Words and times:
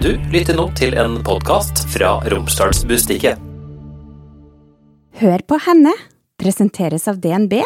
Du 0.00 0.14
lytter 0.32 0.56
nå 0.56 0.62
til 0.80 0.94
en 0.96 1.18
podkast 1.20 1.82
fra 1.92 2.14
Romsdalsbustiket. 2.32 3.36
Hør 5.20 5.42
på 5.44 5.58
henne 5.60 5.92
presenteres 6.40 7.04
av 7.10 7.18
DNB, 7.20 7.58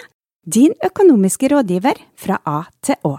din 0.42 0.74
økonomiske 0.82 1.52
rådgiver 1.52 2.00
fra 2.18 2.40
A 2.42 2.64
til 2.82 2.98
Å. 3.06 3.12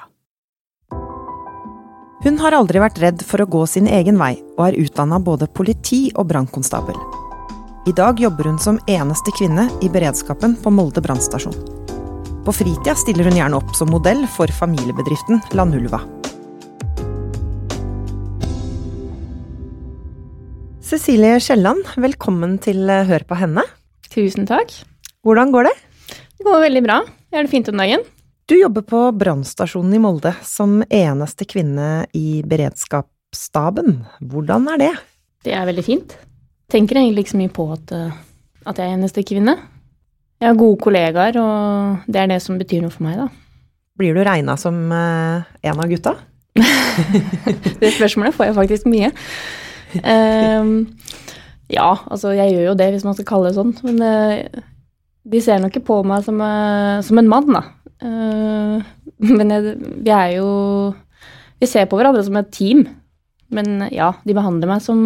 Hun 2.25 2.41
har 2.43 2.57
aldri 2.59 2.81
vært 2.83 2.99
redd 2.99 3.23
for 3.23 3.39
å 3.39 3.47
gå 3.55 3.63
sin 3.71 3.88
egen 3.88 4.20
vei, 4.20 4.33
og 4.58 4.65
er 4.67 4.79
utdanna 4.83 5.22
både 5.24 5.47
politi 5.47 6.10
og 6.12 6.28
brannkonstabel. 6.34 7.00
I 7.88 7.96
dag 7.96 8.20
jobber 8.20 8.52
hun 8.52 8.60
som 8.60 8.82
eneste 8.84 9.32
kvinne 9.40 9.70
i 9.79 9.94
beredskapen 9.96 10.58
på 10.60 10.76
Molde 10.76 11.00
brannstasjon. 11.06 11.56
På 12.44 12.52
fritida 12.52 13.00
stiller 13.00 13.32
hun 13.32 13.40
gjerne 13.40 13.63
opp 13.63 13.72
som 13.79 13.96
modell 13.96 14.28
for 14.36 14.52
familiebedriften 14.60 15.40
Landulva. 15.56 16.04
Cecilie 20.85 21.39
Kielland, 21.41 21.88
velkommen 21.98 22.59
til 22.62 22.84
eh, 22.94 23.07
Hør 23.09 23.23
på 23.25 23.38
henne. 23.39 23.63
Tusen 24.13 24.45
takk. 24.45 24.70
Hvordan 25.25 25.49
går 25.49 25.66
det? 25.66 25.71
Det 26.38 26.45
går 26.45 26.61
veldig 26.61 26.84
bra. 26.85 26.98
Jeg 27.31 27.39
har 27.39 27.48
det 27.48 27.49
fint 27.55 27.71
om 27.71 27.81
dagen. 27.81 28.03
Du 28.45 28.53
jobber 28.53 28.85
på 28.85 28.99
brannstasjonen 29.17 29.95
i 29.98 30.02
Molde 30.03 30.35
som 30.45 30.84
eneste 30.85 31.49
kvinne 31.49 32.05
i 32.13 32.44
beredskapsstaben. 32.45 33.98
Hvordan 34.30 34.70
er 34.75 34.84
det? 34.84 34.91
Det 35.49 35.58
er 35.58 35.66
veldig 35.71 35.88
fint. 35.89 36.16
Tenker 36.70 37.02
egentlig 37.02 37.25
ikke 37.25 37.33
så 37.33 37.41
mye 37.41 37.55
på 37.58 37.67
at, 37.80 37.97
eh, 37.97 38.22
at 38.70 38.77
jeg 38.77 38.86
er 38.86 38.99
eneste 38.99 39.25
kvinne. 39.25 39.58
Jeg 40.38 40.52
har 40.52 40.61
gode 40.61 40.83
kollegaer, 40.86 41.41
og 41.41 42.05
det 42.05 42.22
er 42.27 42.33
det 42.36 42.41
som 42.45 42.61
betyr 42.61 42.86
noe 42.86 42.94
for 42.94 43.09
meg, 43.09 43.23
da. 43.25 43.31
Blir 43.97 44.13
du 44.13 44.22
regna 44.22 44.53
som 44.53 44.86
eh, 44.94 45.53
en 45.66 45.81
av 45.81 45.89
gutta? 45.89 46.20
det 47.81 47.95
spørsmålet 47.97 48.38
får 48.38 48.52
jeg 48.52 48.61
faktisk 48.61 48.91
mye. 48.94 49.16
Um, 50.04 50.73
ja, 51.72 51.91
altså 52.11 52.33
jeg 52.36 52.53
gjør 52.53 52.67
jo 52.72 52.75
det, 52.80 52.89
hvis 52.94 53.06
man 53.08 53.16
skal 53.17 53.28
kalle 53.30 53.50
det 53.50 53.58
sånn. 53.58 53.73
Men 53.86 54.02
uh, 54.03 54.66
de 55.25 55.42
ser 55.42 55.61
nok 55.61 55.73
ikke 55.73 55.88
på 55.88 56.02
meg 56.08 56.25
som, 56.25 56.42
uh, 56.42 57.02
som 57.06 57.22
en 57.22 57.31
mann, 57.31 57.50
da. 57.56 57.64
Uh, 58.03 58.83
men 59.38 59.53
jeg, 59.53 59.75
vi 60.03 60.11
er 60.11 60.36
jo 60.36 60.50
Vi 61.61 61.70
ser 61.72 61.86
på 61.88 61.95
hverandre 61.95 62.25
som 62.25 62.36
et 62.39 62.52
team. 62.53 62.83
Men 63.55 63.88
ja, 63.94 64.09
de 64.25 64.33
behandler 64.36 64.67
meg 64.67 64.81
som, 64.83 65.00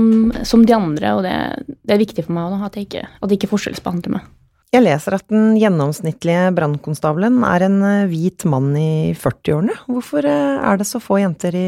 som 0.48 0.64
de 0.66 0.74
andre, 0.74 1.12
og 1.18 1.26
det, 1.26 1.34
det, 1.68 1.94
er 1.94 2.02
viktig 2.02 2.24
for 2.26 2.34
meg 2.38 2.56
at, 2.66 2.78
jeg 2.80 2.88
ikke, 2.88 3.04
at 3.06 3.30
de 3.30 3.36
ikke 3.36 3.50
forskjellsbehandler 3.52 4.16
meg. 4.16 4.30
Jeg 4.74 4.86
leser 4.86 5.18
at 5.18 5.26
den 5.30 5.58
gjennomsnittlige 5.60 6.48
brannkonstabelen 6.56 7.42
er 7.46 7.66
en 7.68 7.78
hvit 8.10 8.46
mann 8.50 8.72
i 8.80 9.12
40-årene. 9.18 9.76
Hvorfor 9.92 10.26
er 10.30 10.80
det 10.80 10.88
så 10.88 11.02
få 11.04 11.20
jenter 11.20 11.58
i 11.58 11.68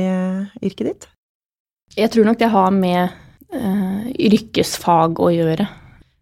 yrket 0.63 0.87
ditt? 0.87 1.09
Jeg 1.97 2.11
tror 2.13 2.27
nok 2.27 2.39
det 2.39 2.51
har 2.51 2.71
med 2.75 3.11
uh, 3.55 4.03
yrkesfag 4.15 5.19
å 5.19 5.29
gjøre. 5.33 5.67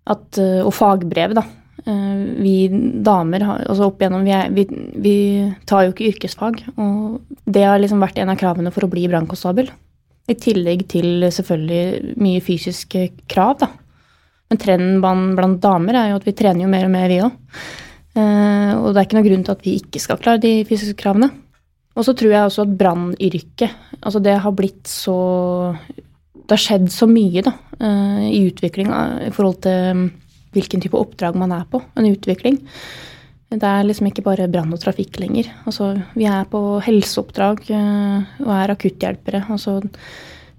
At, 0.09 0.27
uh, 0.41 0.61
og 0.65 0.73
fagbrev, 0.75 1.35
da. 1.37 1.45
Uh, 1.85 2.39
vi 2.41 2.55
damer 3.05 3.45
har, 3.45 3.65
altså 3.69 3.89
opp 3.89 4.01
igjennom, 4.01 4.25
vi, 4.25 4.33
er, 4.35 4.49
vi, 4.55 4.65
vi, 4.99 5.17
tar 5.69 5.85
jo 5.85 5.93
ikke 5.93 6.07
yrkesfag. 6.13 6.63
Og 6.77 7.19
det 7.45 7.67
har 7.67 7.81
liksom 7.81 8.01
vært 8.01 8.21
en 8.21 8.33
av 8.33 8.39
kravene 8.39 8.73
for 8.73 8.87
å 8.87 8.91
bli 8.91 9.05
brannkonstabel. 9.11 9.69
I 10.29 10.37
tillegg 10.37 10.87
til 10.89 11.27
selvfølgelig 11.33 12.15
mye 12.21 12.41
fysiske 12.45 13.05
krav, 13.29 13.59
da. 13.61 13.69
Men 14.49 14.61
trenden 14.61 15.35
blant, 15.37 15.61
damer 15.61 15.97
er 15.97 16.09
jo 16.11 16.17
at 16.17 16.25
vi 16.25 16.33
trener 16.37 16.65
jo 16.65 16.71
mer 16.71 16.87
og 16.87 16.93
mer, 16.93 17.09
vi 17.09 17.21
òg. 17.21 17.35
og 18.17 18.87
det 18.89 18.97
er 18.97 19.05
ikke 19.05 19.17
noen 19.19 19.27
grunn 19.27 19.43
til 19.45 19.53
at 19.53 19.61
vi 19.61 19.73
ikke 19.77 20.01
skal 20.01 20.17
klare 20.21 20.41
de 20.41 20.53
fysiske 20.65 20.97
kravene. 20.97 21.29
Og 21.99 22.07
så 22.07 22.15
tror 22.15 22.31
jeg 22.31 22.47
også 22.47 22.63
at 22.63 22.77
brannyrket 22.79 23.75
Altså 23.99 24.21
det 24.23 24.37
har 24.39 24.55
blitt 24.55 24.87
så 24.87 25.17
Det 25.91 26.55
har 26.55 26.63
skjedd 26.63 26.87
så 26.93 27.09
mye 27.09 27.43
da, 27.45 27.53
eh, 27.83 28.23
i 28.31 28.41
utviklinga 28.47 29.27
i 29.27 29.33
forhold 29.35 29.59
til 29.65 29.99
mm, 29.99 30.07
hvilken 30.55 30.81
type 30.81 30.97
oppdrag 30.97 31.35
man 31.37 31.51
er 31.53 31.67
på. 31.69 31.77
En 31.99 32.07
utvikling. 32.09 32.57
Det 33.53 33.65
er 33.65 33.85
liksom 33.85 34.07
ikke 34.09 34.23
bare 34.25 34.47
brann 34.49 34.73
og 34.73 34.81
trafikk 34.81 35.19
lenger. 35.21 35.51
Altså, 35.69 35.91
vi 36.17 36.25
er 36.25 36.49
på 36.49 36.79
helseoppdrag 36.87 37.69
eh, 37.69 38.33
og 38.47 38.49
er 38.55 38.73
akutthjelpere. 38.73 39.43
Altså 39.53 39.77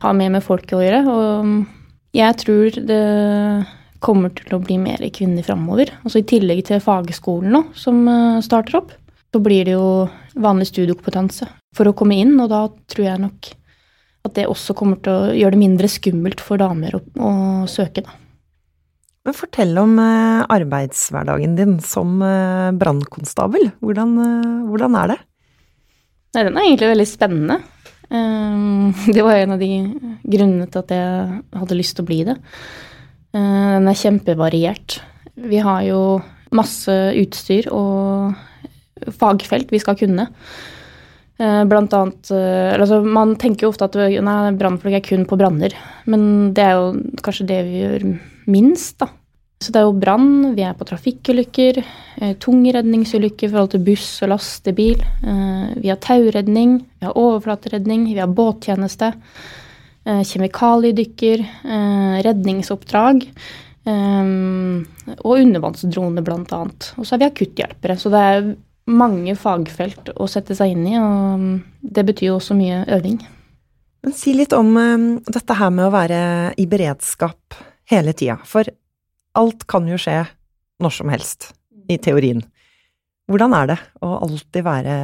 har 0.00 0.16
mer 0.16 0.32
med 0.36 0.44
folk 0.44 0.70
å 0.74 0.82
gjøre. 0.84 1.02
Og 1.10 1.48
mm, 1.48 1.60
jeg 2.16 2.38
tror 2.44 2.80
det 2.92 3.02
kommer 4.00 4.32
til 4.32 4.56
å 4.56 4.62
bli 4.62 4.78
mer 4.80 5.02
kvinner 5.12 5.44
framover. 5.44 5.92
Altså 6.04 6.22
I 6.22 6.28
tillegg 6.28 6.64
til 6.68 6.80
fagskolen 6.82 7.52
nå, 7.54 7.64
som 7.76 8.00
eh, 8.08 8.40
starter 8.46 8.80
opp 8.80 8.94
så 9.30 9.40
blir 9.42 9.66
det 9.68 9.76
jo 9.76 10.08
vanlig 10.40 10.68
studiekompetanse 10.70 11.46
for 11.76 11.90
å 11.90 11.94
komme 11.96 12.18
inn, 12.18 12.34
og 12.42 12.50
da 12.50 12.64
tror 12.90 13.06
jeg 13.06 13.22
nok 13.22 13.52
at 14.26 14.34
det 14.36 14.48
også 14.50 14.74
kommer 14.76 14.98
til 15.00 15.14
å 15.14 15.36
gjøre 15.36 15.54
det 15.54 15.62
mindre 15.62 15.88
skummelt 15.88 16.42
for 16.44 16.60
damer 16.60 16.98
å, 16.98 17.00
å 17.22 17.30
søke, 17.70 18.04
da. 18.04 18.18
Men 19.26 19.36
fortell 19.36 19.76
om 19.76 19.98
eh, 20.00 20.42
arbeidshverdagen 20.48 21.56
din 21.58 21.74
som 21.84 22.22
eh, 22.24 22.70
brannkonstabel. 22.80 23.68
Hvordan, 23.84 24.14
eh, 24.24 24.54
hvordan, 24.70 24.96
er 24.96 25.12
det? 25.12 25.18
Nei, 26.34 26.44
den 26.46 26.56
er 26.56 26.66
egentlig 26.66 26.92
veldig 26.94 27.10
spennende. 27.10 27.60
Det 29.14 29.22
var 29.22 29.36
en 29.38 29.52
av 29.54 29.60
de 29.60 29.68
grunnene 30.26 30.64
til 30.66 30.80
at 30.80 30.88
jeg 30.90 31.36
hadde 31.60 31.76
lyst 31.78 31.94
til 31.94 32.02
å 32.02 32.08
bli 32.08 32.16
det. 32.26 32.34
Den 33.30 33.86
er 33.86 33.98
kjempevariert. 34.00 34.96
Vi 35.38 35.60
har 35.62 35.84
jo 35.86 36.00
masse 36.50 36.96
utstyr 37.20 37.68
og 37.70 38.34
fagfelt 39.08 39.72
vi 39.72 39.80
skal 39.82 39.98
kunne. 40.00 40.28
Eh, 41.40 41.62
blant 41.64 41.94
annet 41.96 42.30
eh, 42.36 42.74
altså 42.76 42.98
Man 43.00 43.32
tenker 43.40 43.64
jo 43.64 43.70
ofte 43.72 43.86
at 43.88 43.96
brannfolk 44.60 44.98
er 44.98 45.04
kun 45.04 45.24
på 45.28 45.38
branner, 45.40 45.72
men 46.10 46.52
det 46.56 46.66
er 46.66 46.76
jo 46.76 46.90
kanskje 47.24 47.48
det 47.48 47.60
vi 47.64 47.80
gjør 47.80 48.04
minst, 48.50 48.98
da. 49.00 49.08
Så 49.60 49.72
det 49.72 49.80
er 49.80 49.86
jo 49.88 49.96
brann, 50.00 50.54
vi 50.56 50.64
er 50.64 50.76
på 50.76 50.86
trafikkulykker, 50.88 51.80
tung 52.16 52.36
tungredningsulykker 52.40 53.44
i 53.44 53.50
forhold 53.52 53.74
til 53.74 53.82
buss 53.84 54.06
og 54.24 54.30
lastebil. 54.32 55.02
Vi 55.76 55.90
har 55.90 55.98
tauredning, 56.00 56.78
vi 56.96 57.04
har 57.04 57.18
overflateredning, 57.20 58.06
vi 58.08 58.22
har 58.22 58.32
båttjeneste. 58.32 59.10
Kjemikaliedykker, 60.08 61.44
redningsoppdrag. 62.24 63.28
Og 63.84 65.44
undervannsdroner, 65.44 66.24
blant 66.24 66.56
annet. 66.56 66.94
Og 66.96 67.04
så 67.04 67.18
har 67.18 67.26
vi 67.26 67.28
akutthjelpere. 67.28 68.00
Så 68.00 68.16
det 68.16 68.24
er 68.30 68.50
mange 68.90 69.34
fagfelt 69.38 70.10
å 70.16 70.26
sette 70.30 70.56
seg 70.58 70.74
inn 70.74 70.86
i, 70.88 70.96
og 71.00 71.60
det 71.80 72.04
betyr 72.08 72.30
jo 72.30 72.38
også 72.38 72.56
mye 72.58 72.82
øving. 72.96 73.20
Men 74.00 74.16
si 74.16 74.32
litt 74.34 74.54
om 74.56 74.72
um, 74.76 75.08
dette 75.28 75.56
her 75.56 75.72
med 75.74 75.86
å 75.86 75.92
være 75.92 76.20
i 76.60 76.66
beredskap 76.70 77.58
hele 77.90 78.14
tida. 78.16 78.38
For 78.48 78.68
alt 79.36 79.66
kan 79.70 79.88
jo 79.88 79.98
skje 80.00 80.22
når 80.80 80.96
som 80.96 81.12
helst, 81.12 81.50
i 81.90 81.98
teorien. 82.00 82.40
Hvordan 83.30 83.54
er 83.58 83.70
det 83.72 83.78
å 84.02 84.14
alltid 84.24 84.64
være 84.64 84.94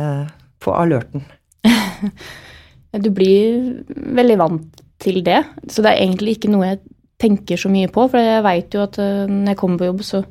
på 0.62 0.72
alerten? 0.74 1.26
du 3.04 3.10
blir 3.12 3.82
veldig 4.16 4.38
vant 4.40 4.84
til 5.02 5.20
det. 5.26 5.42
Så 5.68 5.84
det 5.84 5.92
er 5.92 6.06
egentlig 6.06 6.38
ikke 6.38 6.52
noe 6.54 6.72
jeg 6.72 6.80
tenker 7.20 7.60
så 7.60 7.68
mye 7.72 7.90
på, 7.92 8.06
for 8.12 8.20
jeg 8.20 8.44
veit 8.44 8.74
jo 8.76 8.86
at 8.86 8.96
uh, 9.02 9.26
når 9.28 9.52
jeg 9.52 9.60
kommer 9.60 9.82
på 9.82 9.90
jobb, 9.90 10.06
så 10.06 10.24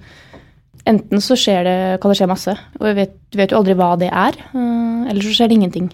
Enten 0.85 1.21
så 1.21 1.33
det, 1.65 1.99
kan 2.01 2.11
det 2.11 2.17
skje 2.19 2.29
masse, 2.29 2.53
og 2.77 2.97
vet, 2.97 3.15
du 3.33 3.39
vet 3.39 3.53
jo 3.53 3.57
aldri 3.57 3.73
hva 3.77 3.95
det 3.97 4.11
er. 4.11 4.37
Eh, 4.53 5.07
eller 5.09 5.25
så 5.25 5.33
skjer 5.33 5.49
det 5.49 5.57
ingenting. 5.57 5.87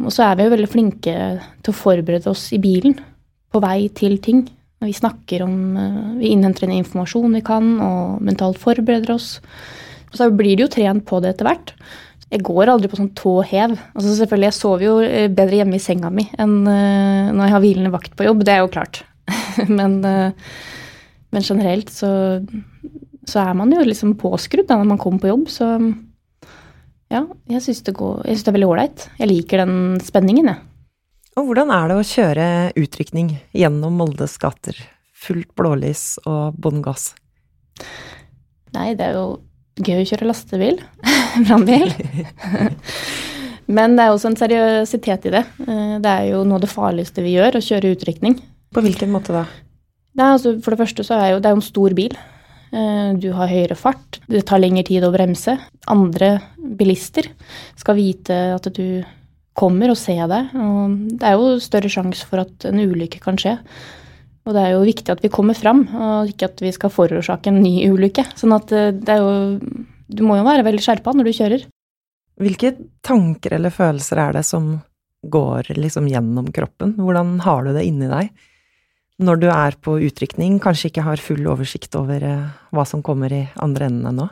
Og 0.00 0.12
så 0.14 0.24
er 0.24 0.38
vi 0.38 0.46
jo 0.46 0.54
veldig 0.54 0.70
flinke 0.70 1.16
til 1.60 1.72
å 1.72 1.76
forberede 1.76 2.30
oss 2.32 2.46
i 2.56 2.60
bilen 2.62 2.96
på 3.52 3.60
vei 3.60 3.90
til 3.92 4.16
ting. 4.24 4.46
Vi 4.80 4.94
snakker 4.96 5.44
om 5.44 5.56
eh, 5.76 5.98
Vi 6.22 6.30
innhenter 6.32 6.64
den 6.64 6.78
informasjonen 6.78 7.36
vi 7.36 7.42
kan, 7.44 7.74
og 7.84 8.22
mentalt 8.24 8.60
forbereder 8.62 9.12
oss. 9.12 9.34
Og 10.10 10.16
så 10.16 10.30
blir 10.32 10.56
det 10.56 10.64
jo 10.64 10.72
trent 10.72 11.04
på 11.06 11.20
det 11.20 11.34
etter 11.34 11.50
hvert. 11.50 11.74
Jeg 12.30 12.46
går 12.46 12.72
aldri 12.72 12.88
på 12.88 12.96
sånn 12.96 13.12
tå 13.18 13.34
hev. 13.44 13.76
Altså 13.92 14.16
selvfølgelig, 14.22 14.48
Jeg 14.48 14.56
sover 14.56 14.86
jo 14.86 14.96
eh, 15.04 15.28
bedre 15.28 15.60
hjemme 15.60 15.76
i 15.76 15.84
senga 15.84 16.08
mi 16.14 16.24
enn 16.40 16.62
når 16.64 17.44
jeg 17.44 17.56
har 17.58 17.64
hvilende 17.66 17.92
vakt 17.92 18.16
på 18.16 18.24
jobb. 18.24 18.40
Det 18.48 18.56
er 18.56 18.64
jo 18.64 18.72
klart. 18.72 19.04
men, 19.68 20.00
men 20.00 21.44
generelt 21.44 21.92
så 21.92 22.08
så 23.28 23.42
er 23.42 23.56
man 23.58 23.72
jo 23.74 23.82
liksom 23.84 24.16
påskrudd 24.20 24.68
da 24.68 24.78
når 24.80 24.88
man 24.92 25.00
kommer 25.00 25.22
på 25.22 25.30
jobb. 25.30 25.48
Så 25.52 25.66
ja, 27.10 27.24
jeg 27.50 27.64
syns 27.64 27.82
det, 27.86 27.94
det, 27.96 28.38
er 28.38 28.56
veldig 28.56 28.70
ålreit. 28.70 29.08
Jeg 29.18 29.30
liker 29.30 29.64
den 29.64 30.00
spenningen, 30.04 30.52
jeg. 30.52 30.62
Og 31.38 31.46
hvordan 31.46 31.70
er 31.74 31.90
det 31.90 31.98
å 31.98 32.06
kjøre 32.06 32.46
utrykning 32.78 33.34
gjennom 33.56 34.00
Moldes 34.00 34.36
gater? 34.42 34.76
Fullt 35.20 35.52
blålys 35.58 36.18
og 36.26 36.56
bånn 36.58 36.80
gass? 36.84 37.12
Nei, 38.74 38.92
det 38.98 39.10
er 39.10 39.18
jo 39.18 39.26
gøy 39.80 40.02
å 40.02 40.08
kjøre 40.10 40.28
lastebil. 40.30 40.80
Brannbil. 41.46 41.92
Men 43.70 43.94
det 43.94 44.04
er 44.04 44.14
også 44.14 44.32
en 44.32 44.38
seriøsitet 44.38 45.28
i 45.30 45.34
det. 45.36 45.44
Eh, 45.66 45.96
det 46.02 46.10
er 46.10 46.30
jo 46.32 46.42
noe 46.44 46.58
av 46.58 46.64
det 46.64 46.72
farligste 46.72 47.22
vi 47.22 47.36
gjør, 47.36 47.58
å 47.58 47.64
kjøre 47.64 47.94
utrykning. 47.94 48.38
På 48.74 48.82
hvilken 48.84 49.12
måte 49.14 49.34
da? 49.34 49.44
Nei, 50.18 50.32
altså 50.34 50.56
For 50.62 50.74
det 50.74 50.80
første 50.82 51.06
så 51.06 51.18
er 51.18 51.34
jo, 51.34 51.42
det 51.42 51.50
er 51.50 51.54
jo 51.54 51.60
en 51.60 51.68
stor 51.68 51.94
bil. 51.98 52.16
Eh, 52.70 53.12
du 53.18 53.30
har 53.34 53.50
høyere 53.50 53.76
fart, 53.78 54.20
det 54.30 54.44
tar 54.46 54.62
lengre 54.62 54.84
tid 54.86 55.04
å 55.06 55.12
bremse. 55.14 55.56
Andre 55.90 56.36
bilister 56.78 57.26
skal 57.78 57.98
vite 57.98 58.36
at 58.54 58.68
du 58.76 59.02
kommer 59.58 59.90
og 59.92 59.98
ser 59.98 60.26
deg. 60.30 60.52
Og 60.54 60.98
det 61.18 61.26
er 61.26 61.38
jo 61.38 61.56
større 61.62 61.90
sjanse 61.92 62.28
for 62.28 62.44
at 62.44 62.68
en 62.68 62.78
ulykke 62.78 63.22
kan 63.22 63.38
skje. 63.40 63.56
Og 64.48 64.54
det 64.56 64.62
er 64.62 64.74
jo 64.74 64.86
viktig 64.86 65.12
at 65.12 65.22
vi 65.24 65.32
kommer 65.32 65.58
fram, 65.58 65.82
og 65.92 66.30
ikke 66.30 66.48
at 66.48 66.62
vi 66.64 66.70
skal 66.72 66.92
forårsake 66.94 67.50
en 67.50 67.60
ny 67.60 67.74
ulykke. 67.90 68.24
Sånn 68.38 68.54
at 68.56 68.72
eh, 68.72 68.92
det 68.94 69.16
er 69.16 69.24
jo 69.24 69.58
Du 70.10 70.24
må 70.26 70.34
jo 70.34 70.42
være 70.42 70.64
veldig 70.66 70.82
skjerpa 70.82 71.12
når 71.14 71.28
du 71.28 71.34
kjører. 71.36 71.66
Hvilke 72.40 72.72
tanker 73.06 73.52
eller 73.54 73.70
følelser 73.70 74.18
er 74.18 74.32
det 74.38 74.42
som 74.48 74.72
går 75.22 75.68
liksom 75.76 76.08
gjennom 76.10 76.48
kroppen? 76.50 76.96
Hvordan 76.98 77.36
har 77.44 77.62
du 77.62 77.70
det 77.76 77.84
inni 77.86 78.08
deg? 78.10 78.32
Når 79.20 79.40
du 79.42 79.48
er 79.52 79.76
på 79.84 79.98
utrykning, 80.00 80.56
kanskje 80.62 80.88
ikke 80.88 81.04
har 81.04 81.20
full 81.20 81.44
oversikt 81.50 81.96
over 81.98 82.22
eh, 82.24 82.46
hva 82.72 82.84
som 82.88 83.02
kommer 83.04 83.32
i 83.34 83.42
andre 83.60 83.90
enden 83.90 84.08
ennå? 84.14 84.28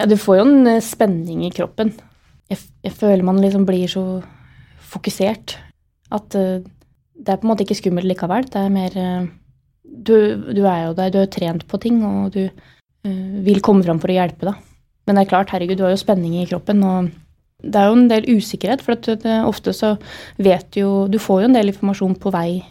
Ja, 0.00 0.08
du 0.10 0.16
får 0.18 0.40
jo 0.40 0.46
en 0.48 0.70
eh, 0.72 0.82
spenning 0.82 1.44
i 1.46 1.52
kroppen. 1.54 1.92
Jeg, 2.50 2.64
jeg 2.82 2.96
føler 2.98 3.22
man 3.26 3.38
liksom 3.42 3.66
blir 3.68 3.86
så 3.90 4.04
fokusert 4.94 5.56
at 6.14 6.36
uh, 6.36 6.60
det 7.14 7.30
er 7.32 7.38
på 7.40 7.46
en 7.46 7.50
måte 7.50 7.64
ikke 7.64 7.78
skummelt 7.78 8.06
likevel. 8.06 8.44
Det 8.50 8.60
er 8.60 8.74
mer 8.74 8.92
du, 9.82 10.14
du, 10.50 10.60
er 10.68 10.84
jo 10.84 10.92
der, 10.98 11.10
du 11.14 11.18
er 11.22 11.30
trent 11.32 11.64
på 11.70 11.80
ting, 11.80 12.02
og 12.04 12.34
du 12.34 12.44
vil 13.46 13.62
komme 13.64 13.84
fram 13.86 13.98
for 14.02 14.12
å 14.12 14.16
hjelpe, 14.16 14.50
da. 14.50 14.52
Men 15.06 15.16
det 15.16 15.24
er 15.24 15.30
klart, 15.30 15.50
herregud, 15.54 15.78
du 15.80 15.86
har 15.86 15.94
jo 15.94 16.00
spenning 16.00 16.36
i 16.38 16.46
kroppen, 16.48 16.84
og 16.84 17.10
det 17.64 17.80
er 17.80 17.88
jo 17.88 17.96
en 17.96 18.06
del 18.12 18.28
usikkerhet. 18.28 18.84
For 18.84 18.98
ofte 19.48 19.74
så 19.76 19.94
vet 20.42 20.68
du 20.74 20.80
jo 20.82 20.92
Du 21.08 21.18
får 21.22 21.42
jo 21.42 21.48
en 21.48 21.56
del 21.56 21.72
informasjon 21.72 22.16
på 22.20 22.32
vei 22.34 22.62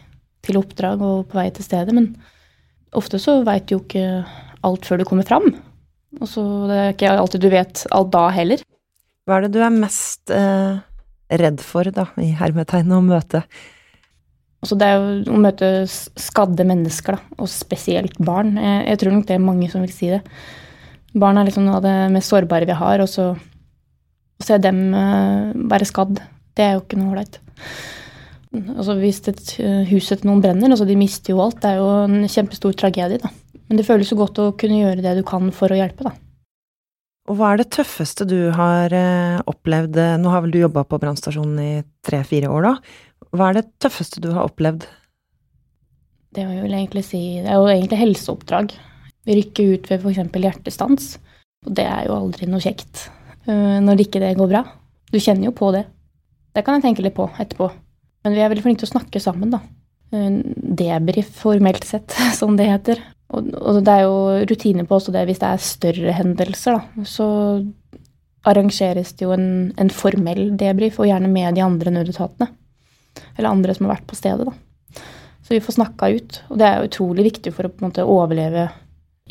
til 0.43 0.59
oppdrag 0.59 1.03
og 1.03 1.27
på 1.31 1.39
vei 1.39 1.49
til 1.55 1.65
stedet, 1.65 1.95
men 1.95 2.11
ofte 2.93 3.19
så 3.21 3.39
veit 3.47 3.67
du 3.67 3.77
jo 3.77 3.83
ikke 3.83 4.07
alt 4.63 4.87
før 4.87 5.01
du 5.01 5.07
kommer 5.07 5.27
fram. 5.27 5.47
Og 6.21 6.29
så 6.29 6.43
det 6.69 6.79
er 6.79 6.91
ikke 6.93 7.13
alltid 7.17 7.43
du 7.43 7.51
vet 7.51 7.85
alt 7.95 8.11
da 8.13 8.27
heller. 8.35 8.63
Hva 9.23 9.37
er 9.37 9.45
det 9.45 9.53
du 9.55 9.61
er 9.63 9.73
mest 9.73 10.33
eh, 10.35 10.81
redd 11.39 11.63
for, 11.63 11.87
da, 11.95 12.09
i 12.21 12.33
hermetegnet, 12.37 12.97
å 12.97 13.05
møte? 13.05 13.43
Altså 14.63 14.77
det 14.79 14.87
er 14.87 14.99
jo 14.99 15.33
å 15.33 15.39
møte 15.43 15.71
skadde 15.89 16.67
mennesker, 16.67 17.17
da, 17.17 17.39
og 17.39 17.49
spesielt 17.51 18.19
barn. 18.23 18.53
Jeg, 18.59 18.83
jeg, 18.91 19.01
tror 19.01 19.15
nok 19.15 19.25
det 19.29 19.37
er 19.37 19.47
mange 19.47 19.71
som 19.71 19.83
vil 19.83 19.95
si 19.95 20.11
det. 20.11 20.21
Barn 21.19 21.39
er 21.39 21.47
liksom 21.47 21.65
noe 21.67 21.79
av 21.79 21.87
det 21.87 21.95
mest 22.13 22.31
sårbare 22.31 22.67
vi 22.69 22.77
har, 22.77 23.03
og 23.03 23.09
så 23.09 23.31
å 23.33 24.43
se 24.43 24.57
dem 24.59 24.85
være 25.71 25.87
skadd, 25.87 26.17
det 26.57 26.65
er 26.65 26.73
jo 26.75 26.83
ikke 26.83 26.99
noe 26.99 27.13
ålreit. 27.13 27.39
Altså 28.53 28.93
hvis 28.99 29.23
et 29.31 29.55
hus 29.89 30.11
etter 30.13 30.27
noen 30.29 30.43
brenner, 30.43 30.69
altså 30.69 30.85
de 30.85 30.97
mister 30.99 31.33
jo 31.33 31.41
alt, 31.41 31.57
det 31.63 31.71
er 31.71 31.79
jo 31.81 31.87
en 32.03 32.27
kjempestor 32.29 32.75
tragedie, 32.77 33.17
da. 33.23 33.31
Men 33.65 33.79
det 33.79 33.87
føles 33.87 34.11
jo 34.11 34.19
godt 34.19 34.41
å 34.43 34.51
kunne 34.59 34.81
gjøre 34.83 35.01
det 35.01 35.15
du 35.17 35.23
kan 35.25 35.49
for 35.55 35.73
å 35.73 35.79
hjelpe, 35.79 36.05
da. 36.05 36.13
Og 37.31 37.39
hva 37.39 37.53
er 37.53 37.61
det 37.61 37.71
tøffeste 37.71 38.27
du 38.27 38.51
har 38.53 38.93
eh, 38.93 39.39
opplevd? 39.47 39.97
Nå 40.19 40.31
har 40.33 40.43
vel 40.43 40.53
du 40.53 40.59
jobba 40.59 40.83
på 40.85 40.99
brannstasjonen 40.99 41.61
i 41.63 41.71
tre-fire 42.05 42.51
år, 42.51 42.67
da. 42.67 42.73
Hva 43.33 43.49
er 43.49 43.57
det 43.57 43.69
tøffeste 43.81 44.21
du 44.21 44.29
har 44.35 44.43
opplevd? 44.45 44.85
Det, 46.33 46.43
vil 46.49 46.73
egentlig 46.73 47.05
si, 47.07 47.21
det 47.41 47.49
er 47.49 47.61
jo 47.61 47.69
egentlig 47.71 48.01
helseoppdrag. 48.01 48.75
Vi 49.23 49.37
rykker 49.39 49.75
ut 49.77 49.89
ved 49.89 50.03
f.eks. 50.03 50.37
hjertestans. 50.43 51.09
Og 51.63 51.75
det 51.77 51.85
er 51.87 52.09
jo 52.09 52.17
aldri 52.17 52.49
noe 52.49 52.63
kjekt 52.63 53.07
uh, 53.47 53.79
når 53.79 54.03
ikke 54.03 54.19
det 54.23 54.33
går 54.39 54.49
bra. 54.51 54.63
Du 55.13 55.19
kjenner 55.21 55.47
jo 55.47 55.55
på 55.55 55.71
det. 55.75 55.85
Det 56.53 56.65
kan 56.65 56.77
jeg 56.77 56.87
tenke 56.89 57.05
litt 57.05 57.15
på 57.15 57.29
etterpå. 57.39 57.69
Men 58.23 58.35
vi 58.35 58.43
er 58.43 58.51
veldig 58.51 58.63
flinke 58.65 58.83
til 58.83 58.91
å 58.91 58.95
snakke 58.95 59.21
sammen, 59.23 59.53
da. 59.53 59.61
Debrief 60.13 61.31
formelt 61.41 61.85
sett, 61.87 62.15
som 62.39 62.57
det 62.59 62.69
heter. 62.69 63.01
Og, 63.33 63.79
det 63.81 63.93
er 63.93 64.03
jo 64.05 64.17
rutiner 64.49 64.85
på 64.85 64.99
også 64.99 65.13
det 65.13 65.23
hvis 65.25 65.41
det 65.41 65.49
er 65.49 65.63
større 65.63 66.17
hendelser, 66.19 66.77
da. 66.77 67.05
Så 67.07 67.27
arrangeres 68.47 69.13
det 69.17 69.25
jo 69.25 69.33
en, 69.35 69.47
en 69.79 69.91
formell 69.93 70.51
debrief, 70.59 70.99
og 70.99 71.09
gjerne 71.09 71.31
med 71.31 71.57
de 71.57 71.63
andre 71.65 71.93
nødetatene. 71.95 72.51
Eller 73.37 73.49
andre 73.49 73.75
som 73.75 73.87
har 73.87 73.97
vært 73.97 74.07
på 74.09 74.19
stedet, 74.19 74.47
da. 74.49 75.03
Så 75.43 75.55
vi 75.55 75.63
får 75.63 75.75
snakka 75.75 76.09
ut. 76.13 76.39
Og 76.51 76.59
det 76.59 76.69
er 76.69 76.87
utrolig 76.87 77.27
viktig 77.31 77.51
for 77.55 77.67
å 77.67 77.71
på 77.71 77.83
en 77.83 77.89
måte 77.89 78.07
overleve 78.07 78.69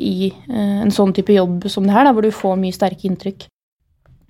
i 0.00 0.28
eh, 0.28 0.78
en 0.82 0.92
sånn 0.92 1.12
type 1.16 1.32
jobb 1.34 1.68
som 1.72 1.86
det 1.86 1.94
her, 1.94 2.06
da, 2.08 2.14
hvor 2.16 2.24
du 2.24 2.32
får 2.34 2.58
mye 2.60 2.76
sterke 2.76 3.08
inntrykk. 3.08 3.46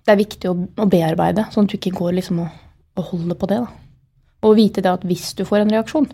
Det 0.02 0.14
er 0.14 0.18
viktig 0.18 0.50
å, 0.50 0.56
å 0.58 0.88
bearbeide, 0.90 1.46
sånn 1.54 1.68
at 1.68 1.74
du 1.74 1.78
ikke 1.78 1.94
går 1.98 2.16
liksom 2.18 2.42
og, 2.42 2.62
og 2.98 3.10
holder 3.12 3.38
på 3.38 3.50
det. 3.50 3.60
da. 3.62 3.81
Og 4.42 4.56
vite 4.58 4.82
det 4.82 4.90
at 4.90 5.06
hvis 5.06 5.32
du 5.38 5.44
får 5.46 5.62
en 5.62 5.72
reaksjon, 5.72 6.08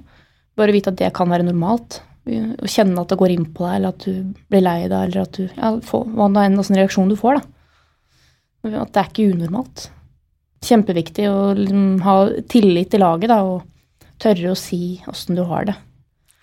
bare 0.59 0.75
vite 0.75 0.93
at 0.93 1.01
det 1.01 1.15
kan 1.17 1.31
være 1.31 1.47
normalt 1.49 2.03
å 2.29 2.69
kjenne 2.69 3.01
at 3.01 3.13
det 3.13 3.19
går 3.21 3.33
inn 3.33 3.47
på 3.55 3.65
deg, 3.65 3.77
eller 3.79 3.95
at 3.95 4.05
du 4.05 4.35
blir 4.53 4.65
lei 4.65 4.81
deg, 4.85 4.99
eller 4.99 5.23
at 5.23 5.39
du 5.39 5.47
ja, 5.47 5.73
får, 5.85 6.09
hva 6.13 6.29
enn 6.43 6.59
slags 6.59 6.75
reaksjon 6.77 7.13
du 7.13 7.17
får. 7.19 7.39
da. 7.39 8.83
At 8.83 8.93
det 8.93 9.03
er 9.03 9.11
ikke 9.13 9.29
unormalt. 9.33 9.89
Kjempeviktig 10.69 11.29
å 11.31 11.53
liksom, 11.57 11.85
ha 12.05 12.17
tillit 12.51 12.91
til 12.93 13.05
laget 13.05 13.33
da, 13.33 13.41
og 13.47 14.19
tørre 14.21 14.53
å 14.53 14.59
si 14.59 14.99
åssen 15.09 15.39
du 15.39 15.45
har 15.49 15.71
det. 15.71 15.77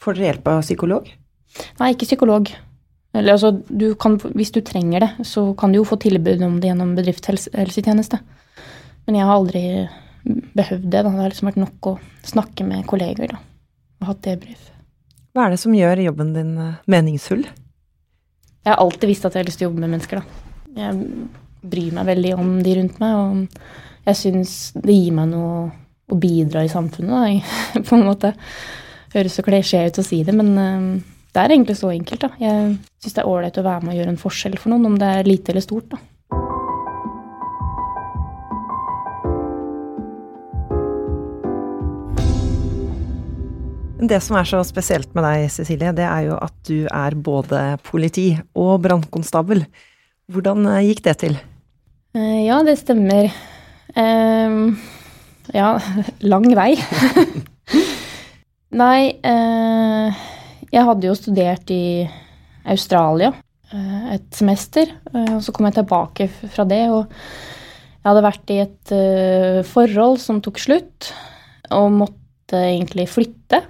Får 0.01 0.17
dere 0.17 0.31
hjelp 0.31 0.49
av 0.49 0.63
psykolog? 0.63 1.11
Nei, 1.81 1.91
ikke 1.93 2.07
psykolog. 2.07 2.49
Eller, 3.15 3.35
altså, 3.35 3.51
du 3.69 3.93
kan, 3.99 4.17
hvis 4.35 4.53
du 4.55 4.61
trenger 4.65 5.05
det, 5.05 5.27
så 5.27 5.47
kan 5.59 5.71
du 5.71 5.79
jo 5.79 5.87
få 5.87 5.99
tilbud 6.01 6.41
om 6.45 6.57
det 6.59 6.71
gjennom 6.71 6.95
bedriftshelsetjeneste. 6.97 8.19
Men 9.05 9.19
jeg 9.19 9.27
har 9.27 9.37
aldri 9.37 9.63
behøvd 10.25 10.87
det. 10.89 11.01
Da. 11.01 11.09
Det 11.09 11.21
har 11.21 11.31
liksom 11.31 11.49
vært 11.51 11.61
nok 11.61 11.91
å 11.91 11.97
snakke 12.25 12.67
med 12.67 12.87
kolleger 12.89 13.35
da, 13.35 13.41
og 14.01 14.09
hatt 14.11 14.23
debrief. 14.25 14.71
Hva 15.35 15.47
er 15.47 15.55
det 15.55 15.61
som 15.61 15.75
gjør 15.75 16.03
jobben 16.05 16.33
din 16.35 16.53
eh, 16.61 16.77
meningsfull? 16.91 17.43
Jeg 18.65 18.71
har 18.71 18.81
alltid 18.81 19.11
visst 19.11 19.25
at 19.27 19.35
jeg 19.35 19.43
har 19.43 19.49
lyst 19.49 19.59
til 19.61 19.67
å 19.67 19.69
jobbe 19.69 19.83
med 19.83 19.93
mennesker. 19.93 20.21
Da. 20.21 20.61
Jeg 20.79 21.65
bryr 21.65 21.97
meg 21.97 22.07
veldig 22.07 22.31
om 22.37 22.53
de 22.63 22.77
rundt 22.79 23.01
meg, 23.01 23.17
og 23.19 24.07
jeg 24.07 24.21
syns 24.21 24.55
det 24.77 24.95
gir 24.95 25.17
meg 25.17 25.29
noe 25.33 25.57
å 26.05 26.17
bidra 26.21 26.63
i 26.65 26.71
samfunnet, 26.71 27.11
da, 27.11 27.81
på 27.87 27.97
en 27.97 28.07
måte. 28.07 28.31
Høres 29.15 29.37
så 29.37 29.45
klisjé 29.45 29.85
ut 29.89 29.99
å 30.01 30.05
si 30.05 30.23
det, 30.27 30.33
men 30.35 30.55
eh, 30.61 30.89
det 31.35 31.43
er 31.43 31.51
egentlig 31.51 31.77
så 31.81 31.91
enkelt. 31.91 32.25
da. 32.25 32.31
Jeg 32.39 32.75
syns 33.03 33.17
det 33.17 33.23
er 33.25 33.29
ålreit 33.29 33.59
å 33.59 33.67
være 33.67 33.83
med 33.83 33.95
og 33.95 33.99
gjøre 33.99 34.15
en 34.15 34.21
forskjell 34.23 34.59
for 34.61 34.71
noen, 34.71 34.87
om 34.93 34.99
det 35.01 35.11
er 35.19 35.27
lite 35.27 35.51
eller 35.51 35.65
stort. 35.65 35.91
da. 35.91 35.99
Det 43.95 44.17
som 44.19 44.35
er 44.35 44.43
så 44.43 44.59
spesielt 44.67 45.13
med 45.15 45.23
deg, 45.23 45.45
Cecilie, 45.53 45.93
det 45.95 46.03
er 46.03 46.25
jo 46.27 46.35
at 46.43 46.55
du 46.67 46.83
er 46.91 47.15
både 47.15 47.59
politi 47.87 48.33
og 48.51 48.81
brannkonstabel. 48.83 49.61
Hvordan 50.27 50.65
eh, 50.67 50.87
gikk 50.89 50.99
det 51.05 51.13
til? 51.21 51.37
Eh, 52.11 52.41
ja, 52.43 52.57
det 52.67 52.75
stemmer. 52.81 53.29
Um, 53.95 54.75
ja, 55.55 55.77
lang 56.31 56.47
vei. 56.59 56.73
Nei, 58.81 59.15
uh, 59.23 60.25
jeg 60.67 60.87
hadde 60.89 61.07
jo 61.07 61.15
studert 61.15 61.71
i 61.71 62.03
Australia 62.67 63.29
uh, 63.31 64.09
et 64.11 64.27
semester, 64.35 64.91
og 65.13 65.39
så 65.45 65.55
kom 65.55 65.69
jeg 65.69 65.77
tilbake 65.77 66.27
fra 66.43 66.67
det. 66.67 66.81
Og 66.91 67.07
jeg 67.07 68.09
hadde 68.09 68.25
vært 68.27 68.51
i 68.51 68.59
et 68.65 68.93
forhold 69.71 70.19
som 70.21 70.43
tok 70.43 70.59
slutt, 70.61 71.13
og 71.71 71.95
måtte 72.03 72.59
egentlig 72.59 73.07
flytte. 73.09 73.63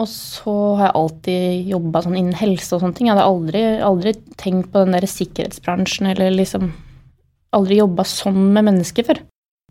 Og 0.00 0.08
så 0.10 0.54
har 0.78 0.88
jeg 0.88 0.96
alltid 0.98 1.68
jobba 1.70 2.02
sånn 2.02 2.16
innen 2.18 2.38
helse 2.38 2.74
og 2.74 2.82
sånne 2.82 2.96
ting. 2.98 3.08
Jeg 3.08 3.14
hadde 3.14 3.28
aldri, 3.30 3.62
aldri 3.78 4.14
tenkt 4.40 4.72
på 4.72 4.82
den 4.82 4.96
der 4.96 5.06
sikkerhetsbransjen 5.06 6.10
eller 6.10 6.34
liksom 6.34 6.72
aldri 7.54 7.78
jobba 7.78 8.06
sånn 8.08 8.48
med 8.56 8.66
mennesker 8.66 9.06
før. 9.06 9.20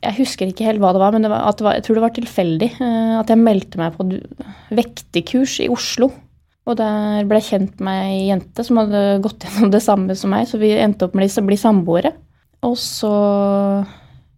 Jeg 0.03 0.17
husker 0.17 0.49
ikke 0.51 0.67
helt 0.67 0.83
hva 0.83 0.91
det 0.95 1.01
var, 1.03 1.15
men 1.15 1.23
det 1.23 1.31
var, 1.31 1.43
det 1.55 1.65
var, 1.65 1.77
jeg 1.77 1.85
tror 1.85 1.97
det 1.97 2.03
var 2.03 2.13
tilfeldig 2.15 2.69
uh, 2.79 3.15
at 3.21 3.31
jeg 3.31 3.39
meldte 3.39 3.79
meg 3.79 3.95
på 3.95 4.07
vekterkurs 4.79 5.57
i 5.63 5.69
Oslo. 5.71 6.09
Og 6.63 6.77
der 6.79 7.27
ble 7.27 7.39
jeg 7.41 7.49
kjent 7.49 7.83
med 7.83 8.05
ei 8.07 8.19
jente 8.29 8.63
som 8.63 8.79
hadde 8.79 9.01
gått 9.23 9.43
gjennom 9.43 9.71
det 9.73 9.83
samme 9.83 10.15
som 10.15 10.31
meg, 10.31 10.47
så 10.47 10.59
vi 10.61 10.71
endte 10.79 11.07
opp 11.07 11.15
med 11.19 11.27
å 11.27 11.47
bli 11.47 11.59
samboere. 11.59 12.13
Og 12.63 12.77
så 12.79 13.11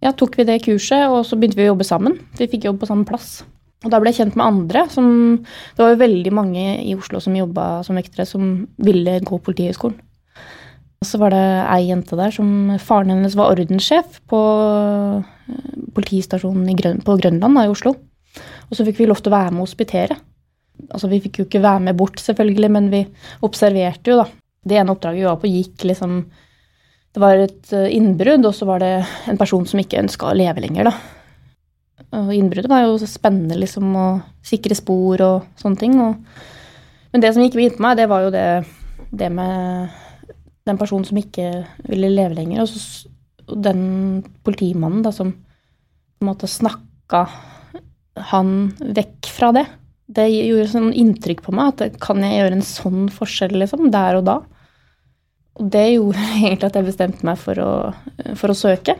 ja, 0.01 0.13
tok 0.18 0.39
vi 0.39 0.48
det 0.50 0.63
kurset, 0.65 1.06
og 1.10 1.22
så 1.25 1.38
begynte 1.38 1.60
vi 1.60 1.68
å 1.68 1.74
jobbe 1.74 1.86
sammen. 1.86 2.18
Vi 2.39 2.50
fikk 2.50 2.65
jobb 2.65 2.82
på 2.82 2.89
samme 2.89 3.06
plass. 3.10 3.44
Og 3.84 3.91
da 3.91 4.00
ble 4.01 4.12
jeg 4.13 4.24
kjent 4.24 4.38
med 4.39 4.46
andre. 4.46 4.86
Som, 4.89 5.08
det 5.75 5.84
var 5.84 5.94
jo 5.94 6.01
veldig 6.01 6.34
mange 6.34 6.65
i 6.82 6.96
Oslo 6.98 7.22
som 7.22 7.36
jobba 7.38 7.84
som 7.86 8.00
vektere, 8.00 8.27
som 8.29 8.65
ville 8.82 9.20
gå 9.25 9.41
Politihøgskolen. 9.46 10.00
Og 11.03 11.10
så 11.10 11.20
var 11.22 11.36
det 11.36 11.46
ei 11.70 11.89
jente 11.89 12.17
der 12.17 12.32
som 12.34 12.48
faren 12.82 13.12
hennes 13.13 13.36
var 13.38 13.51
ordenssjef 13.53 14.22
på 14.32 14.39
eh, 14.41 15.74
politistasjonen 15.94 16.79
Grøn, 16.79 17.03
på 17.05 17.17
Grønland 17.20 17.60
da, 17.60 17.65
i 17.67 17.70
Oslo. 17.70 17.94
Og 18.65 18.74
så 18.74 18.86
fikk 18.88 19.03
vi 19.03 19.10
lov 19.12 19.22
til 19.22 19.29
å 19.29 19.36
være 19.36 19.51
med 19.53 19.62
og 19.62 19.67
hospitere. 19.67 20.17
Altså, 20.89 21.10
vi 21.12 21.22
fikk 21.24 21.39
jo 21.39 21.46
ikke 21.46 21.62
være 21.63 21.84
med 21.88 22.00
bort, 22.00 22.17
selvfølgelig, 22.24 22.72
men 22.74 22.89
vi 22.91 23.03
observerte 23.46 24.12
jo, 24.12 24.24
da. 24.24 24.27
Det 24.65 24.79
ene 24.79 24.96
oppdraget 24.96 25.22
vi 25.22 25.27
var 25.27 25.38
på, 25.38 25.51
gikk 25.51 25.84
liksom 25.86 26.24
Det 27.15 27.22
var 27.22 27.38
et 27.39 27.70
eh, 27.72 27.91
innbrudd, 27.96 28.50
og 28.50 28.55
så 28.58 28.65
var 28.67 28.82
det 28.84 28.96
en 29.29 29.38
person 29.39 29.63
som 29.70 29.79
ikke 29.79 30.01
ønska 30.01 30.32
å 30.32 30.36
leve 30.36 30.65
lenger, 30.65 30.89
da. 30.89 31.14
Og 32.15 32.31
innbruddet 32.36 32.72
var 32.72 32.86
jo 32.86 32.98
så 33.01 33.10
spennende, 33.10 33.57
liksom, 33.60 33.89
å 33.98 34.07
sikre 34.45 34.77
spor 34.77 35.24
og 35.25 35.60
sånne 35.60 35.81
ting. 35.81 35.98
Og, 36.01 36.43
men 37.12 37.24
det 37.24 37.34
som 37.34 37.43
gikk 37.43 37.57
inn 37.60 37.75
på 37.75 37.86
meg, 37.86 37.98
det 38.00 38.07
var 38.12 38.25
jo 38.25 38.34
det, 38.34 38.48
det 39.12 39.31
med 39.34 39.95
den 40.65 40.79
personen 40.79 41.05
som 41.07 41.19
ikke 41.19 41.50
ville 41.89 42.13
leve 42.13 42.38
lenger. 42.38 42.63
Og, 42.63 42.72
så, 42.72 43.10
og 43.50 43.60
den 43.65 43.84
politimannen 44.45 45.03
da, 45.05 45.13
som 45.15 45.34
på 45.36 46.24
en 46.24 46.31
måte 46.31 46.50
snakka 46.50 47.25
han 48.31 48.51
vekk 48.79 49.31
fra 49.36 49.51
det. 49.55 49.65
Det 50.15 50.27
gjorde 50.29 50.72
sånn 50.72 50.91
inntrykk 50.95 51.41
på 51.45 51.53
meg 51.57 51.74
at 51.74 51.98
kan 52.03 52.22
jeg 52.24 52.39
gjøre 52.39 52.60
en 52.60 52.65
sånn 52.65 53.07
forskjell 53.13 53.57
liksom, 53.60 53.89
der 53.93 54.19
og 54.19 54.27
da? 54.29 54.38
Og 55.60 55.67
det 55.72 55.86
gjorde 55.95 56.29
egentlig 56.39 56.69
at 56.69 56.79
jeg 56.79 56.88
bestemte 56.88 57.27
meg 57.27 57.41
for 57.41 57.60
å, 57.62 57.74
for 58.39 58.53
å 58.53 58.57
søke. 58.57 58.98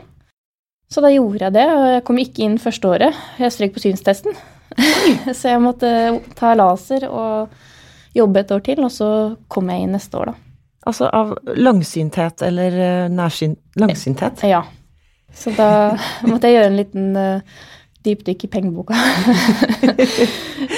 Så 0.92 1.02
da 1.02 1.10
gjorde 1.10 1.42
jeg 1.42 1.54
det, 1.56 1.66
og 1.74 1.86
jeg 1.90 2.04
kom 2.06 2.18
ikke 2.22 2.44
inn 2.46 2.58
første 2.62 2.90
året. 2.90 3.22
Jeg 3.42 3.54
strøk 3.54 3.74
på 3.74 3.82
synstesten. 3.82 4.36
så 5.38 5.52
jeg 5.52 5.62
måtte 5.62 5.90
ta 6.38 6.52
laser 6.58 7.08
og 7.10 7.54
jobbe 8.16 8.42
et 8.42 8.52
år 8.54 8.62
til, 8.66 8.82
og 8.86 8.92
så 8.94 9.08
kom 9.52 9.70
jeg 9.72 9.86
inn 9.86 9.96
neste 9.96 10.18
år, 10.20 10.32
da. 10.32 10.42
Altså 10.86 11.08
av 11.10 11.32
langsynthet 11.58 12.44
eller 12.46 12.76
nærsyn... 13.10 13.56
Langsynthet? 13.82 14.44
Ja. 14.46 14.62
Så 15.34 15.50
da 15.56 15.68
måtte 16.30 16.46
jeg 16.46 16.60
gjøre 16.60 16.70
en 16.70 16.78
liten 16.78 17.18
uh, 17.18 17.64
dypdykk 18.06 18.46
i 18.46 18.52
pengeboka. 18.52 18.94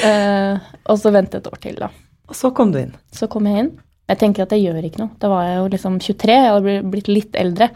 uh, 0.08 0.54
og 0.90 0.96
så 0.96 1.12
vente 1.14 1.42
et 1.42 1.50
år 1.52 1.60
til, 1.60 1.76
da. 1.84 1.92
Og 2.28 2.36
så 2.36 2.50
kom 2.56 2.72
du 2.72 2.80
inn? 2.80 2.96
Så 3.12 3.28
kom 3.32 3.46
jeg 3.48 3.66
inn. 3.66 3.72
Jeg 4.08 4.20
tenker 4.22 4.46
at 4.46 4.52
det 4.54 4.62
gjør 4.62 4.80
ikke 4.88 5.02
noe. 5.02 5.12
Da 5.20 5.28
var 5.28 5.44
jeg 5.44 5.58
jo 5.58 5.68
liksom 5.74 6.00
23, 6.00 6.32
jeg 6.32 6.52
hadde 6.54 6.78
blitt 6.88 7.10
litt 7.12 7.36
eldre. 7.36 7.68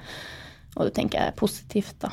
Og 0.77 0.89
det 0.89 0.95
tenker 0.97 1.21
jeg 1.21 1.33
er 1.33 1.39
positivt, 1.39 1.97
da. 2.05 2.13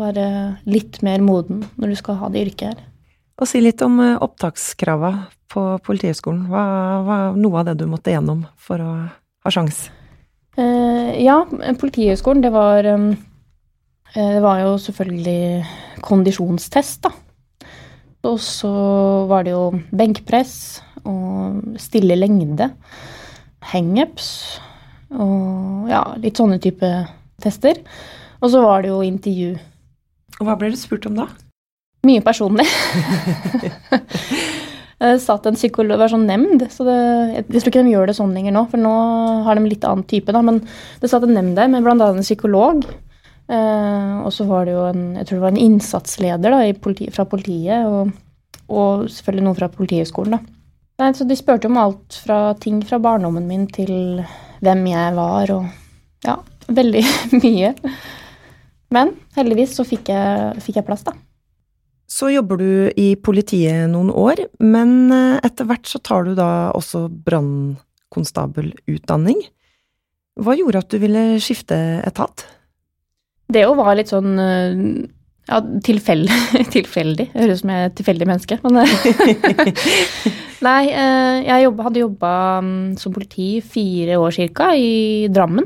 Være 0.00 0.26
litt 0.70 1.00
mer 1.02 1.22
moden 1.24 1.64
når 1.80 1.92
du 1.92 1.98
skal 1.98 2.20
ha 2.20 2.30
det 2.30 2.44
yrket 2.46 2.68
her. 2.70 2.84
Og 3.40 3.48
si 3.48 3.62
litt 3.62 3.80
om 3.82 3.96
eh, 4.04 4.18
opptakskrava 4.20 5.14
på 5.50 5.62
Politihøgskolen. 5.84 6.44
Hva 6.52 6.64
var 7.06 7.38
noe 7.40 7.60
av 7.60 7.70
det 7.70 7.78
du 7.80 7.86
måtte 7.90 8.12
gjennom 8.12 8.44
for 8.60 8.82
å 8.84 8.90
ha 9.08 9.52
sjans? 9.52 9.88
Eh, 10.60 11.16
ja, 11.24 11.40
Politihøgskolen, 11.80 12.44
det 12.44 12.52
var 12.54 12.86
eh, 12.86 13.10
Det 14.14 14.42
var 14.44 14.60
jo 14.64 14.76
selvfølgelig 14.82 15.64
kondisjonstest, 16.04 17.08
da. 17.08 17.14
Og 18.28 18.36
så 18.44 18.70
var 19.30 19.46
det 19.46 19.54
jo 19.54 19.70
benkpress 19.96 20.82
og 21.08 21.78
stille 21.80 22.18
lengde. 22.18 22.68
Hangups 23.70 24.60
og 25.16 25.88
ja, 25.90 26.02
litt 26.20 26.38
sånne 26.38 26.60
type 26.62 26.90
tester. 27.42 27.80
Og 28.40 28.52
så 28.52 28.62
var 28.64 28.82
det 28.82 28.92
jo 28.92 29.02
intervju. 29.04 29.54
Og 30.40 30.46
hva 30.48 30.56
ble 30.56 30.72
du 30.72 30.78
spurt 30.80 31.08
om 31.10 31.18
da? 31.18 31.28
Mye 32.08 32.22
personlig. 32.24 32.64
det 35.00 35.10
satt 35.20 35.46
en 35.48 35.58
psykolog, 35.58 35.92
det 35.92 36.00
var 36.00 36.12
sånn 36.12 36.24
nemnd, 36.28 36.64
så 36.72 36.86
det, 36.88 36.96
jeg, 37.34 37.44
tror 37.50 37.70
ikke 37.72 37.84
de 37.84 37.92
gjør 37.92 38.08
det 38.08 38.16
sånn 38.16 38.32
lenger 38.36 38.56
nå, 38.56 38.64
for 38.72 38.80
nå 38.80 38.94
har 39.44 39.58
de 39.58 39.68
litt 39.68 39.84
annen 39.88 40.06
type, 40.08 40.32
da. 40.32 40.40
Men 40.44 40.62
det 41.02 41.10
satt 41.12 41.26
en 41.28 41.36
nemnd 41.36 41.60
der 41.60 41.68
med 41.72 41.84
bl.a. 41.84 41.96
en 42.08 42.24
psykolog. 42.24 42.86
Eh, 43.50 44.16
og 44.22 44.32
så 44.32 44.46
var 44.46 44.68
det 44.68 44.76
jo 44.76 44.84
en 44.86 45.04
jeg 45.18 45.26
tror 45.26 45.36
det 45.36 45.42
var 45.42 45.54
en 45.56 45.64
innsatsleder 45.64 46.54
da, 46.54 46.62
politi, 46.78 47.10
fra 47.12 47.26
politiet, 47.28 47.88
og, 47.88 48.12
og, 48.70 49.08
selvfølgelig 49.10 49.46
noen 49.48 49.58
fra 49.58 49.70
Politihøgskolen. 49.74 50.48
Nei, 51.00 51.10
så 51.16 51.24
De 51.26 51.36
spurte 51.36 51.68
om 51.68 51.80
alt 51.80 52.20
fra 52.24 52.54
ting 52.60 52.80
fra 52.86 53.00
barndommen 53.02 53.48
min 53.48 53.66
til 53.72 54.22
hvem 54.60 54.86
jeg 54.92 55.16
var, 55.16 55.52
og 55.56 56.26
ja, 56.28 56.36
veldig 56.70 57.04
mye. 57.42 57.74
Men 58.94 59.10
heldigvis 59.36 59.74
så 59.78 59.84
fikk 59.86 60.08
jeg, 60.12 60.62
fikk 60.64 60.76
jeg 60.80 60.86
plass, 60.86 61.04
da. 61.06 61.12
Så 62.10 62.26
jobber 62.32 62.56
du 62.58 62.90
i 62.98 63.14
politiet 63.22 63.86
noen 63.92 64.10
år, 64.10 64.40
men 64.58 65.12
eh, 65.14 65.38
etter 65.46 65.64
hvert 65.68 65.86
så 65.86 65.98
tar 66.02 66.24
du 66.26 66.34
da 66.34 66.72
også 66.74 67.06
brannkonstabelutdanning. 67.28 69.38
Hva 70.40 70.56
gjorde 70.58 70.78
at 70.82 70.90
du 70.90 70.98
ville 71.02 71.38
skifte 71.42 72.02
etat? 72.06 72.46
Det 73.50 73.62
jo 73.62 73.74
var 73.78 73.94
litt 73.98 74.08
sånn 74.10 74.38
eh, 74.42 74.74
ja, 75.50 75.58
tilfeldig. 75.88 76.36
tilfeldig. 76.74 77.26
Jeg 77.30 77.40
høres 77.44 77.58
ut 77.60 77.62
som 77.62 77.70
jeg 77.74 77.80
er 77.84 77.88
et 77.92 77.98
tilfeldig 78.02 78.26
menneske, 78.32 78.54
men 78.66 78.72
Nei, 80.66 80.82
eh, 80.92 81.36
jeg 81.46 81.70
hadde 81.78 82.02
jobba 82.02 82.32
mm, 82.60 82.98
som 83.00 83.14
politi 83.14 83.62
fire 83.64 84.18
år 84.20 84.30
cirka 84.34 84.74
i 84.76 85.28
Drammen, 85.32 85.64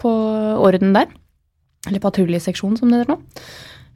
på 0.00 0.12
Orden 0.62 0.94
der. 0.96 1.10
Eller 1.88 2.02
patruljeseksjonen, 2.02 2.78
som 2.78 2.92
det 2.92 3.02
heter 3.02 3.14
nå. 3.14 3.20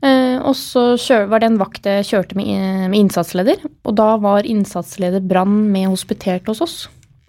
Eh, 0.02 0.38
og 0.42 0.56
så 0.58 1.20
var 1.30 1.42
det 1.42 1.52
en 1.52 1.60
vakt 1.60 1.86
jeg 1.86 2.08
kjørte 2.08 2.38
med, 2.38 2.88
med 2.90 3.04
innsatsleder, 3.04 3.62
og 3.86 3.94
da 3.98 4.16
var 4.22 4.48
innsatsleder 4.48 5.22
Brann 5.22 5.68
med 5.70 5.92
hospitert 5.92 6.50
hos 6.50 6.62
oss. 6.64 6.76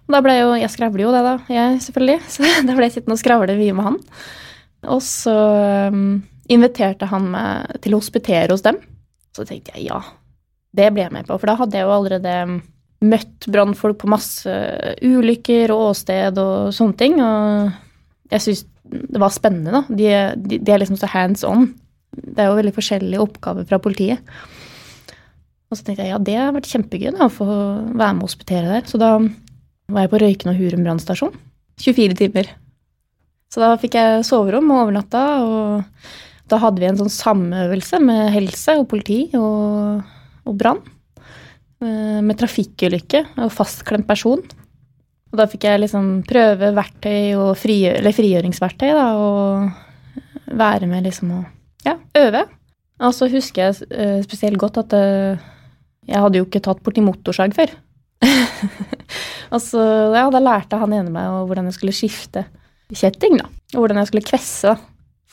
Og 0.04 0.16
da 0.16 0.20
ble 0.24 0.34
jo, 0.36 0.48
Jeg 0.58 0.72
skravler 0.72 1.06
jo 1.06 1.12
det, 1.14 1.22
da, 1.24 1.36
jeg 1.48 1.78
selvfølgelig, 1.86 2.18
så 2.34 2.50
da 2.66 2.74
ble 2.74 2.88
jeg 2.88 2.96
sittende 2.96 3.18
og 3.18 3.22
skravle 3.22 3.58
mye 3.60 3.76
med 3.78 3.90
han. 3.90 4.00
Og 4.94 5.00
så 5.00 5.36
um, 5.94 6.18
inviterte 6.52 7.08
han 7.08 7.30
meg 7.32 7.78
til 7.84 7.94
å 7.94 8.02
hospitere 8.02 8.52
hos 8.52 8.64
dem. 8.66 8.82
Så 9.34 9.46
tenkte 9.48 9.72
jeg 9.78 9.88
ja, 9.88 10.02
det 10.76 10.90
ble 10.92 11.06
jeg 11.06 11.14
med 11.14 11.28
på, 11.28 11.38
for 11.38 11.50
da 11.50 11.56
hadde 11.62 11.78
jeg 11.78 11.86
jo 11.86 11.94
allerede 11.94 12.34
møtt 13.04 13.46
brannfolk 13.52 13.98
på 14.00 14.10
masse 14.10 14.52
ulykker 15.04 15.72
og 15.74 15.90
åsted 15.92 16.38
og 16.40 16.74
sånne 16.74 16.98
ting, 17.00 17.16
og 17.22 17.72
jeg 18.32 18.44
syns 18.44 18.64
det 18.84 19.20
var 19.20 19.32
spennende, 19.32 19.72
da. 19.72 19.82
De, 19.88 20.10
de, 20.44 20.58
de 20.60 20.72
er 20.72 20.82
liksom 20.82 20.98
så 21.00 21.08
hands 21.10 21.44
on. 21.48 21.70
Det 22.14 22.42
er 22.42 22.50
jo 22.50 22.58
veldig 22.58 22.74
forskjellige 22.76 23.22
oppgaver 23.24 23.66
fra 23.68 23.80
politiet. 23.82 24.34
Og 25.70 25.78
så 25.78 25.86
tenkte 25.86 26.04
jeg 26.04 26.12
ja, 26.12 26.20
det 26.22 26.36
har 26.38 26.52
vært 26.54 26.68
kjempegøy 26.70 27.14
da, 27.16 27.26
å 27.26 27.32
få 27.32 27.46
være 27.48 28.12
med 28.14 28.22
og 28.22 28.28
hospitere 28.28 28.76
der. 28.76 28.84
Så 28.86 29.00
da 29.00 29.16
var 29.18 30.04
jeg 30.04 30.12
på 30.12 30.20
Røyken 30.22 30.52
og 30.52 30.60
Hurum 30.60 30.84
brannstasjon. 30.86 31.34
24 31.82 32.18
timer. 32.20 32.52
Så 33.50 33.62
da 33.62 33.72
fikk 33.80 33.96
jeg 33.98 34.26
soverom 34.26 34.70
og 34.74 34.84
overnatta, 34.84 35.22
og 35.42 36.50
da 36.50 36.58
hadde 36.62 36.82
vi 36.82 36.88
en 36.90 37.00
sånn 37.00 37.12
samøvelse 37.12 38.00
med 38.02 38.32
helse 38.34 38.76
og 38.80 38.88
politi 38.90 39.20
og, 39.38 40.04
og 40.44 40.58
brann. 40.60 40.82
Eh, 41.84 42.20
med 42.24 42.38
trafikkulykke 42.40 43.24
og 43.42 43.52
fastklemt 43.52 44.06
person. 44.08 44.42
Og 45.34 45.40
da 45.40 45.48
fikk 45.50 45.64
jeg 45.66 45.80
liksom 45.82 46.20
prøve 46.30 46.68
verktøy 46.76 47.32
og 47.34 47.56
frigjø 47.58 47.96
eller 47.98 48.14
frigjøringsverktøy, 48.14 48.92
da, 48.94 49.06
og 49.18 50.52
være 50.54 50.86
med 50.86 51.08
liksom 51.08 51.32
og 51.34 51.48
ja, 51.82 51.96
øve. 52.20 52.44
Og 53.02 53.14
så 53.16 53.26
husker 53.32 53.64
jeg 53.64 53.88
uh, 53.90 54.20
spesielt 54.22 54.60
godt 54.62 54.78
at 54.84 54.94
uh, 54.94 55.42
jeg 56.06 56.22
hadde 56.22 56.38
jo 56.38 56.46
ikke 56.46 56.62
tatt 56.62 56.84
borti 56.86 57.02
motorsag 57.02 57.56
før. 57.56 57.72
og 59.54 59.58
så 59.58 59.82
ja, 60.14 60.22
da 60.30 60.38
lærte 60.44 60.78
han 60.78 60.94
ene 61.00 61.10
meg 61.10 61.34
hvordan 61.50 61.66
jeg 61.72 61.78
skulle 61.80 61.96
skifte 61.98 62.44
kjetting, 62.94 63.40
da. 63.42 63.50
Og 63.74 63.82
hvordan 63.82 64.04
jeg 64.04 64.12
skulle 64.12 64.28
kvesse 64.30 64.76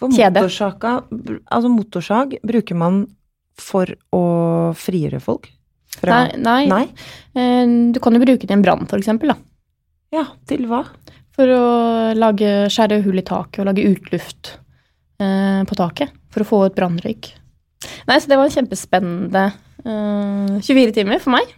for 0.02 0.10
motorsaga, 0.10 0.96
altså 1.46 1.70
motorsag 1.70 2.40
bruker 2.42 2.82
man 2.82 3.04
for 3.62 3.94
å 4.18 4.26
frigjøre 4.82 5.22
folk? 5.22 5.46
Fra... 5.94 6.26
Nei. 6.34 6.66
nei. 6.66 6.68
nei. 6.74 6.84
Uh, 7.38 7.94
du 7.94 8.02
kan 8.02 8.18
jo 8.18 8.26
bruke 8.26 8.50
det 8.50 8.50
i 8.50 8.58
en 8.58 8.66
brann, 8.66 8.90
da. 8.90 9.38
Ja, 10.12 10.26
til 10.50 10.66
hva? 10.68 10.84
For 11.32 11.48
å 11.48 11.66
lage, 12.18 12.68
skjære 12.72 13.00
hull 13.06 13.22
i 13.22 13.26
taket 13.26 13.62
og 13.64 13.70
lage 13.70 13.88
utluft 13.88 14.56
eh, 15.24 15.62
på 15.68 15.78
taket. 15.80 16.12
For 16.32 16.44
å 16.44 16.48
få 16.48 16.60
ut 16.68 16.76
brannrøyk. 16.76 17.32
Nei, 18.10 18.18
så 18.20 18.30
det 18.30 18.38
var 18.40 18.50
en 18.50 18.56
kjempespennende 18.56 19.46
eh, 19.86 20.58
24 20.60 20.98
timer 21.00 21.22
for 21.24 21.36
meg. 21.38 21.54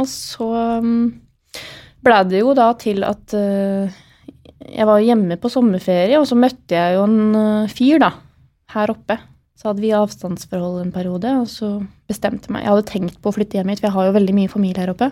Og 0.00 0.08
så 0.10 0.48
um, 0.82 1.12
ble 2.04 2.22
det 2.30 2.40
jo 2.40 2.54
da 2.56 2.70
til 2.80 3.04
at 3.06 3.34
eh, 3.38 4.00
jeg 4.64 4.88
var 4.88 5.04
hjemme 5.04 5.36
på 5.40 5.50
sommerferie, 5.52 6.16
og 6.18 6.26
så 6.28 6.38
møtte 6.40 6.78
jeg 6.78 6.96
jo 6.96 7.04
en 7.04 7.36
uh, 7.36 7.70
fyr, 7.70 8.00
da, 8.00 8.10
her 8.74 8.94
oppe. 8.94 9.18
Så 9.60 9.68
hadde 9.68 9.84
vi 9.84 9.92
avstandsforhold 9.94 10.80
en 10.80 10.94
periode, 10.94 11.30
og 11.42 11.50
så 11.52 11.76
bestemte 12.08 12.48
jeg 12.48 12.56
meg 12.56 12.64
Jeg 12.64 12.72
hadde 12.72 12.88
tenkt 12.88 13.20
på 13.22 13.30
å 13.30 13.36
flytte 13.36 13.60
hjem 13.60 13.70
hit, 13.70 13.82
for 13.82 13.90
jeg 13.90 13.96
har 13.98 14.08
jo 14.08 14.16
veldig 14.16 14.36
mye 14.40 14.50
familie 14.50 14.82
her 14.82 14.94
oppe. 14.94 15.10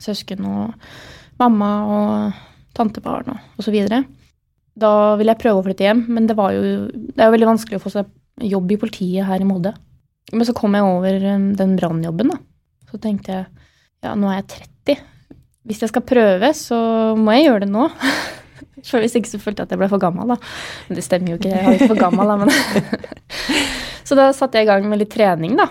Søsken 0.00 0.44
og 0.46 0.92
mamma 1.40 1.70
og 1.90 2.40
tantebarn 2.76 3.32
og 3.34 3.60
osv. 3.60 3.76
Da 4.80 4.92
ville 5.18 5.34
jeg 5.34 5.42
prøve 5.42 5.60
å 5.60 5.66
flytte 5.66 5.86
hjem, 5.86 6.04
men 6.12 6.28
det, 6.30 6.36
var 6.38 6.54
jo, 6.54 6.88
det 6.90 7.18
er 7.18 7.30
jo 7.30 7.36
veldig 7.36 7.50
vanskelig 7.50 7.80
å 7.80 7.84
få 7.84 7.92
seg 7.94 8.10
jobb 8.50 8.70
i 8.72 8.78
politiet 8.80 9.26
her 9.28 9.42
i 9.42 9.48
Molde. 9.48 9.74
Men 10.32 10.46
så 10.46 10.54
kom 10.56 10.76
jeg 10.76 10.86
over 10.86 11.26
um, 11.34 11.50
den 11.58 11.74
brannjobben, 11.78 12.30
da. 12.32 12.38
Så 12.90 13.00
tenkte 13.02 13.34
jeg 13.34 13.48
ja, 14.06 14.14
nå 14.16 14.30
er 14.30 14.40
jeg 14.40 14.62
30. 14.86 15.02
Hvis 15.68 15.82
jeg 15.84 15.90
skal 15.92 16.06
prøve, 16.06 16.52
så 16.56 16.78
må 17.18 17.34
jeg 17.36 17.50
gjøre 17.50 17.66
det 17.66 17.72
nå. 17.74 17.88
For 18.88 19.02
hvis 19.02 19.18
ikke 19.18 19.28
så 19.28 19.40
følte 19.42 19.60
jeg 19.60 19.68
at 19.68 19.74
jeg 19.74 19.80
ble 19.82 19.90
for 19.92 20.00
gammel, 20.00 20.30
da. 20.30 20.38
Men 20.88 20.96
det 20.96 21.04
stemmer 21.04 21.34
jo 21.34 21.36
ikke, 21.36 21.50
jeg 21.52 21.60
er 21.60 21.74
ikke 21.76 21.90
for 21.90 22.00
gammel, 22.00 22.30
da, 22.30 22.36
men 22.40 22.48
Så 24.08 24.16
da 24.16 24.30
satte 24.32 24.56
jeg 24.56 24.64
i 24.64 24.70
gang 24.70 24.86
med 24.88 25.02
litt 25.02 25.12
trening, 25.12 25.58
da. 25.58 25.66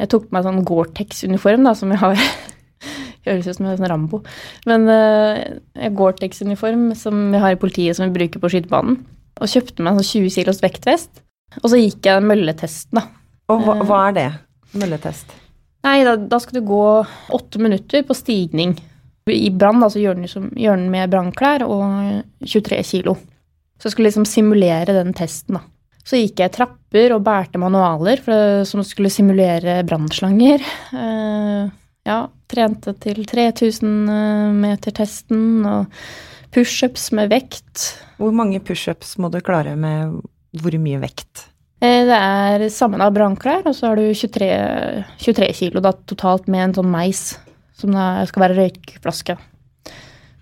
Jeg 0.00 0.10
tok 0.12 0.26
på 0.26 0.36
meg 0.36 0.44
sånn 0.44 0.60
Gore-Tex-uniform, 0.68 1.64
da, 1.64 1.72
som 1.78 1.94
jeg 1.94 2.02
har 2.02 2.20
Høres 3.28 3.48
ut 3.48 3.58
som 3.58 3.68
en 3.68 3.76
sånn 3.76 3.90
Rambo. 3.90 4.22
Men 4.68 4.86
uh, 4.88 5.90
Gore-Tex-uniform 5.96 6.90
som 6.98 7.28
vi 7.34 7.40
har 7.42 7.56
i 7.56 7.60
politiet 7.60 7.98
som 7.98 8.08
vi 8.08 8.16
bruker 8.16 8.42
på 8.42 8.52
skytebanen. 8.52 9.00
Og 9.40 9.50
kjøpte 9.50 9.84
meg 9.84 9.92
en 9.92 10.00
sånn 10.00 10.24
20 10.24 10.36
kilos 10.38 10.62
vektvest. 10.64 11.24
Og 11.60 11.72
så 11.72 11.80
gikk 11.80 12.06
jeg 12.06 12.24
mølletesten, 12.24 13.00
da. 13.00 13.06
Og 13.50 13.64
hva, 13.64 13.76
hva 13.86 14.00
er 14.08 14.16
det? 14.16 14.28
Mølletest? 14.78 15.32
Nei, 15.86 16.02
da, 16.06 16.14
da, 16.14 16.38
skal 16.42 16.60
du 16.60 16.68
gå 16.68 16.84
åtte 17.34 17.60
minutter 17.62 18.04
på 18.06 18.14
stigning. 18.16 18.76
I 19.30 19.50
brann 19.54 19.82
så 19.90 20.00
gjør 20.00 20.20
den, 20.20 20.86
med 20.92 21.12
brannklær 21.12 21.64
og 21.66 21.84
23 22.44 22.80
kilo. 22.86 23.16
Så 23.80 23.88
jeg 23.88 23.94
skulle 23.94 24.10
liksom 24.10 24.28
simulere 24.28 24.96
den 24.96 25.14
testen, 25.16 25.58
da. 25.58 25.64
Så 26.04 26.18
gikk 26.18 26.40
jeg 26.42 26.52
trapper 26.54 27.14
og 27.14 27.24
bærte 27.24 27.60
manualer 27.60 28.20
for, 28.24 28.62
som 28.68 28.82
skulle 28.86 29.12
simulere 29.12 29.80
brannslanger. 29.86 30.64
Uh, 30.92 31.68
ja, 32.08 32.24
trente 32.50 32.92
til 33.02 33.18
3000-meter-testen 33.28 35.42
og 35.70 35.82
pushups 36.54 37.04
med 37.16 37.26
vekt. 37.32 37.76
Hvor 38.18 38.32
mange 38.34 38.60
pushups 38.62 39.18
må 39.22 39.26
du 39.32 39.40
klare 39.44 39.76
med 39.78 39.96
hvor 40.60 40.74
mye 40.82 41.00
vekt? 41.02 41.34
Eh, 41.80 42.02
det 42.08 42.18
er 42.18 42.68
sammen 42.74 43.00
av 43.00 43.14
brannklær, 43.16 43.62
og 43.64 43.74
så 43.76 43.82
har 43.88 43.96
du 43.96 44.02
23, 44.12 44.48
23 45.22 45.52
kilo 45.62 45.78
da, 45.84 45.90
totalt 46.10 46.44
med 46.50 46.60
en 46.64 46.74
sånn 46.80 46.92
meis 46.92 47.22
som 47.80 47.90
skal 48.28 48.42
være 48.44 48.58
røykflaske. 48.58 49.34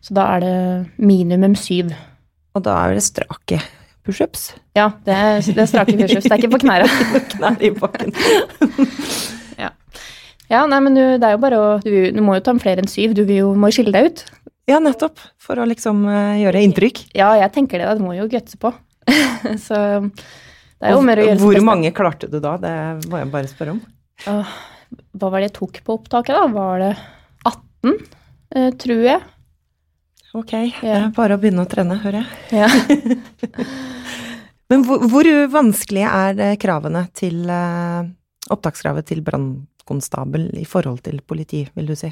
Så 0.03 0.11
da 0.17 0.23
er 0.35 0.39
det 0.43 0.59
minimum 0.99 1.55
syv. 1.59 1.87
Og 2.57 2.61
da 2.67 2.73
er 2.87 2.91
det 2.97 3.05
strake 3.07 3.59
pushups? 4.09 4.43
Ja, 4.75 4.87
det 5.05 5.15
er, 5.15 5.25
det 5.45 5.63
er 5.63 5.71
strake 5.71 5.97
pushups. 5.99 6.25
Det 6.25 6.33
er 6.33 6.39
ikke 6.41 6.55
på 6.57 6.65
knærne. 6.65 6.89
Knær 7.35 7.57
i 7.63 7.71
bakken. 7.77 8.11
ja. 10.49 10.65
nei, 10.71 10.81
men 10.85 10.97
du, 10.97 11.03
det 11.21 11.29
er 11.29 11.37
jo 11.37 11.41
bare 11.43 11.61
å 11.61 11.71
Du, 11.85 11.93
du 12.15 12.21
må 12.25 12.39
jo 12.39 12.45
ta 12.45 12.55
flere 12.61 12.85
enn 12.85 12.91
syv. 12.91 13.15
Du 13.17 13.25
vil 13.29 13.43
jo, 13.43 13.55
må 13.59 13.71
jo 13.71 13.79
skille 13.79 13.95
deg 13.95 14.11
ut. 14.11 14.25
Ja, 14.69 14.81
nettopp. 14.85 15.21
For 15.41 15.61
å 15.61 15.67
liksom 15.69 16.03
uh, 16.09 16.37
gjøre 16.37 16.61
inntrykk. 16.67 17.07
Ja, 17.17 17.33
jeg 17.41 17.53
tenker 17.55 17.81
det. 17.81 17.89
Da. 17.89 17.97
Du 17.97 18.05
må 18.05 18.13
jo 18.17 18.29
gutse 18.31 18.61
på. 18.61 18.73
så 19.67 19.79
det 20.79 20.91
er 20.91 20.93
jo 20.93 21.05
mer 21.07 21.23
å 21.23 21.25
gjøre 21.25 21.41
Hvor 21.41 21.63
mange 21.65 21.93
klarte 21.97 22.29
du 22.29 22.37
da? 22.45 22.59
Det 22.61 22.75
må 23.09 23.23
jeg 23.23 23.31
bare 23.33 23.51
spørre 23.51 23.77
om. 23.77 23.81
Uh, 24.27 24.53
hva 25.17 25.31
var 25.33 25.41
det 25.41 25.49
jeg 25.49 25.57
tok 25.57 25.81
på 25.87 25.97
opptaket, 25.97 26.37
da? 26.37 26.45
Var 26.53 26.85
det 26.85 26.93
18, 27.49 27.95
uh, 27.95 28.19
eh, 28.57 28.69
tror 28.85 29.03
jeg. 29.09 29.25
Ok, 30.37 30.53
det 30.53 30.93
er 30.93 31.09
bare 31.17 31.39
å 31.39 31.41
begynne 31.41 31.65
å 31.65 31.69
trene, 31.71 31.97
hører 32.03 32.21
jeg. 32.21 32.61
Ja. 32.61 32.69
Men 34.69 34.85
hvor, 34.85 35.01
hvor, 35.09 35.29
vanskelige 35.49 36.13
er 36.13 36.59
kravene 36.61 37.07
til 37.17 37.49
opptakskravet 37.49 39.09
til 39.09 39.23
brannkonstabel 39.89 40.51
i 40.59 40.65
forhold 40.65 41.03
til 41.03 41.21
politi, 41.27 41.69
vil 41.75 41.87
du 41.89 41.97
si? 41.97 42.11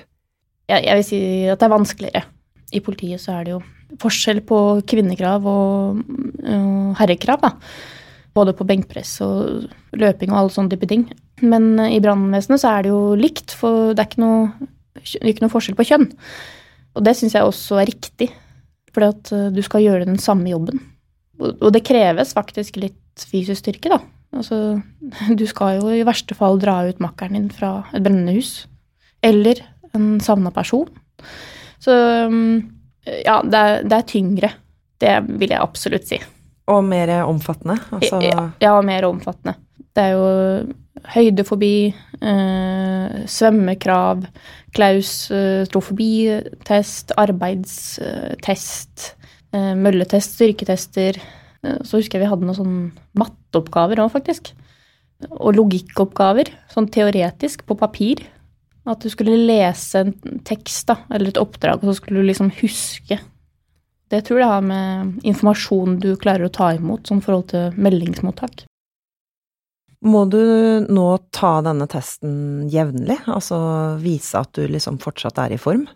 Ja, 0.68 0.80
jeg 0.80 0.97
vil 0.97 1.04
si 1.04 1.21
at 1.47 1.61
det 1.61 1.66
er 1.66 1.76
vanskeligere. 1.76 2.23
I 2.73 2.80
politiet 2.80 3.21
så 3.21 3.37
er 3.37 3.45
det 3.45 3.52
jo 3.52 3.62
forskjell 4.00 4.42
på 4.42 4.83
kvinnekrav 4.87 5.45
og, 5.47 6.00
og 6.42 6.97
herrekrav, 6.99 7.40
da. 7.40 7.52
Både 8.35 8.52
på 8.52 8.66
benkpress 8.66 9.21
og 9.25 9.68
løping 9.97 10.33
og 10.33 10.38
alle 10.40 10.52
sånne 10.52 10.75
type 10.75 10.88
ting. 10.90 11.06
Men 11.42 11.78
i 11.87 12.00
brannvesenet 12.00 12.61
så 12.61 12.73
er 12.73 12.83
det 12.83 12.90
jo 12.90 13.14
likt, 13.16 13.54
for 13.54 13.95
det 13.95 14.02
er 14.02 14.11
ikke 14.11 14.25
noe, 14.25 14.68
ikke 15.23 15.45
noe 15.45 15.52
forskjell 15.52 15.78
på 15.78 15.87
kjønn. 15.87 16.11
Og 16.97 17.04
det 17.04 17.14
syns 17.16 17.37
jeg 17.37 17.47
også 17.47 17.78
er 17.80 17.88
riktig, 17.88 18.30
for 18.92 19.06
at 19.06 19.33
eh, 19.33 19.49
du 19.52 19.62
skal 19.64 19.85
gjøre 19.85 20.09
den 20.09 20.18
samme 20.21 20.50
jobben. 20.50 20.83
Og 21.38 21.68
det 21.73 21.85
kreves 21.85 22.33
faktisk 22.37 22.78
litt 22.80 23.25
fysisk 23.28 23.61
styrke, 23.62 23.92
da. 23.92 24.00
Altså, 24.36 24.80
du 25.40 25.46
skal 25.50 25.80
jo 25.80 25.86
i 25.92 26.06
verste 26.06 26.34
fall 26.38 26.60
dra 26.62 26.76
ut 26.88 27.02
makkeren 27.02 27.36
din 27.38 27.50
fra 27.52 27.70
et 27.92 28.04
brennende 28.04 28.36
hus. 28.36 28.50
Eller 29.24 29.56
en 29.96 30.20
savna 30.20 30.50
person. 30.54 30.88
Så 31.82 31.92
mm, 32.30 32.56
ja, 33.24 33.42
det 33.42 33.58
er, 33.58 33.82
det 33.86 33.96
er, 33.96 34.02
tyngre. 34.08 34.50
Det 35.00 35.24
vil 35.28 35.50
jeg 35.52 35.62
absolutt 35.62 36.08
si. 36.08 36.18
Og 36.72 36.84
mer 36.84 37.24
omfattende? 37.26 37.76
Altså... 37.94 38.20
Ja, 38.24 38.50
ja, 38.62 38.80
mer 38.84 39.04
omfattende. 39.08 39.54
Det 39.96 40.02
er 40.02 40.10
jo 40.16 40.26
høydefobi, 41.14 41.94
eh, 42.20 43.08
svømmekrav, 43.30 44.18
klaustrofobitest, 44.76 47.12
arbeidstest, 47.20 48.94
eh, 49.54 49.74
mølletest, 49.78 50.30
styrketester. 50.36 51.12
Eh, 51.66 51.82
så 51.82 52.00
husker 52.00 52.18
jeg 52.18 52.26
vi 52.26 52.30
hadde 52.30 52.46
noen 52.46 52.58
sånn 52.58 52.78
matteoppgaver 53.18 54.04
òg, 54.04 54.12
faktisk. 54.14 54.52
Og 55.32 55.56
logikkoppgaver, 55.56 56.52
sånn 56.73 56.90
teoretisk, 56.92 57.64
på 57.66 57.78
papir. 57.80 58.25
At 58.87 59.02
du 59.02 59.11
skulle 59.11 59.38
lese 59.49 60.04
en 60.04 60.12
tekst 60.46 60.87
da, 60.92 61.00
eller 61.11 61.32
et 61.32 61.40
oppdrag, 61.40 61.82
og 61.82 61.90
så 61.90 61.99
skulle 61.99 62.23
du 62.23 62.30
liksom 62.30 62.52
huske. 62.61 63.18
Det 64.06 64.23
tror 64.28 64.38
jeg 64.38 64.52
har 64.52 64.62
med 64.62 65.26
informasjon 65.26 65.99
du 65.99 66.12
klarer 66.21 66.47
å 66.47 66.54
ta 66.54 66.71
imot, 66.76 67.08
sånn 67.08 67.25
forhold 67.25 67.49
til 67.50 67.75
meldingsmottak. 67.82 68.67
Må 70.06 70.23
du 70.30 70.86
nå 70.86 71.06
ta 71.34 71.56
denne 71.67 71.88
testen 71.90 72.69
jevnlig? 72.71 73.17
Altså 73.32 73.58
vise 73.99 74.38
at 74.38 74.52
du 74.54 74.69
liksom 74.71 75.00
fortsatt 75.02 75.40
er 75.43 75.56
i 75.56 75.58
form? 75.58 75.88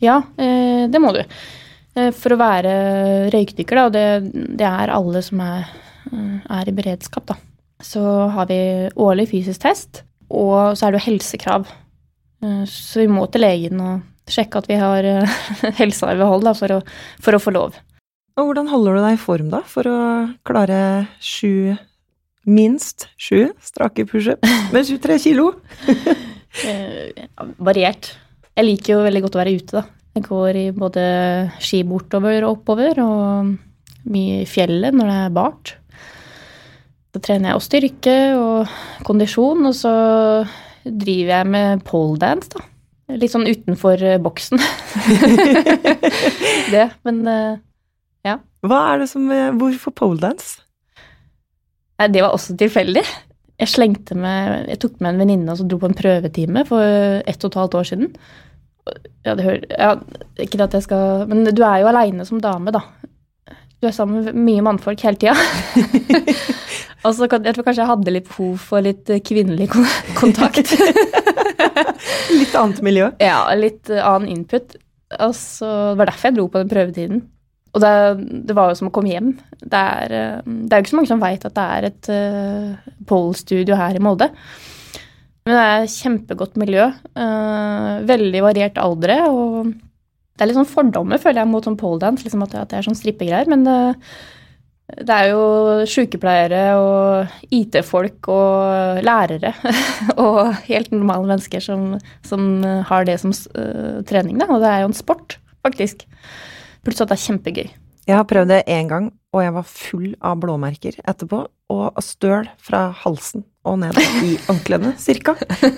Ja, 0.00 0.22
eh, 0.40 0.88
det 0.88 1.00
må 1.02 1.12
du. 1.12 1.20
Eh, 1.98 2.10
for 2.16 2.34
å 2.34 2.40
være 2.40 2.72
røykdykker, 3.34 3.78
da, 3.78 3.86
og 3.88 3.96
det, 3.96 4.46
det 4.60 4.68
er 4.68 4.94
alle 4.94 5.22
som 5.24 5.42
er, 5.44 5.68
eh, 6.10 6.38
er, 6.58 6.70
i 6.70 6.76
beredskap, 6.76 7.26
da, 7.28 7.36
så 7.82 8.02
har 8.32 8.48
vi 8.50 8.60
årlig 8.96 9.28
fysisk 9.34 9.64
test, 9.66 10.02
og 10.32 10.76
så 10.78 10.86
er 10.86 10.94
det 10.94 11.02
jo 11.02 11.08
helsekrav. 11.10 11.70
Så 12.66 12.98
vi 12.98 13.06
må 13.06 13.28
til 13.30 13.44
legen 13.44 13.78
og 13.78 14.00
sjekke 14.26 14.58
at 14.58 14.66
vi 14.66 14.78
har 14.80 15.06
helsa 15.80 16.08
i 16.10 16.18
behold 16.18 16.42
da, 16.48 16.56
for, 16.58 16.74
å, 16.74 16.80
for 17.22 17.36
å 17.36 17.42
få 17.42 17.52
lov. 17.54 17.76
Og 18.40 18.48
hvordan 18.48 18.70
holder 18.72 18.96
du 18.96 19.04
deg 19.04 19.14
i 19.14 19.20
form, 19.20 19.52
da, 19.52 19.60
for 19.68 19.86
å 19.86 19.98
klare 20.48 20.78
sju 21.22 21.76
minst 22.48 23.06
sju 23.20 23.52
strake 23.62 24.06
pushups 24.08 24.72
med 24.72 24.86
23 24.88 25.18
kilo. 25.22 25.52
eh, 26.66 27.26
variert. 27.62 28.14
Jeg 28.56 28.66
liker 28.66 28.96
jo 28.96 29.04
veldig 29.06 29.22
godt 29.24 29.36
å 29.36 29.42
være 29.42 29.54
ute, 29.56 29.82
da. 29.82 30.01
Jeg 30.12 30.26
går 30.26 30.58
i 30.60 30.64
både 30.76 31.04
ski 31.62 31.82
bortover 31.88 32.44
og 32.44 32.58
oppover, 32.58 32.98
og 33.00 33.54
mye 34.12 34.42
i 34.42 34.48
fjellet 34.48 34.92
når 34.96 35.08
det 35.08 35.20
er 35.20 35.38
bart. 35.38 35.72
Så 37.12 37.20
trener 37.24 37.50
jeg 37.50 37.58
også 37.58 37.70
styrke 37.70 38.16
og 38.36 38.76
kondisjon, 39.06 39.66
og 39.68 39.74
så 39.76 39.94
driver 40.84 41.32
jeg 41.36 41.50
med 41.54 41.82
poledance, 41.88 42.52
da. 42.52 42.68
Litt 43.18 43.32
sånn 43.34 43.44
utenfor 43.44 44.00
eh, 44.06 44.20
boksen. 44.22 44.60
det, 46.72 46.86
men 47.04 47.18
eh, 47.28 47.58
ja. 48.24 48.38
Hva 48.64 48.78
er 48.92 49.02
det 49.02 49.08
som 49.10 49.26
eh, 49.34 49.50
Hvorfor 49.58 49.92
poledance? 49.98 50.62
Det 52.02 52.22
var 52.22 52.32
også 52.32 52.56
tilfeldig. 52.58 53.02
Jeg 53.60 53.70
slengte 53.70 54.16
med, 54.18 54.70
jeg 54.70 54.80
tok 54.82 54.96
med 55.02 55.12
en 55.12 55.20
venninne 55.22 55.52
og 55.52 55.60
så 55.60 55.66
dro 55.68 55.78
på 55.82 55.90
en 55.90 55.98
prøvetime 55.98 56.64
for 56.66 56.82
ett 57.28 57.44
og 57.44 57.52
et 57.52 57.58
halvt 57.60 57.76
år 57.78 57.90
siden. 57.90 58.08
Ja, 59.22 59.36
det 59.38 59.44
hører, 59.46 59.66
ja, 59.70 59.92
ikke 60.42 60.58
at 60.64 60.72
jeg 60.74 60.82
skal 60.88 61.28
Men 61.30 61.44
du 61.46 61.62
er 61.62 61.82
jo 61.82 61.90
aleine 61.92 62.26
som 62.26 62.40
dame, 62.42 62.74
da. 62.74 62.82
Du 63.82 63.88
er 63.88 63.94
sammen 63.94 64.24
med 64.24 64.38
mye 64.38 64.62
mannfolk 64.62 65.02
hele 65.02 65.18
tida. 65.18 65.34
og 67.04 67.14
så 67.14 67.26
jeg 67.26 67.54
tror 67.54 67.66
kanskje 67.66 67.82
jeg 67.82 67.90
hadde 67.90 68.14
litt 68.14 68.28
behov 68.28 68.56
for 68.62 68.84
litt 68.84 69.10
kvinnelig 69.26 69.68
kontakt. 70.20 70.74
litt 72.40 72.54
annet 72.58 72.82
miljø? 72.86 73.10
Ja, 73.22 73.44
litt 73.58 73.90
annen 73.90 74.30
input. 74.30 74.76
Og 75.18 75.34
så 75.36 75.68
Det 75.92 75.98
var 76.00 76.10
derfor 76.12 76.30
jeg 76.30 76.38
dro 76.38 76.48
på 76.48 76.62
den 76.62 76.70
prøvetiden. 76.70 77.24
Og 77.72 77.80
det, 77.80 77.92
det, 78.46 78.54
var 78.56 78.70
jo 78.70 78.78
som 78.78 78.90
å 78.90 78.94
komme 78.94 79.12
hjem. 79.14 79.32
Det 79.62 79.80
er, 79.80 80.12
eh, 80.12 80.38
det 80.44 80.74
er 80.74 80.80
jo 80.80 80.84
ikke 80.84 80.92
så 80.92 80.98
mange 80.98 81.12
som 81.12 81.22
veit 81.22 81.46
at 81.48 81.56
det 81.56 81.64
er 81.76 81.86
et 81.88 82.10
uh, 82.12 82.90
polstudio 83.08 83.78
her 83.78 83.96
i 83.96 84.02
Molde. 84.04 84.28
Men 85.42 85.56
det 85.56 85.62
er 85.62 85.84
et 85.84 85.94
kjempegodt 85.96 86.58
miljø. 86.60 86.84
Uh, 87.18 88.02
veldig 88.06 88.44
variert 88.44 88.78
aldre. 88.78 89.16
Og 89.30 89.72
det 89.72 90.44
er 90.44 90.50
litt 90.50 90.58
sånn 90.58 90.70
fordommer, 90.70 91.20
føler 91.22 91.42
jeg, 91.42 91.50
mot 91.50 91.66
sånn 91.66 91.78
poledance. 91.80 92.22
Liksom 92.26 92.44
at, 92.46 92.54
det 92.70 92.78
er 92.78 92.86
sånn 92.86 92.98
strippegreier. 92.98 93.50
Men 93.50 93.66
det, 93.66 93.76
det 95.02 95.16
er 95.16 95.32
jo 95.32 95.42
sykepleiere 95.90 96.62
og 96.78 97.52
IT-folk 97.58 98.30
og 98.30 99.02
lærere 99.02 99.54
og 100.26 100.54
helt 100.68 100.94
normale 100.94 101.34
mennesker 101.34 101.64
som, 101.64 101.92
som 102.26 102.48
har 102.88 103.10
det 103.10 103.18
som 103.22 103.34
uh, 103.34 104.00
trening, 104.06 104.38
da. 104.38 104.50
Og 104.50 104.62
det 104.62 104.70
er 104.70 104.84
jo 104.84 104.92
en 104.92 104.98
sport, 105.02 105.40
faktisk. 105.66 106.06
Plutselig 106.86 107.08
at 107.08 107.14
det 107.14 107.18
er 107.18 107.26
kjempegøy. 107.26 107.78
Jeg 108.02 108.18
har 108.18 108.26
prøvd 108.26 108.50
det 108.50 108.64
én 108.70 108.88
gang, 108.90 109.12
og 109.34 109.42
jeg 109.42 109.54
var 109.54 109.66
full 109.70 110.10
av 110.22 110.38
blåmerker 110.42 111.02
etterpå. 111.02 111.46
Og 111.72 112.02
støl 112.04 112.50
fra 112.62 112.88
halsen 113.02 113.46
og 113.68 113.78
ned 113.78 113.98
i 114.26 114.36
anklene, 114.50 114.94
cirka. 114.98 115.36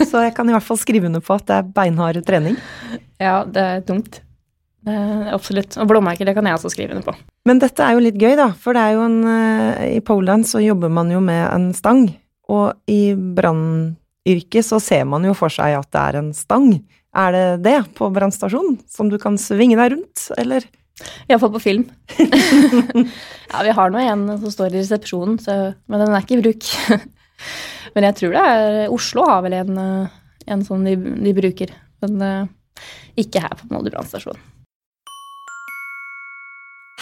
Så 0.09 0.23
jeg 0.25 0.35
kan 0.37 0.49
i 0.49 0.55
hvert 0.55 0.65
fall 0.65 0.81
skrive 0.81 1.11
under 1.11 1.25
på 1.25 1.37
at 1.37 1.49
det 1.51 1.59
er 1.59 1.73
beinhard 1.77 2.21
trening. 2.27 2.57
Ja, 3.21 3.43
det 3.45 3.65
er 3.65 3.85
tungt. 3.85 4.23
Er 4.89 5.31
absolutt. 5.33 5.77
Og 5.81 5.89
blåmerker, 5.89 6.29
det 6.29 6.35
kan 6.37 6.49
jeg 6.49 6.57
også 6.59 6.73
skrive 6.73 6.97
under 6.97 7.07
på. 7.07 7.17
Men 7.49 7.61
dette 7.61 7.85
er 7.85 7.97
jo 7.97 8.05
litt 8.05 8.21
gøy, 8.21 8.35
da. 8.41 8.51
For 8.61 8.77
det 8.77 8.85
er 8.85 8.97
jo 8.97 9.05
en 9.07 9.19
eh, 9.29 9.85
I 9.97 10.01
Poland 10.05 10.49
så 10.49 10.61
jobber 10.65 10.93
man 10.93 11.13
jo 11.13 11.21
med 11.25 11.45
en 11.49 11.71
stang. 11.77 12.07
Og 12.53 12.75
i 12.91 13.15
brannyrket 13.17 14.67
så 14.67 14.81
ser 14.83 15.07
man 15.09 15.25
jo 15.25 15.37
for 15.37 15.53
seg 15.53 15.77
at 15.79 15.91
det 15.93 16.05
er 16.05 16.21
en 16.21 16.33
stang. 16.37 16.71
Er 17.15 17.37
det 17.37 17.47
det 17.65 17.79
på 17.97 18.09
brannstasjonen? 18.13 18.79
Som 18.91 19.13
du 19.13 19.17
kan 19.23 19.39
svinge 19.41 19.79
deg 19.81 19.95
rundt, 19.95 20.29
eller? 20.41 20.67
Iallfall 21.29 21.53
på 21.57 21.63
film. 21.63 21.85
ja, 23.53 23.63
vi 23.67 23.75
har 23.77 23.91
nå 23.91 24.03
en 24.03 24.27
som 24.39 24.53
står 24.53 24.75
i 24.75 24.83
resepsjonen, 24.83 25.39
så, 25.43 25.75
men 25.91 26.03
den 26.03 26.15
er 26.15 26.25
ikke 26.25 26.39
i 26.39 26.45
bruk. 26.45 26.71
men 27.95 28.09
jeg 28.09 28.19
tror 28.19 28.35
det 28.35 28.43
er 28.51 28.93
Oslo 28.93 29.27
har 29.29 29.45
vel 29.45 29.57
en, 29.61 29.79
en 30.47 30.65
sånn 30.67 30.87
de, 30.89 30.97
de, 30.97 31.35
bruker. 31.37 31.75
Men 32.05 32.23
uh, 32.23 32.51
ikke 33.21 33.45
her 33.45 33.55
på 33.59 33.71
Molde 33.73 33.93
brannstasjon. 33.95 34.41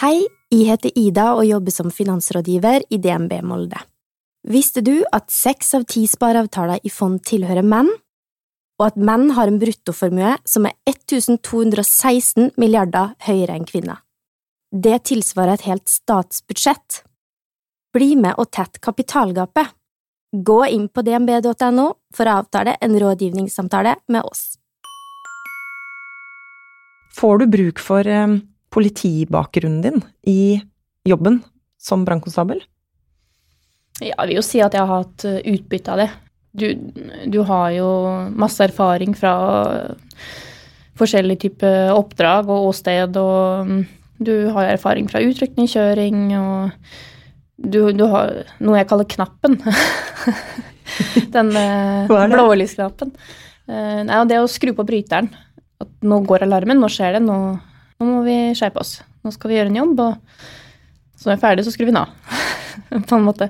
Hei, 0.03 0.25
jeg 0.51 0.67
heter 0.67 0.95
Ida 0.99 1.31
og 1.37 1.45
jobber 1.47 1.73
som 1.73 1.91
finansrådgiver 1.93 2.85
i 2.91 2.99
DNB 3.01 3.37
Molde. 3.47 3.79
Visste 4.43 4.81
du 4.83 4.97
at 5.15 5.31
seks 5.31 5.71
av 5.77 5.85
ti 5.87 6.03
spareavtaler 6.09 6.83
i 6.83 6.91
fond 6.91 7.21
tilhører 7.23 7.63
menn, 7.63 7.87
og 8.81 8.89
at 8.89 8.97
menn 8.99 9.29
har 9.37 9.47
en 9.47 9.59
bruttoformue 9.61 10.33
som 10.49 10.65
er 10.67 10.75
1216 10.89 12.51
milliarder 12.59 13.13
høyere 13.23 13.55
enn 13.55 13.69
kvinner? 13.69 14.01
Det 14.73 15.03
tilsvarer 15.07 15.55
et 15.55 15.67
helt 15.69 15.87
statsbudsjett. 15.87 17.03
Bli 17.93 18.15
med 18.19 18.35
og 18.41 18.49
tett 18.51 18.81
kapitalgapet. 18.83 19.69
Gå 20.33 20.65
inn 20.65 20.87
på 20.89 21.03
dnb.no 21.05 21.83
for 22.17 22.25
å 22.25 22.37
avtale 22.41 22.73
en 22.81 22.95
rådgivningssamtale 22.97 23.91
med 24.09 24.25
oss. 24.25 24.55
Får 27.13 27.43
du 27.43 27.45
bruk 27.53 27.77
for 27.77 28.07
eh, 28.09 28.39
politibakgrunnen 28.73 29.83
din 29.85 30.01
i 30.25 30.57
jobben 31.05 31.43
som 31.77 32.01
brannkonstabel? 32.07 32.63
Ja, 34.01 34.15
jeg 34.15 34.31
vil 34.31 34.39
jo 34.39 34.45
si 34.47 34.63
at 34.65 34.73
jeg 34.73 34.81
har 34.81 35.03
hatt 35.03 35.27
eh, 35.29 35.43
utbytte 35.53 35.93
av 35.93 36.01
det. 36.01 36.09
Du, 36.57 36.67
du 37.29 37.39
har 37.45 37.69
jo 37.77 37.87
masse 38.33 38.65
erfaring 38.65 39.13
fra 39.17 39.35
forskjellige 40.97 41.45
typer 41.45 41.93
oppdrag 41.93 42.49
og 42.49 42.71
åsted, 42.71 43.17
og 43.21 43.69
mm, 43.69 43.81
du 44.17 44.35
har 44.57 44.73
erfaring 44.73 45.05
fra 45.09 45.21
utrykningskjøring 45.21 46.29
og 46.41 46.93
du, 47.57 47.79
du, 47.93 48.03
har 48.09 48.33
noe 48.63 48.79
jeg 48.79 48.89
kaller 48.89 49.09
knappen. 49.09 49.59
Den 51.35 51.51
eh, 51.57 52.11
blålysknappen. 52.33 53.13
Eh, 53.69 54.01
nei, 54.07 54.19
og 54.19 54.29
det 54.29 54.41
å 54.41 54.49
skru 54.51 54.73
på 54.75 54.85
bryteren. 54.87 55.29
At 55.83 55.91
nå 56.05 56.21
går 56.27 56.47
alarmen, 56.47 56.81
nå 56.81 56.89
skjer 56.91 57.17
det, 57.17 57.23
nå, 57.25 57.37
nå 57.99 58.09
må 58.09 58.23
vi 58.25 58.37
skjerpe 58.57 58.81
oss. 58.81 58.97
Nå 59.23 59.31
skal 59.35 59.51
vi 59.51 59.59
gjøre 59.59 59.71
en 59.71 59.79
jobb, 59.79 60.01
og 60.03 61.17
så 61.17 61.29
når 61.29 61.33
vi 61.33 61.37
er 61.37 61.43
ferdig, 61.45 61.65
så 61.67 61.73
skrur 61.73 61.89
vi 61.89 61.93
den 61.93 62.01
av. 62.01 62.11
på 63.09 63.17
en 63.17 63.27
måte. 63.27 63.49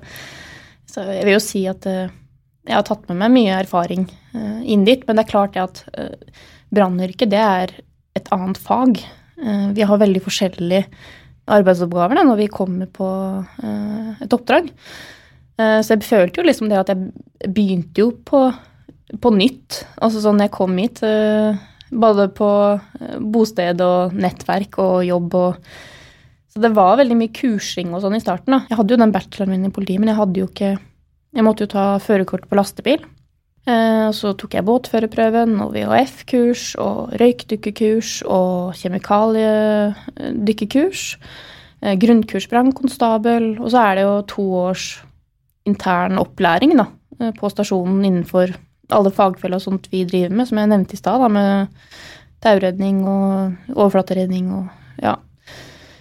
Så 0.90 1.06
jeg 1.10 1.26
vil 1.26 1.38
jo 1.38 1.42
si 1.42 1.64
at 1.70 1.88
uh, 1.90 2.12
jeg 2.68 2.76
har 2.76 2.86
tatt 2.86 3.08
med 3.10 3.18
meg 3.24 3.34
mye 3.34 3.58
erfaring 3.64 4.06
uh, 4.36 4.62
inn 4.62 4.86
dit, 4.86 5.02
men 5.08 5.18
det 5.18 5.26
er 5.26 5.32
klart 5.32 5.56
det 5.56 5.64
at 5.64 5.82
uh, 5.98 6.44
brannyrket, 6.74 7.32
det 7.34 7.42
er 7.42 7.74
et 8.18 8.30
annet 8.34 8.60
fag. 8.62 9.02
Vi 9.74 9.82
har 9.90 9.98
veldig 10.00 10.20
forskjellige 10.22 10.86
arbeidsoppgaver 11.52 12.20
da, 12.20 12.24
når 12.28 12.40
vi 12.40 12.52
kommer 12.52 12.88
på 12.88 13.08
et 14.24 14.36
oppdrag. 14.36 14.70
så 15.60 15.96
jeg 15.96 16.06
følte 16.08 16.40
jo 16.40 16.46
liksom 16.48 16.70
det 16.72 16.80
at 16.80 16.92
jeg 16.94 17.52
begynte 17.52 18.00
jo 18.00 18.14
på, 18.26 18.46
på 19.20 19.32
nytt. 19.36 19.82
Altså 20.00 20.22
sånn 20.24 20.40
jeg 20.40 20.54
kom 20.56 20.78
hit, 20.80 21.02
både 21.92 22.30
på 22.38 22.50
bosted 23.34 23.84
og 23.84 24.16
nettverk 24.16 24.80
og 24.80 25.04
jobb 25.10 25.36
og 25.42 25.68
så 26.54 26.62
det 26.62 26.76
var 26.78 27.00
veldig 27.00 27.16
mye 27.18 27.34
kursing 27.34 27.96
og 27.96 28.04
sånn 28.04 28.14
i 28.14 28.22
starten. 28.22 28.54
da. 28.54 28.60
Jeg 28.70 28.78
hadde 28.78 28.94
jo 28.94 29.02
den 29.02 29.14
bacheloren 29.14 29.56
min 29.56 29.66
i 29.66 29.74
politiet, 29.74 30.02
men 30.02 30.12
jeg 30.12 30.20
hadde 30.22 30.44
jo 30.44 30.50
ikke 30.52 30.76
Jeg 31.34 31.42
måtte 31.42 31.66
jo 31.66 31.72
ta 31.72 31.98
førerkort 31.98 32.44
på 32.46 32.54
lastebil. 32.54 33.00
Eh, 33.64 34.12
så 34.12 34.34
tok 34.36 34.58
jeg 34.58 34.68
båtførerprøven 34.68 35.54
og 35.64 35.72
VHF-kurs 35.76 36.64
og 36.84 37.14
røykdykkerkurs 37.22 38.10
og 38.28 38.74
kjemikaliedykkerkurs. 38.82 41.02
Eh, 41.84 41.96
grunnkurs 42.00 42.48
brannkonstabel. 42.52 43.44
Og 43.60 43.72
så 43.72 43.78
er 43.80 43.96
det 43.96 44.04
jo 44.04 44.22
to 44.28 44.54
års 44.66 45.04
intern 45.66 46.18
opplæring 46.20 46.78
da, 46.78 46.86
eh, 47.20 47.32
på 47.32 47.50
stasjonen 47.50 48.06
innenfor 48.06 48.48
alle 48.92 49.12
fagfeller 49.12 49.56
og 49.56 49.62
sånt 49.62 49.92
vi 49.92 50.06
driver 50.06 50.36
med, 50.36 50.48
som 50.48 50.58
jeg 50.58 50.68
nevnte 50.68 50.94
i 50.94 50.98
stad, 50.98 51.32
med 51.32 51.68
tauredning 52.44 53.08
og 53.08 53.54
overflateredning 53.76 54.52
og 54.52 54.68
ja, 55.02 55.16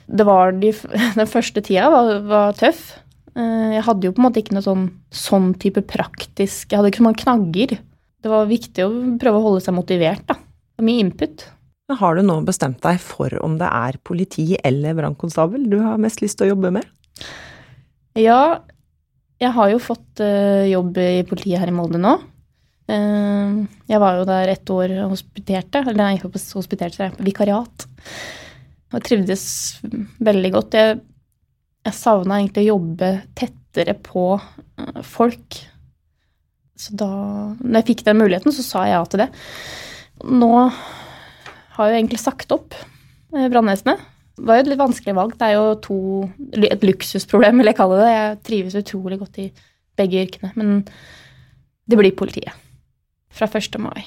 det 0.08 0.26
var 0.26 0.50
de, 0.50 0.72
Den 1.18 1.26
første 1.26 1.60
tida 1.60 1.90
var, 1.90 2.18
var, 2.26 2.52
tøff. 2.52 2.98
Eh, 3.32 3.70
jeg 3.78 3.84
hadde 3.86 4.08
jo 4.08 4.12
på 4.12 4.20
en 4.20 4.26
måte 4.28 4.42
ikke 4.42 4.56
noe 4.56 4.64
sånn, 4.64 4.86
sånn 5.08 5.52
type 5.60 5.80
praktisk 5.88 6.68
Jeg 6.68 6.78
hadde 6.78 6.90
ikke 6.92 7.00
så 7.00 7.06
mange 7.06 7.22
knagger. 7.22 7.78
Det 8.22 8.30
var 8.30 8.50
viktig 8.50 8.84
å 8.84 8.90
prøve 9.20 9.40
å 9.40 9.46
holde 9.46 9.62
seg 9.64 9.76
motivert, 9.76 10.24
da. 10.28 10.36
Det 10.36 10.82
var 10.82 10.88
mye 10.88 11.04
input. 11.06 11.46
Har 11.92 12.16
du 12.16 12.22
nå 12.24 12.38
bestemt 12.46 12.80
deg 12.84 13.00
for 13.02 13.34
om 13.44 13.56
det 13.60 13.68
er 13.68 13.98
politi 14.06 14.52
eller 14.64 14.96
brannkonstabel 14.96 15.66
du 15.68 15.80
har 15.82 16.00
mest 16.00 16.22
lyst 16.22 16.38
til 16.38 16.48
å 16.48 16.52
jobbe 16.54 16.70
med? 16.78 16.86
Ja, 18.16 18.62
jeg 19.42 19.52
har 19.56 19.72
jo 19.72 19.80
fått 19.82 20.22
uh, 20.22 20.62
jobb 20.68 21.00
i 21.02 21.24
politiet 21.28 21.60
her 21.60 21.72
i 21.72 21.74
Molde 21.74 22.00
nå. 22.00 22.14
Uh, 22.88 23.64
jeg 23.90 24.00
var 24.00 24.20
jo 24.20 24.28
der 24.28 24.52
ett 24.54 24.72
år 24.72 24.94
og 25.02 25.16
hospiterte. 25.16 25.82
Eller 25.82 25.98
nei, 25.98 26.12
hospiterte, 26.22 27.08
jeg, 27.08 27.16
vikariat. 27.26 27.86
Og 28.92 29.04
trivdes 29.04 29.44
veldig 30.22 30.52
godt. 30.54 30.78
Jeg, 30.78 31.00
jeg 31.82 31.98
savna 31.98 32.38
egentlig 32.38 32.64
å 32.66 32.74
jobbe 32.76 33.10
tettere 33.38 33.94
på 33.98 34.26
uh, 34.38 35.02
folk. 35.06 35.58
Så 36.78 36.94
da 36.98 37.10
når 37.58 37.80
jeg 37.80 37.88
fikk 37.92 38.06
den 38.06 38.20
muligheten, 38.20 38.54
så 38.54 38.64
sa 38.66 38.86
jeg 38.86 38.96
ja 38.96 39.02
til 39.10 39.24
det. 39.24 39.28
Nå 40.22 40.52
har 40.62 41.90
jeg 41.90 42.02
egentlig 42.02 42.22
sagt 42.22 42.54
opp 42.54 42.76
uh, 42.78 43.48
brannvesenet. 43.52 44.08
Det 44.38 44.48
var 44.48 44.58
jo 44.58 44.64
et 44.64 44.72
litt 44.72 44.80
vanskelig 44.80 45.16
valg. 45.18 45.36
Det 45.38 45.48
er 45.48 45.58
jo 45.58 45.66
to, 45.84 45.98
et 46.56 46.86
luksusproblem, 46.86 47.60
vil 47.60 47.70
jeg 47.70 47.78
kalle 47.78 48.00
det. 48.00 48.10
Jeg 48.14 48.40
trives 48.48 48.78
utrolig 48.80 49.20
godt 49.20 49.42
i 49.42 49.50
begge 49.98 50.24
yrkene. 50.24 50.52
Men 50.56 50.82
det 51.86 51.98
blir 52.00 52.16
politiet. 52.16 52.56
Fra 53.32 53.48
1. 53.48 53.76
mai. 53.82 54.06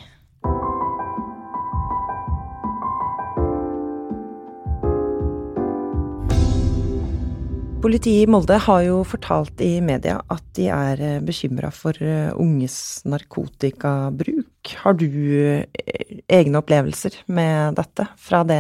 Politiet 7.86 8.24
i 8.24 8.30
Molde 8.32 8.56
har 8.58 8.80
jo 8.82 9.04
fortalt 9.06 9.60
i 9.62 9.76
media 9.78 10.16
at 10.34 10.42
de 10.58 10.64
er 10.74 11.02
eh, 11.06 11.20
bekymra 11.22 11.68
for 11.70 11.94
eh, 12.02 12.32
unges 12.34 13.04
narkotikabruk. 13.06 14.72
Har 14.82 14.96
du 14.98 15.06
eh, 15.06 16.16
egne 16.26 16.64
opplevelser 16.64 17.20
med 17.30 17.78
dette 17.78 18.08
fra 18.18 18.40
det 18.50 18.58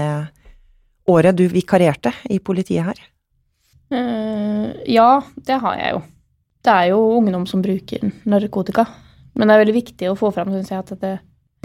året 1.09 1.39
du 1.41 1.41
vikarierte 1.49 2.13
i 2.29 2.37
politiet 2.37 2.85
her? 2.85 3.01
Ja, 4.85 5.09
det 5.49 5.57
har 5.63 5.81
jeg 5.81 5.95
jo. 5.95 6.05
Det 6.61 6.75
er 6.75 6.91
jo 6.91 7.01
ungdom 7.17 7.49
som 7.49 7.65
bruker 7.65 8.05
narkotika. 8.29 8.85
Men 9.33 9.49
det 9.49 9.55
er 9.55 9.63
veldig 9.63 9.79
viktig 9.81 10.11
å 10.11 10.17
få 10.19 10.29
fram 10.37 10.53
synes 10.53 10.69
jeg, 10.69 10.85
at 10.85 11.01
det, 11.01 11.15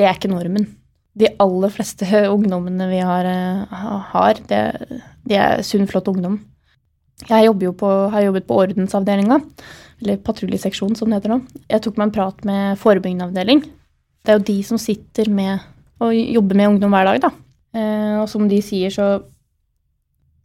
det 0.01 0.09
er 0.09 0.16
ikke 0.16 0.33
normen. 0.33 0.64
De 1.12 1.29
aller 1.37 1.77
fleste 1.77 2.09
ungdommene 2.38 2.88
vi 2.88 3.05
har, 3.05 3.29
har 4.14 4.46
det, 4.49 4.62
de 5.29 5.42
er 5.44 5.61
sunn, 5.61 5.85
flott 5.90 6.09
ungdom. 6.09 6.40
Jeg 7.28 7.74
på, 7.78 7.90
har 8.12 8.24
jobbet 8.24 8.46
på 8.48 8.56
ordensavdelinga, 8.62 9.40
eller 10.00 10.22
patruljeseksjonen 10.24 10.96
som 10.96 11.11
det 11.11 11.20
heter 11.20 11.35
nå. 11.35 11.40
Jeg 11.68 11.85
tok 11.85 11.98
meg 11.98 12.09
en 12.09 12.14
prat 12.14 12.46
med 12.48 12.80
forebyggende 12.80 13.28
avdeling. 13.28 13.61
Det 14.24 14.33
er 14.33 14.38
jo 14.38 14.48
de 14.48 14.56
som 14.66 14.80
sitter 14.80 15.28
med 15.33 15.61
og 16.00 16.16
jobber 16.16 16.56
med 16.56 16.72
ungdom 16.74 16.94
hver 16.96 17.11
dag, 17.11 17.20
da. 17.26 17.30
Eh, 17.76 18.16
og 18.22 18.26
som 18.33 18.48
de 18.48 18.62
sier, 18.64 18.92
så 18.94 19.20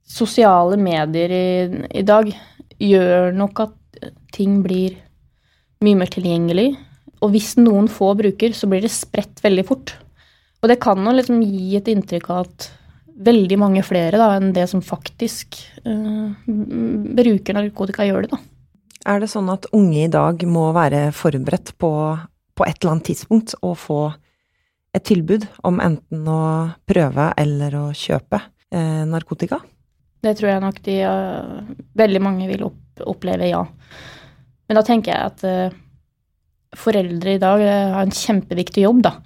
Sosiale 0.06 0.78
medier 0.78 1.32
i, 1.34 1.46
i 1.98 2.04
dag 2.06 2.28
gjør 2.78 3.32
nok 3.34 3.62
at 3.64 4.04
ting 4.36 4.60
blir 4.62 5.00
mye 5.82 5.98
mer 5.98 6.12
tilgjengelig. 6.14 6.76
Og 7.26 7.32
hvis 7.34 7.56
noen 7.58 7.88
få 7.90 8.12
bruker, 8.20 8.54
så 8.54 8.70
blir 8.70 8.84
det 8.86 8.94
spredt 8.94 9.42
veldig 9.42 9.66
fort. 9.66 9.96
Og 10.62 10.70
det 10.70 10.78
kan 10.84 11.02
jo 11.02 11.16
liksom 11.16 11.42
gi 11.42 11.74
et 11.80 11.90
inntrykk 11.90 12.30
av 12.36 12.44
at 12.44 12.68
veldig 13.16 13.58
mange 13.60 13.84
flere 13.86 14.20
da, 14.20 14.34
enn 14.36 14.52
det 14.56 14.66
som 14.72 14.84
faktisk 14.84 15.58
uh, 15.88 16.34
bruker 16.46 17.58
narkotika, 17.58 18.06
gjør 18.08 18.26
det. 18.26 18.36
da. 18.36 18.42
Er 19.06 19.22
det 19.22 19.30
sånn 19.32 19.52
at 19.54 19.68
unge 19.76 20.06
i 20.06 20.12
dag 20.12 20.42
må 20.50 20.68
være 20.76 21.10
forberedt 21.16 21.76
på, 21.82 21.92
på 22.56 22.66
et 22.66 22.80
eller 22.80 22.96
annet 22.96 23.10
tidspunkt 23.12 23.56
å 23.62 23.76
få 23.78 24.02
et 24.96 25.06
tilbud 25.06 25.46
om 25.68 25.80
enten 25.84 26.28
å 26.32 26.42
prøve 26.88 27.30
eller 27.38 27.76
å 27.78 27.86
kjøpe 27.96 28.40
eh, 28.72 29.04
narkotika? 29.12 29.60
Det 30.24 30.34
tror 30.40 30.54
jeg 30.54 30.64
nok 30.64 30.78
de 30.88 31.00
uh, 31.06 31.74
veldig 32.00 32.22
mange 32.24 32.48
vil 32.50 32.66
opp, 32.66 33.04
oppleve, 33.06 33.52
ja. 33.52 33.62
Men 34.66 34.80
da 34.80 34.86
tenker 34.88 35.14
jeg 35.14 35.32
at 35.34 35.44
uh, 35.46 35.76
foreldre 36.76 37.36
i 37.36 37.42
dag 37.44 37.62
har 37.62 38.02
en 38.02 38.16
kjempeviktig 38.16 38.88
jobb, 38.88 39.04
da 39.06 39.20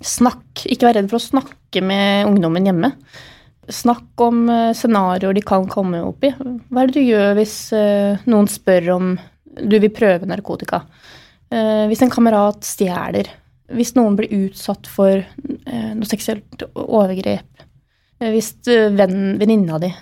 Snakk, 0.00 0.64
ikke 0.64 0.88
vær 0.88 0.96
redd 0.96 1.10
for 1.10 1.20
å 1.20 1.26
snakke 1.26 1.82
med 1.84 2.28
ungdommen 2.28 2.68
hjemme. 2.68 2.94
Snakk 3.70 4.22
om 4.24 4.46
uh, 4.48 4.72
scenarioer 4.76 5.36
de 5.36 5.42
kan 5.46 5.66
komme 5.70 6.00
opp 6.02 6.24
i. 6.24 6.32
Hva 6.32 6.82
er 6.82 6.90
det 6.90 6.96
du 6.96 7.04
gjør 7.04 7.36
hvis 7.38 7.56
uh, 7.76 8.22
noen 8.30 8.48
spør 8.50 8.88
om 8.96 9.12
du 9.60 9.76
vil 9.76 9.92
prøve 9.92 10.28
narkotika? 10.30 10.82
Uh, 11.52 11.84
hvis 11.90 12.02
en 12.06 12.12
kamerat 12.12 12.64
stjeler? 12.66 13.28
Hvis 13.70 13.92
noen 13.94 14.16
blir 14.18 14.32
utsatt 14.48 14.88
for 14.90 15.20
noe 15.70 16.08
seksuelt 16.08 16.64
overgrep? 16.74 17.46
Hvis 18.18 18.48
venninna 18.66 19.78
di 19.80 19.92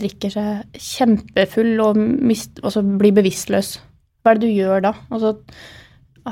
drikker 0.00 0.32
seg 0.32 0.78
kjempefull 0.80 1.74
og, 1.84 2.00
mist, 2.00 2.62
og 2.64 2.72
så 2.72 2.80
blir 2.80 3.12
bevisstløs, 3.18 3.74
hva 4.24 4.32
er 4.32 4.40
det 4.40 4.48
du 4.48 4.56
gjør 4.56 4.86
da? 4.88 4.94
Altså, 5.12 5.34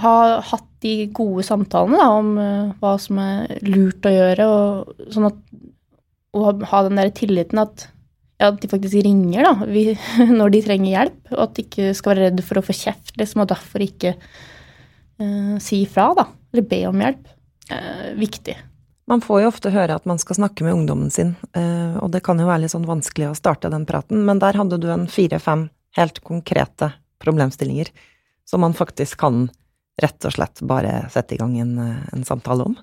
ha 0.02 0.16
hatt 0.44 0.68
de 0.84 1.08
gode 1.14 1.44
samtalene 1.46 1.98
da, 2.00 2.08
om 2.14 2.32
uh, 2.38 2.74
hva 2.80 2.94
som 3.00 3.20
er 3.22 3.58
lurt 3.66 4.06
å 4.06 4.12
gjøre, 4.12 4.46
og, 4.46 5.04
sånn 5.12 5.28
at, 5.30 5.38
og 6.36 6.64
ha 6.70 6.82
den 6.86 7.00
der 7.00 7.12
tilliten 7.16 7.62
at 7.62 7.88
ja, 8.36 8.50
at 8.50 8.60
de 8.60 8.68
faktisk 8.68 8.98
ringer 9.06 9.46
da, 9.46 9.54
vi, 9.70 9.88
når 10.38 10.52
de 10.52 10.62
trenger 10.66 10.92
hjelp, 10.92 11.20
og 11.32 11.42
at 11.46 11.56
de 11.56 11.64
ikke 11.64 11.94
skal 11.96 12.12
være 12.12 12.28
redd 12.28 12.44
for 12.44 12.60
å 12.60 12.64
få 12.66 12.76
kjeft, 12.76 13.14
liksom, 13.16 13.44
og 13.44 13.50
derfor 13.54 13.84
ikke 13.84 14.16
uh, 14.16 15.56
si 15.62 15.82
ifra, 15.86 16.10
da, 16.18 16.28
eller 16.52 16.68
be 16.68 16.82
om 16.90 17.04
hjelp. 17.04 17.30
Uh, 17.66 18.10
viktig. 18.20 18.54
Man 19.10 19.22
får 19.22 19.40
jo 19.42 19.48
ofte 19.48 19.72
høre 19.74 19.96
at 19.96 20.06
man 20.06 20.20
skal 20.20 20.36
snakke 20.38 20.66
med 20.66 20.74
ungdommen 20.74 21.12
sin, 21.14 21.36
og 21.54 22.08
det 22.10 22.24
kan 22.26 22.40
jo 22.42 22.48
være 22.48 22.64
litt 22.64 22.72
sånn 22.72 22.88
vanskelig 22.88 23.28
å 23.28 23.36
starte 23.38 23.70
den 23.70 23.84
praten, 23.86 24.24
men 24.26 24.40
der 24.42 24.58
hadde 24.58 24.80
du 24.82 24.88
en 24.90 25.04
fire-fem 25.06 25.68
helt 25.94 26.18
konkrete 26.26 26.88
problemstillinger 27.22 27.92
som 28.50 28.64
man 28.66 28.74
faktisk 28.74 29.20
kan 29.22 29.44
rett 30.02 30.28
og 30.28 30.34
slett 30.34 30.60
bare 30.68 31.06
sette 31.12 31.36
i 31.36 31.40
gang 31.40 31.54
en, 31.62 31.78
en 32.12 32.26
samtale 32.26 32.68
om. 32.68 32.76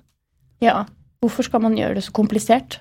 Ja, 0.64 0.84
hvorfor 1.22 1.46
skal 1.46 1.62
man 1.64 1.76
gjøre 1.78 1.98
det 1.98 2.06
så 2.06 2.14
komplisert? 2.16 2.80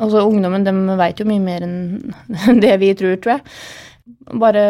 Altså, 0.00 0.24
ungdommen 0.24 0.64
de 0.64 0.72
vet 0.98 1.20
jo 1.20 1.28
mye 1.28 1.42
mer 1.42 1.64
enn 1.66 2.60
det 2.64 2.74
vi 2.82 2.92
tror, 2.98 3.18
tror 3.22 3.36
jeg. 3.36 3.44
Bare 4.40 4.64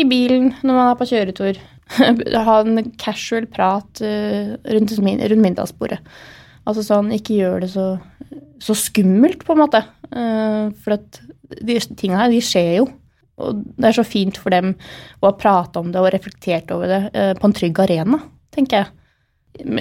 i 0.00 0.06
bilen 0.08 0.52
når 0.62 0.74
man 0.76 0.86
er 0.88 0.98
på 1.00 1.10
kjøretur. 1.12 1.60
Ha 1.90 2.60
en 2.62 2.92
casual 3.02 3.48
prat 3.50 3.98
uh, 4.06 4.52
rundt, 4.70 4.92
rundt 4.94 5.42
middagsbordet. 5.42 5.98
Altså 6.68 6.84
sånn, 6.86 7.08
ikke 7.16 7.40
gjør 7.40 7.64
det 7.64 7.72
så, 7.72 7.86
så 8.62 8.76
skummelt, 8.78 9.42
på 9.42 9.56
en 9.56 9.62
måte. 9.64 9.80
Uh, 10.12 10.70
for 10.84 10.94
at 11.00 11.18
de 11.58 11.80
tinga 11.98 12.20
her, 12.20 12.30
de 12.30 12.38
skjer 12.44 12.76
jo. 12.76 12.86
Og 13.40 13.62
det 13.76 13.90
er 13.90 13.96
så 13.96 14.06
fint 14.06 14.38
for 14.40 14.54
dem 14.54 14.74
å 15.20 15.30
ha 15.30 15.36
prata 15.38 15.82
om 15.82 15.90
det 15.92 16.00
og 16.02 16.10
reflektert 16.14 16.70
over 16.74 16.90
det 16.90 17.02
uh, 17.14 17.32
på 17.38 17.48
en 17.48 17.56
trygg 17.56 17.80
arena, 17.82 18.20
tenker 18.54 18.82
jeg. 18.82 18.92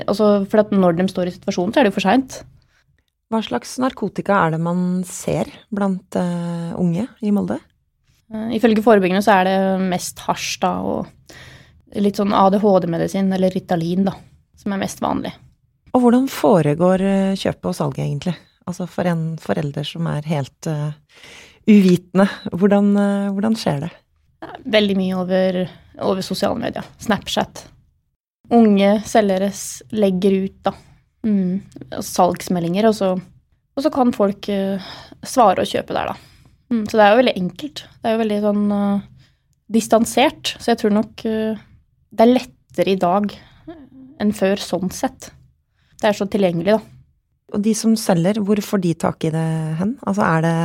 Altså, 0.08 0.32
for 0.50 0.74
når 0.74 0.98
de 0.98 1.10
står 1.12 1.30
i 1.30 1.36
situasjonen, 1.36 1.74
så 1.74 1.82
er 1.82 1.88
det 1.88 1.92
jo 1.94 1.98
for 2.00 2.08
seint. 2.08 2.40
Hva 3.30 3.44
slags 3.46 3.76
narkotika 3.78 4.40
er 4.48 4.56
det 4.56 4.62
man 4.66 5.04
ser 5.06 5.52
blant 5.70 6.18
uh, 6.18 6.74
unge 6.82 7.06
i 7.22 7.34
Molde? 7.36 7.60
Uh, 8.34 8.50
ifølge 8.58 8.82
forebyggende 8.86 9.22
så 9.26 9.38
er 9.38 9.50
det 9.50 9.60
mest 9.92 10.24
hasj 10.26 10.56
da, 10.64 10.72
og 10.82 12.00
litt 12.02 12.18
sånn 12.18 12.34
ADHD-medisin, 12.34 13.30
eller 13.36 13.54
Ritalin, 13.54 14.08
da, 14.10 14.16
som 14.58 14.74
er 14.74 14.82
mest 14.82 15.04
vanlig. 15.06 15.36
Og 15.94 16.02
hvordan 16.02 16.26
foregår 16.30 17.06
uh, 17.06 17.38
kjøpet 17.38 17.70
og 17.70 17.78
salget, 17.78 18.08
egentlig? 18.08 18.36
Altså 18.70 18.90
for 18.90 19.10
en 19.10 19.24
forelder 19.42 19.86
som 19.88 20.10
er 20.10 20.26
helt 20.30 20.68
uvitende, 21.68 22.28
hvordan, 22.54 22.94
hvordan, 23.36 23.58
skjer 23.60 23.84
det? 23.86 23.90
Veldig 24.70 24.96
mye 24.98 25.18
over, 25.20 25.60
over 26.06 26.24
sosiale 26.26 26.60
medier. 26.62 26.86
Snapchat. 27.02 27.66
Unge 28.56 28.94
selgere 29.06 29.52
legger 29.94 30.38
ut, 30.46 30.56
da 30.66 30.74
Mm, 31.28 31.60
salgsmeldinger, 32.00 32.88
og 32.88 32.96
så, 32.96 33.10
og 33.76 33.84
så, 33.84 33.92
kan 33.92 34.14
folk 34.16 34.48
uh, 34.54 34.92
svare 35.28 35.66
og 35.66 35.72
kjøpe 35.72 35.96
der, 35.96 36.14
da. 36.14 36.46
Mm, 36.72 36.86
så 36.88 36.96
det 36.96 37.04
er 37.04 37.12
jo 37.12 37.20
veldig 37.20 37.36
enkelt. 37.42 37.82
Det 37.90 38.08
er 38.08 38.16
jo 38.16 38.22
veldig 38.22 38.38
sånn 38.46 38.64
uh, 38.72 39.02
distansert. 39.80 40.54
Så 40.58 40.72
jeg 40.72 40.82
tror 40.84 40.96
nok 40.96 41.26
uh, 41.28 41.66
det 42.10 42.26
er 42.26 42.34
lettere 42.38 42.94
i 42.94 43.02
dag 43.02 43.36
enn 44.20 44.32
før 44.36 44.64
sånn 44.64 44.92
sett. 44.96 45.32
Det 46.00 46.10
er 46.10 46.16
så 46.16 46.28
tilgjengelig, 46.32 46.78
da. 46.78 46.96
Og 47.56 47.64
de 47.66 47.74
som 47.76 47.96
selger, 47.98 48.40
hvor 48.46 48.60
får 48.62 48.82
de 48.84 48.96
tak 49.02 49.26
i 49.26 49.34
det 49.34 49.48
hen? 49.80 49.96
Altså 50.08 50.24
er 50.24 50.44
det 50.46 50.58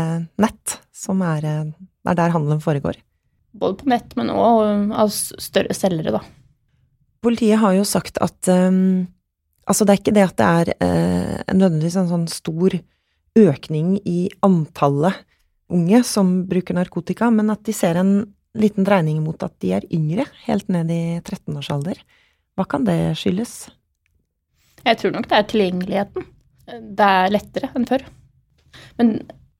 nett 0.44 0.74
som 1.04 1.20
er, 1.24 1.44
er 1.44 2.16
der 2.18 2.32
handelen 2.34 2.62
foregår? 2.64 2.98
Både 3.54 3.78
på 3.80 3.90
nett, 3.92 4.16
men 4.18 4.32
òg 4.34 4.94
av 4.96 5.12
større 5.12 5.76
selgere, 5.76 6.16
da. 6.16 6.22
Politiet 7.24 7.60
har 7.62 7.76
jo 7.76 7.84
sagt 7.88 8.20
at 8.24 8.52
um, 8.52 9.06
Altså, 9.64 9.86
det 9.86 9.94
er 9.94 10.00
ikke 10.02 10.12
det 10.12 10.24
at 10.26 10.34
det 10.36 10.46
er 10.46 10.70
uh, 10.84 11.54
nødvendigvis 11.56 11.94
en 11.96 12.10
sånn 12.10 12.26
stor 12.28 12.74
økning 13.40 13.94
i 14.04 14.26
antallet 14.44 15.22
unge 15.72 16.02
som 16.04 16.34
bruker 16.50 16.76
narkotika, 16.76 17.30
men 17.32 17.48
at 17.54 17.62
de 17.64 17.72
ser 17.72 17.96
en 17.96 18.12
liten 18.54 18.84
dreining 18.86 19.22
mot 19.24 19.40
at 19.42 19.54
de 19.64 19.72
er 19.78 19.86
yngre, 19.88 20.26
helt 20.44 20.68
ned 20.68 20.92
i 20.92 21.00
13-årsalder. 21.22 22.02
Hva 22.54 22.66
kan 22.68 22.84
det 22.86 22.98
skyldes? 23.18 23.54
Jeg 24.84 25.00
tror 25.00 25.14
nok 25.16 25.30
det 25.30 25.38
er 25.38 25.48
tilgjengeligheten. 25.50 26.28
Det 27.00 27.08
er 27.20 27.32
lettere 27.32 27.72
enn 27.74 27.88
før. 27.88 28.04
Men 29.00 29.16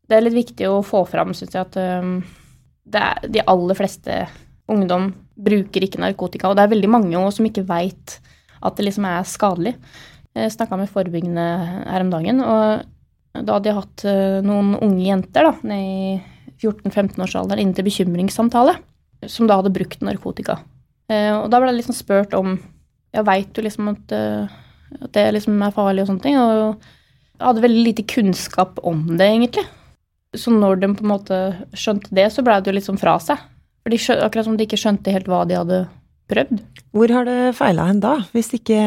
det 0.08 0.16
er 0.16 0.24
litt 0.26 0.36
viktig 0.36 0.68
å 0.68 0.82
få 0.84 1.04
fram, 1.08 1.32
syns 1.36 1.54
jeg, 1.56 1.64
at 1.64 1.78
er, 1.80 3.20
de 3.24 3.44
aller 3.48 3.78
fleste 3.78 4.24
ungdom 4.70 5.12
bruker 5.34 5.84
ikke 5.84 6.02
narkotika. 6.02 6.50
Og 6.50 6.58
det 6.58 6.64
er 6.64 6.72
veldig 6.74 6.90
mange 6.92 7.22
som 7.34 7.46
ikke 7.48 7.66
veit 7.68 8.18
at 8.64 8.76
det 8.76 8.88
liksom 8.88 9.06
er 9.08 9.24
skadelig. 9.28 9.74
Jeg 10.34 10.52
snakka 10.54 10.78
med 10.78 10.90
forebyggende 10.90 11.46
her 11.86 12.04
om 12.04 12.10
dagen, 12.12 12.40
og 12.42 12.84
da 13.34 13.56
hadde 13.56 13.70
jeg 13.70 13.78
hatt 13.78 14.04
eh, 14.08 14.40
noen 14.46 14.74
unge 14.78 15.04
jenter 15.06 15.48
da, 15.48 15.52
i 15.74 16.18
14-15-årsalderen 16.62 17.62
inne 17.62 17.76
til 17.76 17.86
bekymringssamtale, 17.86 18.76
som 19.30 19.48
da 19.50 19.58
hadde 19.58 19.74
brukt 19.74 20.02
narkotika. 20.06 20.60
Eh, 21.10 21.32
og 21.34 21.48
da 21.52 21.60
ble 21.60 21.72
jeg 21.72 21.82
liksom 21.82 21.98
spurt 21.98 22.36
om 22.38 22.56
Ja, 23.14 23.22
veit 23.22 23.52
du 23.54 23.60
liksom 23.62 23.92
at, 23.92 24.10
eh, 24.10 24.50
at, 24.96 25.10
det 25.14 25.28
liksom 25.36 25.60
er 25.62 25.74
farlig 25.74 26.02
og 26.02 26.08
sånne 26.08 26.24
ting, 26.24 26.38
og 26.38 26.80
jeg 27.34 27.44
hadde 27.46 27.62
veldig 27.62 27.84
lite 27.86 28.06
kunnskap 28.10 28.80
om 28.82 29.04
det, 29.12 29.28
egentlig. 29.28 29.62
Så 30.38 30.52
når 30.54 30.80
de 30.82 30.92
på 30.96 31.04
en 31.04 31.12
måte 31.12 31.40
skjønte 31.78 32.14
det, 32.14 32.28
så 32.32 32.42
blei 32.44 32.60
det 32.60 32.72
jo 32.72 32.76
litt 32.78 32.86
sånn 32.88 33.00
fra 33.00 33.16
seg. 33.22 33.40
For 33.84 33.92
de, 33.92 34.00
akkurat 34.16 34.46
som 34.46 34.56
de 34.58 34.66
ikke 34.66 34.80
skjønte 34.80 35.12
helt 35.12 35.28
hva 35.30 35.42
de 35.48 35.58
hadde 35.58 35.84
prøvd. 36.30 36.60
Hvor 36.94 37.12
har 37.12 37.26
det 37.28 37.38
feila 37.58 37.88
hen 37.90 38.00
da, 38.02 38.14
hvis 38.32 38.52
ikke 38.56 38.78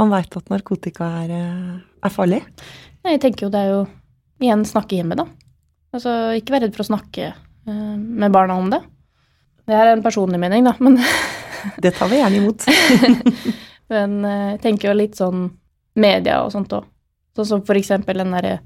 man 0.00 0.12
veit 0.12 0.36
at 0.36 0.50
narkotika 0.52 1.08
er, 1.22 1.32
eh, 1.32 1.76
er, 2.04 2.12
farlig? 2.12 2.42
Jeg 3.04 3.22
tenker 3.22 3.46
jo 3.46 3.52
det 3.52 3.62
er 3.62 3.72
jo 3.72 3.80
igjen 4.44 4.64
snakke 4.68 4.98
hjemme, 4.98 5.16
da. 5.18 5.28
Altså 5.94 6.34
ikke 6.36 6.56
være 6.56 6.66
redd 6.66 6.76
for 6.76 6.84
å 6.84 6.90
snakke 6.90 7.30
uh, 7.32 7.94
med 7.96 8.34
barna 8.34 8.56
om 8.58 8.68
det. 8.72 8.80
Det 9.64 9.76
er 9.78 9.92
en 9.92 10.02
personlig 10.04 10.40
mening, 10.42 10.66
da, 10.66 10.74
men 10.84 10.98
Det 11.80 11.94
tar 11.96 12.10
vi 12.10 12.18
gjerne 12.20 12.42
imot. 12.42 12.66
men 13.94 14.18
uh, 14.26 14.50
jeg 14.52 14.60
tenker 14.66 14.90
jo 14.90 14.98
litt 14.98 15.16
sånn 15.20 15.46
media 15.96 16.42
og 16.44 16.52
sånt 16.52 16.74
òg. 16.76 16.90
Sånn 17.38 17.48
som 17.48 17.64
for 17.66 17.78
eksempel 17.78 18.20
den 18.20 18.34
derre 18.34 18.58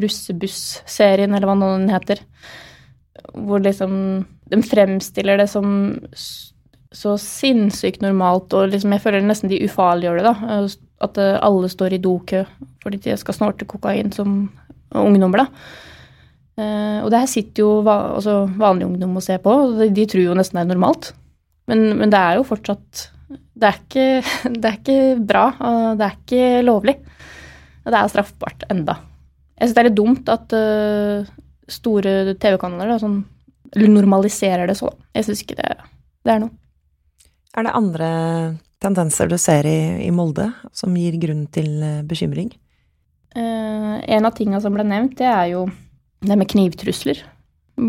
Russebuss-serien, 0.00 1.34
eller 1.34 1.48
hva 1.48 1.56
den 1.60 1.90
heter. 1.92 2.22
Hvor 3.34 3.62
liksom 3.62 3.94
de 4.50 4.62
fremstiller 4.66 5.40
det 5.40 5.48
som 5.50 5.94
så 6.90 7.14
sinnssykt 7.22 8.02
normalt, 8.02 8.52
og 8.56 8.72
liksom 8.72 8.94
jeg 8.96 9.02
føler 9.04 9.22
nesten 9.26 9.50
de 9.50 9.60
ufarliggjør 9.66 10.18
det, 10.18 10.26
da. 10.26 10.64
At 11.06 11.20
alle 11.20 11.70
står 11.70 11.96
i 11.96 12.02
dokø 12.02 12.42
fordi 12.80 12.98
de 13.04 13.14
skal 13.20 13.36
snorte 13.36 13.68
kokain 13.68 14.10
som 14.12 14.42
ungdommer, 14.96 15.44
da. 15.44 15.46
Og 17.04 17.08
det 17.12 17.20
her 17.22 17.30
sitter 17.30 17.62
jo 17.62 17.70
altså 17.86 18.42
vanlig 18.58 18.88
ungdom 18.88 19.16
og 19.16 19.24
ser 19.24 19.38
på, 19.44 19.52
og 19.52 19.82
de 19.94 20.06
tror 20.08 20.24
jo 20.24 20.36
nesten 20.36 20.58
det 20.58 20.64
er 20.64 20.72
normalt. 20.72 21.12
Men, 21.70 21.84
men, 22.00 22.10
det 22.10 22.18
er 22.18 22.40
jo 22.40 22.48
fortsatt 22.48 23.06
det 23.30 23.68
er, 23.68 23.78
ikke, 23.78 24.06
det 24.58 24.66
er 24.66 24.78
ikke 24.80 24.98
bra, 25.28 25.44
og 25.60 26.00
det 26.00 26.08
er 26.08 26.18
ikke 26.18 26.64
lovlig. 26.66 26.96
Og 27.84 27.92
det 27.92 28.00
er 28.00 28.12
straffbart 28.12 28.66
enda. 28.72 28.96
Jeg 29.60 29.68
syns 29.68 29.76
det 29.76 29.80
er 29.82 29.88
litt 29.90 29.98
dumt 29.98 30.30
at 30.32 30.54
uh, 30.56 31.28
store 31.68 32.32
TV-kanaler 32.40 32.96
sånn, 33.02 33.18
normaliserer 33.76 34.64
det 34.70 34.78
sånn. 34.78 34.96
Jeg 35.12 35.26
syns 35.26 35.42
ikke 35.44 35.58
det, 35.58 35.74
det 36.24 36.32
er 36.32 36.40
noe. 36.46 36.54
Er 37.50 37.66
det 37.66 37.74
andre 37.76 38.08
tendenser 38.80 39.28
du 39.28 39.36
ser 39.38 39.66
i, 39.68 40.06
i 40.06 40.10
Molde 40.14 40.46
som 40.72 40.94
gir 40.96 41.18
grunn 41.20 41.42
til 41.52 41.68
eh, 41.82 42.00
bekymring? 42.06 42.48
Uh, 43.36 43.98
en 44.00 44.26
av 44.26 44.32
tingene 44.38 44.62
som 44.62 44.72
ble 44.72 44.86
nevnt, 44.86 45.18
det 45.18 45.28
er 45.28 45.50
jo 45.52 45.66
det 46.24 46.38
med 46.38 46.48
knivtrusler 46.48 47.20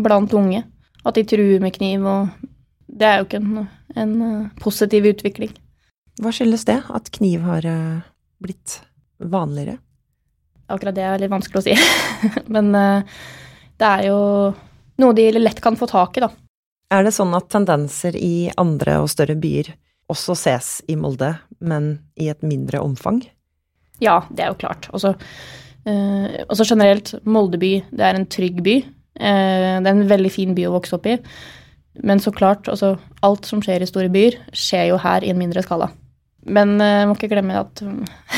blant 0.04 0.34
unge. 0.36 0.64
At 1.06 1.16
de 1.16 1.24
truer 1.26 1.62
med 1.62 1.72
kniv, 1.78 2.04
og 2.04 2.50
det 2.90 3.08
er 3.08 3.22
jo 3.22 3.28
ikke 3.30 3.40
en, 3.40 3.64
en 3.96 4.12
uh, 4.20 4.50
positiv 4.60 5.08
utvikling. 5.14 5.54
Hva 6.20 6.34
skyldes 6.34 6.66
det, 6.68 6.82
at 6.92 7.08
kniv 7.16 7.46
har 7.46 7.64
blitt 8.42 8.76
vanligere? 9.16 9.78
Akkurat 10.70 10.94
det 10.96 11.06
er 11.06 11.22
litt 11.22 11.32
vanskelig 11.32 11.60
å 11.60 11.64
si. 11.66 11.76
Men 12.54 12.70
uh, 12.76 13.22
det 13.80 13.88
er 13.88 14.06
jo 14.10 14.20
noe 15.02 15.16
de 15.16 15.30
lett 15.38 15.60
kan 15.64 15.78
få 15.78 15.88
tak 15.90 16.18
i, 16.18 16.24
da. 16.24 16.30
Er 16.92 17.06
det 17.06 17.14
sånn 17.16 17.32
at 17.34 17.48
tendenser 17.52 18.16
i 18.18 18.50
andre 18.60 18.98
og 19.00 19.10
større 19.10 19.36
byer 19.40 19.72
også 20.12 20.36
ses 20.36 20.72
i 20.92 20.96
Molde, 20.98 21.30
men 21.64 21.94
i 22.20 22.28
et 22.28 22.42
mindre 22.44 22.82
omfang? 22.84 23.22
Ja, 24.02 24.22
det 24.28 24.44
er 24.44 24.52
jo 24.52 24.58
klart. 24.60 24.90
Også, 24.92 25.14
eh, 25.86 26.42
også 26.52 26.66
generelt, 26.68 27.14
Molde 27.24 27.60
by, 27.62 27.72
det 27.90 28.04
er 28.04 28.18
en 28.18 28.28
trygg 28.28 28.60
by. 28.66 28.76
Eh, 29.16 29.80
det 29.80 29.88
er 29.88 29.94
en 29.94 30.08
veldig 30.10 30.32
fin 30.32 30.54
by 30.54 30.66
å 30.68 30.74
vokse 30.76 30.98
opp 30.98 31.06
i. 31.06 31.16
Men 32.02 32.20
så 32.20 32.32
klart, 32.32 32.68
altså, 32.68 32.98
alt 33.22 33.46
som 33.46 33.62
skjer 33.62 33.82
i 33.82 33.88
store 33.88 34.12
byer, 34.12 34.38
skjer 34.52 34.90
jo 34.90 35.00
her 35.00 35.24
i 35.24 35.30
en 35.30 35.38
mindre 35.38 35.62
skala. 35.64 35.90
Men 36.42 36.74
jeg 36.82 37.04
eh, 37.04 37.06
må 37.08 37.16
ikke 37.16 37.30
glemme 37.30 37.60
at 37.60 37.82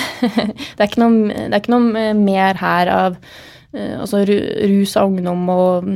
det, 0.77 0.87
er 0.87 1.01
noe, 1.01 1.33
det 1.33 1.51
er 1.51 1.61
ikke 1.63 1.75
noe 1.75 2.15
mer 2.19 2.61
her 2.61 2.93
av 2.93 3.21
Eh, 3.75 3.95
altså 3.99 4.23
rus 4.29 4.95
og 5.01 5.11
ungdom 5.11 5.49
og, 5.51 5.89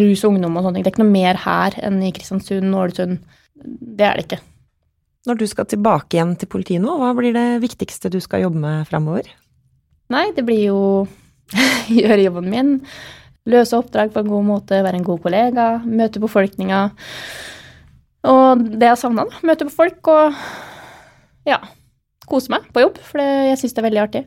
rus 0.00 0.24
og 0.24 0.34
ungdom 0.34 0.56
og 0.56 0.64
sånne 0.64 0.78
ting. 0.78 0.84
Det 0.84 0.90
er 0.90 0.96
ikke 0.96 1.04
noe 1.04 1.14
mer 1.14 1.38
her 1.44 1.76
enn 1.86 2.00
i 2.02 2.12
Kristiansund 2.14 2.72
og 2.74 2.86
Ålesund. 2.88 3.20
Det 3.54 4.06
er 4.06 4.18
det 4.18 4.26
ikke. 4.26 4.40
Når 5.28 5.38
du 5.38 5.46
skal 5.46 5.68
tilbake 5.68 6.16
igjen 6.16 6.34
til 6.40 6.50
politiet 6.50 6.82
nå, 6.82 6.96
hva 6.98 7.12
blir 7.14 7.34
det 7.36 7.60
viktigste 7.62 8.10
du 8.10 8.18
skal 8.24 8.46
jobbe 8.46 8.62
med 8.62 8.88
framover? 8.88 9.28
Nei, 10.10 10.30
det 10.34 10.46
blir 10.48 10.64
jo 10.72 10.80
gjøre 12.00 12.24
jobben 12.24 12.50
min. 12.50 12.76
løse 13.50 13.78
oppdrag 13.78 14.12
på 14.14 14.20
en 14.22 14.30
god 14.30 14.44
måte, 14.46 14.82
være 14.84 14.98
en 14.98 15.06
god 15.06 15.22
kollega, 15.22 15.68
møte 15.84 16.20
befolkninga. 16.22 16.82
Og 18.30 18.66
det 18.80 18.90
jeg 18.90 19.00
savna, 19.00 19.24
da. 19.28 19.40
Møte 19.46 19.68
på 19.68 19.76
folk 19.76 20.10
og 20.12 20.40
ja, 21.50 21.58
kose 22.30 22.52
meg 22.52 22.68
på 22.74 22.84
jobb, 22.84 23.00
for 23.04 23.22
det, 23.22 23.30
jeg 23.50 23.60
syns 23.62 23.74
det 23.76 23.82
er 23.82 23.88
veldig 23.88 24.04
artig. 24.04 24.22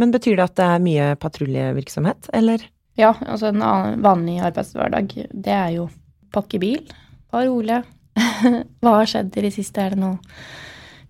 Men 0.00 0.14
betyr 0.14 0.38
det 0.38 0.48
at 0.48 0.56
det 0.58 0.66
er 0.66 0.82
mye 0.82 1.08
patruljevirksomhet, 1.22 2.30
eller? 2.34 2.64
Ja, 2.98 3.12
altså 3.26 3.50
en 3.50 3.62
vanlig 4.02 4.38
arbeidshverdag, 4.46 5.14
det 5.30 5.54
er 5.54 5.72
jo 5.76 5.88
pakke 6.34 6.60
bil, 6.62 6.82
være 7.34 7.50
rolig. 7.50 7.80
Hva 8.82 8.98
har 9.00 9.10
skjedd 9.10 9.34
i 9.38 9.46
det 9.46 9.54
siste? 9.54 9.82
Er 9.82 9.94
det 9.94 10.02
noe 10.02 10.18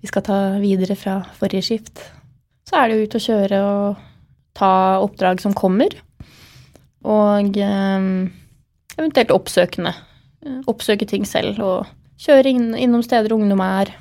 vi 0.01 0.09
skal 0.09 0.25
ta 0.25 0.39
videre 0.61 0.97
fra 1.01 1.19
forrige 1.37 1.65
skift? 1.69 2.01
Så 2.65 2.79
er 2.81 2.89
det 2.89 2.97
jo 2.97 3.09
ut 3.09 3.17
og 3.19 3.25
kjøre 3.25 3.61
og 3.65 4.03
ta 4.57 4.73
oppdrag 5.05 5.43
som 5.45 5.57
kommer. 5.57 5.93
Og 7.05 7.59
eh, 7.61 8.09
eventuelt 8.97 9.35
oppsøkende. 9.35 9.93
Oppsøke 10.69 11.09
ting 11.09 11.25
selv 11.29 11.61
og 11.65 11.93
kjøre 12.21 12.53
innom 12.53 13.05
steder 13.05 13.33
ungdom 13.37 13.61
er. 13.65 13.93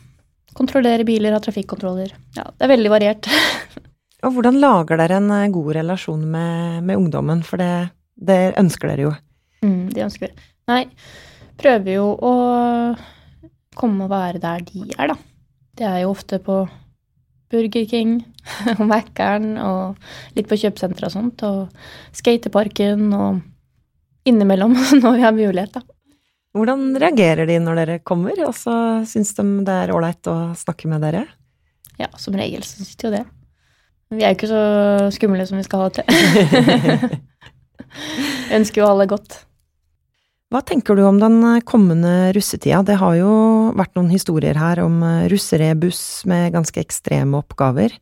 Kontrollere 0.58 1.06
biler, 1.08 1.34
ha 1.34 1.42
trafikkontroller. 1.42 2.14
Ja, 2.38 2.46
det 2.52 2.68
er 2.68 2.74
veldig 2.76 2.94
variert. 2.94 3.30
Og 4.24 4.38
hvordan 4.38 4.60
lager 4.62 5.00
dere 5.02 5.20
en 5.20 5.32
eh, 5.36 5.50
god 5.52 5.74
relasjon 5.80 6.24
med, 6.32 6.84
med 6.88 7.00
ungdommen, 7.00 7.44
for 7.44 7.60
det, 7.60 7.90
det, 8.16 8.56
ønsker 8.60 8.94
dere 8.94 9.08
jo? 9.10 9.14
Mm, 9.66 9.90
de 9.92 10.06
ønsker 10.06 10.32
det. 10.32 10.48
Nei, 10.72 10.84
prøver 11.60 11.98
jo 11.98 12.06
å 12.16 12.34
komme 13.76 14.06
og 14.06 14.14
være 14.14 14.40
der 14.44 14.64
de 14.68 14.86
er, 14.94 15.12
da. 15.12 15.18
Det 15.74 15.88
er 15.90 16.04
jo 16.04 16.14
ofte 16.14 16.40
på 16.44 16.62
Burger 17.54 17.88
King 17.90 18.20
og 18.78 18.86
Mækkern 18.90 19.58
og 19.62 20.38
litt 20.38 20.48
på 20.50 20.60
kjøpesenteret 20.62 21.10
og 21.10 21.16
sånt, 21.18 21.44
og 21.44 22.16
skateparken 22.16 23.10
og 23.18 23.42
innimellom 24.30 24.78
når 25.04 25.18
vi 25.18 25.26
har 25.26 25.36
mulighet, 25.36 25.76
da. 25.76 25.84
Hvordan 26.54 26.92
reagerer 27.02 27.50
de 27.50 27.56
når 27.62 27.80
dere 27.80 28.02
kommer, 28.06 28.38
og 28.46 28.54
så 28.54 28.74
syns 29.10 29.34
de 29.40 29.46
det 29.66 29.74
er 29.74 29.94
ålreit 29.94 30.30
å 30.30 30.54
snakke 30.58 30.90
med 30.92 31.02
dere? 31.02 31.24
Ja, 31.98 32.12
som 32.22 32.36
regel 32.38 32.62
så 32.66 32.78
syns 32.78 32.94
de 32.94 33.08
jo 33.08 33.14
det. 33.16 33.24
Vi 34.14 34.22
er 34.22 34.34
jo 34.34 34.38
ikke 34.38 34.52
så 34.52 34.66
skumle 35.16 35.48
som 35.50 35.58
vi 35.58 35.66
skal 35.66 35.82
ha 35.82 35.90
til. 35.96 36.06
Ønsker 38.58 38.84
jo 38.84 38.92
alle 38.92 39.10
godt. 39.10 39.40
Hva 40.54 40.62
tenker 40.62 40.94
du 40.94 41.02
om 41.08 41.18
den 41.18 41.40
kommende 41.66 42.30
russetida? 42.38 42.84
Det 42.86 43.00
har 43.02 43.18
jo 43.18 43.34
vært 43.74 43.98
noen 43.98 44.14
historier 44.14 44.58
her 44.62 44.84
om 44.84 45.02
russerebuss 45.34 46.04
med 46.30 46.54
ganske 46.54 46.78
ekstreme 46.84 47.42
oppgaver, 47.42 47.98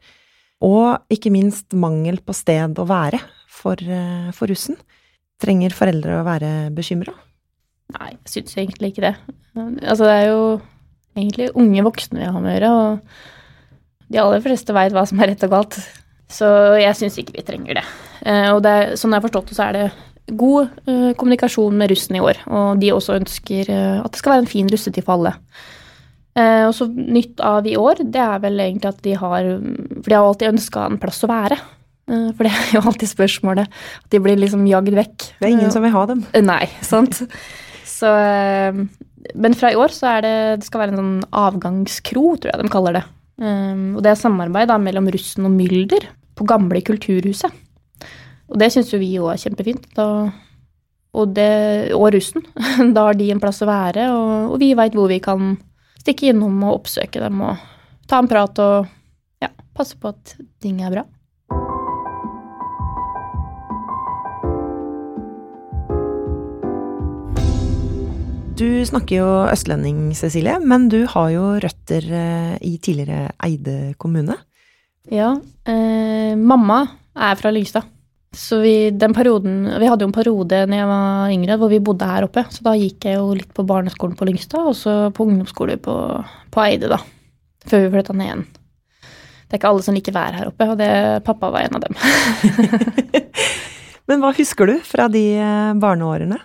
og 0.60 1.00
ikke 1.16 1.32
minst 1.32 1.72
mangel 1.72 2.20
på 2.20 2.36
sted 2.36 2.76
å 2.76 2.90
være 2.90 3.24
for, 3.48 3.80
for 4.36 4.52
russen. 4.52 4.76
Trenger 5.40 5.72
foreldre 5.72 6.20
å 6.20 6.28
være 6.28 6.52
bekymra? 6.76 7.16
Nei, 7.97 8.12
jeg 8.15 8.34
syns 8.36 8.58
egentlig 8.58 8.93
ikke 8.93 9.10
det. 9.10 9.15
Altså, 9.58 10.06
det 10.06 10.13
er 10.15 10.27
jo 10.30 10.43
egentlig 11.17 11.49
unge 11.60 11.86
voksne 11.86 12.21
vi 12.21 12.30
har 12.30 12.43
med 12.43 12.51
å 12.51 12.56
gjøre, 12.56 12.71
og 12.77 14.12
de 14.12 14.21
aller 14.21 14.43
fleste 14.43 14.75
veit 14.75 14.95
hva 14.95 15.04
som 15.08 15.19
er 15.21 15.32
rett 15.32 15.43
og 15.47 15.54
galt. 15.54 15.80
Så 16.32 16.47
jeg 16.80 16.95
syns 16.99 17.19
ikke 17.19 17.36
vi 17.36 17.43
trenger 17.47 17.82
det. 17.82 17.84
Eh, 18.23 18.47
og 18.54 18.62
det 18.63 18.71
er, 18.71 18.95
sånn 18.99 19.12
jeg 19.12 19.19
har 19.19 19.27
forstått 19.27 19.51
det, 19.51 19.58
så 19.58 19.67
er 19.67 19.77
det 19.77 19.86
god 20.38 20.69
uh, 20.88 21.12
kommunikasjon 21.19 21.75
med 21.75 21.91
russen 21.91 22.15
i 22.15 22.23
år. 22.23 22.39
Og 22.47 22.80
de 22.80 22.93
også 22.95 23.17
ønsker 23.17 23.67
uh, 23.67 23.99
at 24.04 24.13
det 24.13 24.21
skal 24.21 24.36
være 24.36 24.45
en 24.45 24.51
fin 24.51 24.69
russetid 24.71 25.04
for 25.04 25.17
alle. 25.17 25.36
Og 26.32 26.71
så 26.71 26.86
nytt 26.88 27.41
av 27.43 27.65
i 27.67 27.73
år, 27.75 27.99
det 28.08 28.21
er 28.23 28.38
vel 28.39 28.62
egentlig 28.63 28.88
at 28.88 29.01
de 29.04 29.17
har 29.19 29.49
For 29.49 30.06
de 30.08 30.15
har 30.15 30.23
alltid 30.23 30.54
ønska 30.54 30.86
en 30.88 30.99
plass 31.01 31.19
å 31.25 31.27
være. 31.27 31.58
for 32.08 32.47
det 32.47 32.54
er 32.54 32.69
jo 32.77 32.84
alltid 32.88 33.12
spørsmålet. 33.12 33.67
At 33.99 34.15
de 34.15 34.21
blir 34.23 34.39
liksom 34.39 34.63
jagd 34.69 34.95
vekk. 34.95 35.25
Det 35.41 35.49
er 35.49 35.51
ingen 35.51 35.73
som 35.75 35.84
vil 35.84 35.91
ha 35.91 36.06
dem. 36.08 36.23
Nei, 36.47 36.69
sant. 36.88 37.19
Så, 38.02 38.12
men 39.38 39.58
fra 39.58 39.72
i 39.72 39.78
år 39.78 39.94
så 39.94 40.16
er 40.16 40.24
det 40.26 40.36
Det 40.62 40.68
skal 40.68 40.82
være 40.84 40.96
en 40.96 41.02
sånn 41.02 41.18
avgangskro, 41.38 42.24
tror 42.42 42.54
jeg 42.54 42.64
de 42.64 42.72
kaller 42.74 42.98
det. 42.98 43.04
Um, 43.42 43.98
og 43.98 44.04
det 44.06 44.12
er 44.12 44.22
samarbeid 44.22 44.70
da, 44.70 44.78
mellom 44.82 45.10
russen 45.14 45.48
og 45.50 45.54
Mylder 45.56 46.08
på 46.38 46.48
gamle 46.50 46.82
Kulturhuset. 46.86 47.54
Og 48.52 48.60
det 48.60 48.72
syns 48.74 48.92
jo 48.92 49.00
vi 49.02 49.14
òg 49.22 49.32
er 49.34 49.42
kjempefint. 49.46 49.88
Da, 49.98 50.08
og, 51.16 51.36
det, 51.36 51.94
og 51.96 52.12
russen. 52.16 52.46
Da 52.96 53.08
har 53.08 53.18
de 53.18 53.32
en 53.34 53.42
plass 53.44 53.62
å 53.64 53.70
være, 53.70 54.10
og, 54.16 54.56
og 54.56 54.62
vi 54.62 54.74
veit 54.78 54.98
hvor 54.98 55.12
vi 55.12 55.22
kan 55.24 55.56
stikke 56.02 56.32
innom 56.32 56.64
og 56.66 56.82
oppsøke 56.82 57.22
dem 57.22 57.44
og 57.46 57.62
ta 58.10 58.20
en 58.20 58.30
prat 58.30 58.62
og 58.64 58.90
ja, 59.42 59.52
passe 59.78 59.98
på 60.02 60.12
at 60.12 60.36
ting 60.64 60.82
er 60.84 60.94
bra. 60.94 61.06
Du 68.62 68.67
snakker 68.86 69.15
jo 69.15 69.30
østlending, 69.50 70.12
Cecilie, 70.13 70.60
men 70.62 70.84
du 70.91 71.00
har 71.10 71.32
jo 71.34 71.45
røtter 71.63 72.06
eh, 72.13 72.58
i 72.62 72.76
tidligere 72.78 73.32
Eide 73.41 73.95
kommune? 73.97 74.36
Ja. 75.10 75.32
Eh, 75.65 76.36
mamma 76.38 76.84
er 77.17 77.39
fra 77.39 77.50
Lyngstad. 77.50 77.88
Så 78.38 78.60
vi, 78.62 78.91
den 78.93 79.15
perioden, 79.17 79.63
vi 79.82 79.89
hadde 79.89 80.06
jo 80.06 80.12
en 80.12 80.13
periode 80.13 80.60
når 80.69 80.78
jeg 80.78 80.89
var 80.91 81.34
yngre 81.34 81.58
hvor 81.58 81.71
vi 81.74 81.82
bodde 81.82 82.12
her 82.12 82.28
oppe. 82.28 82.43
Så 82.54 82.62
da 82.67 82.76
gikk 82.78 83.10
jeg 83.10 83.17
jo 83.17 83.32
litt 83.39 83.50
på 83.58 83.65
barneskolen 83.65 84.13
på 84.19 84.30
Lyngstad, 84.30 84.69
og 84.69 84.78
så 84.78 84.93
på 85.10 85.26
ungdomsskole 85.26 85.80
på, 85.82 85.97
på 86.54 86.63
Eide, 86.67 86.91
da. 86.93 87.02
Før 87.65 87.88
vi 87.88 87.91
flytta 87.95 88.13
ned 88.13 88.30
igjen. 88.30 88.45
Det 89.02 89.58
er 89.58 89.63
ikke 89.63 89.74
alle 89.74 89.88
som 89.88 89.97
liker 89.97 90.19
været 90.19 90.38
her 90.38 90.54
oppe, 90.54 90.69
og 90.69 90.78
det, 90.78 90.91
pappa 91.26 91.50
var 91.50 91.65
en 91.65 91.82
av 91.82 91.88
dem. 91.88 91.97
Men 94.12 94.21
hva 94.21 94.36
husker 94.38 94.69
du 94.69 94.78
fra 94.86 95.10
de 95.10 95.26
eh, 95.41 95.76
barneårene? 95.82 96.43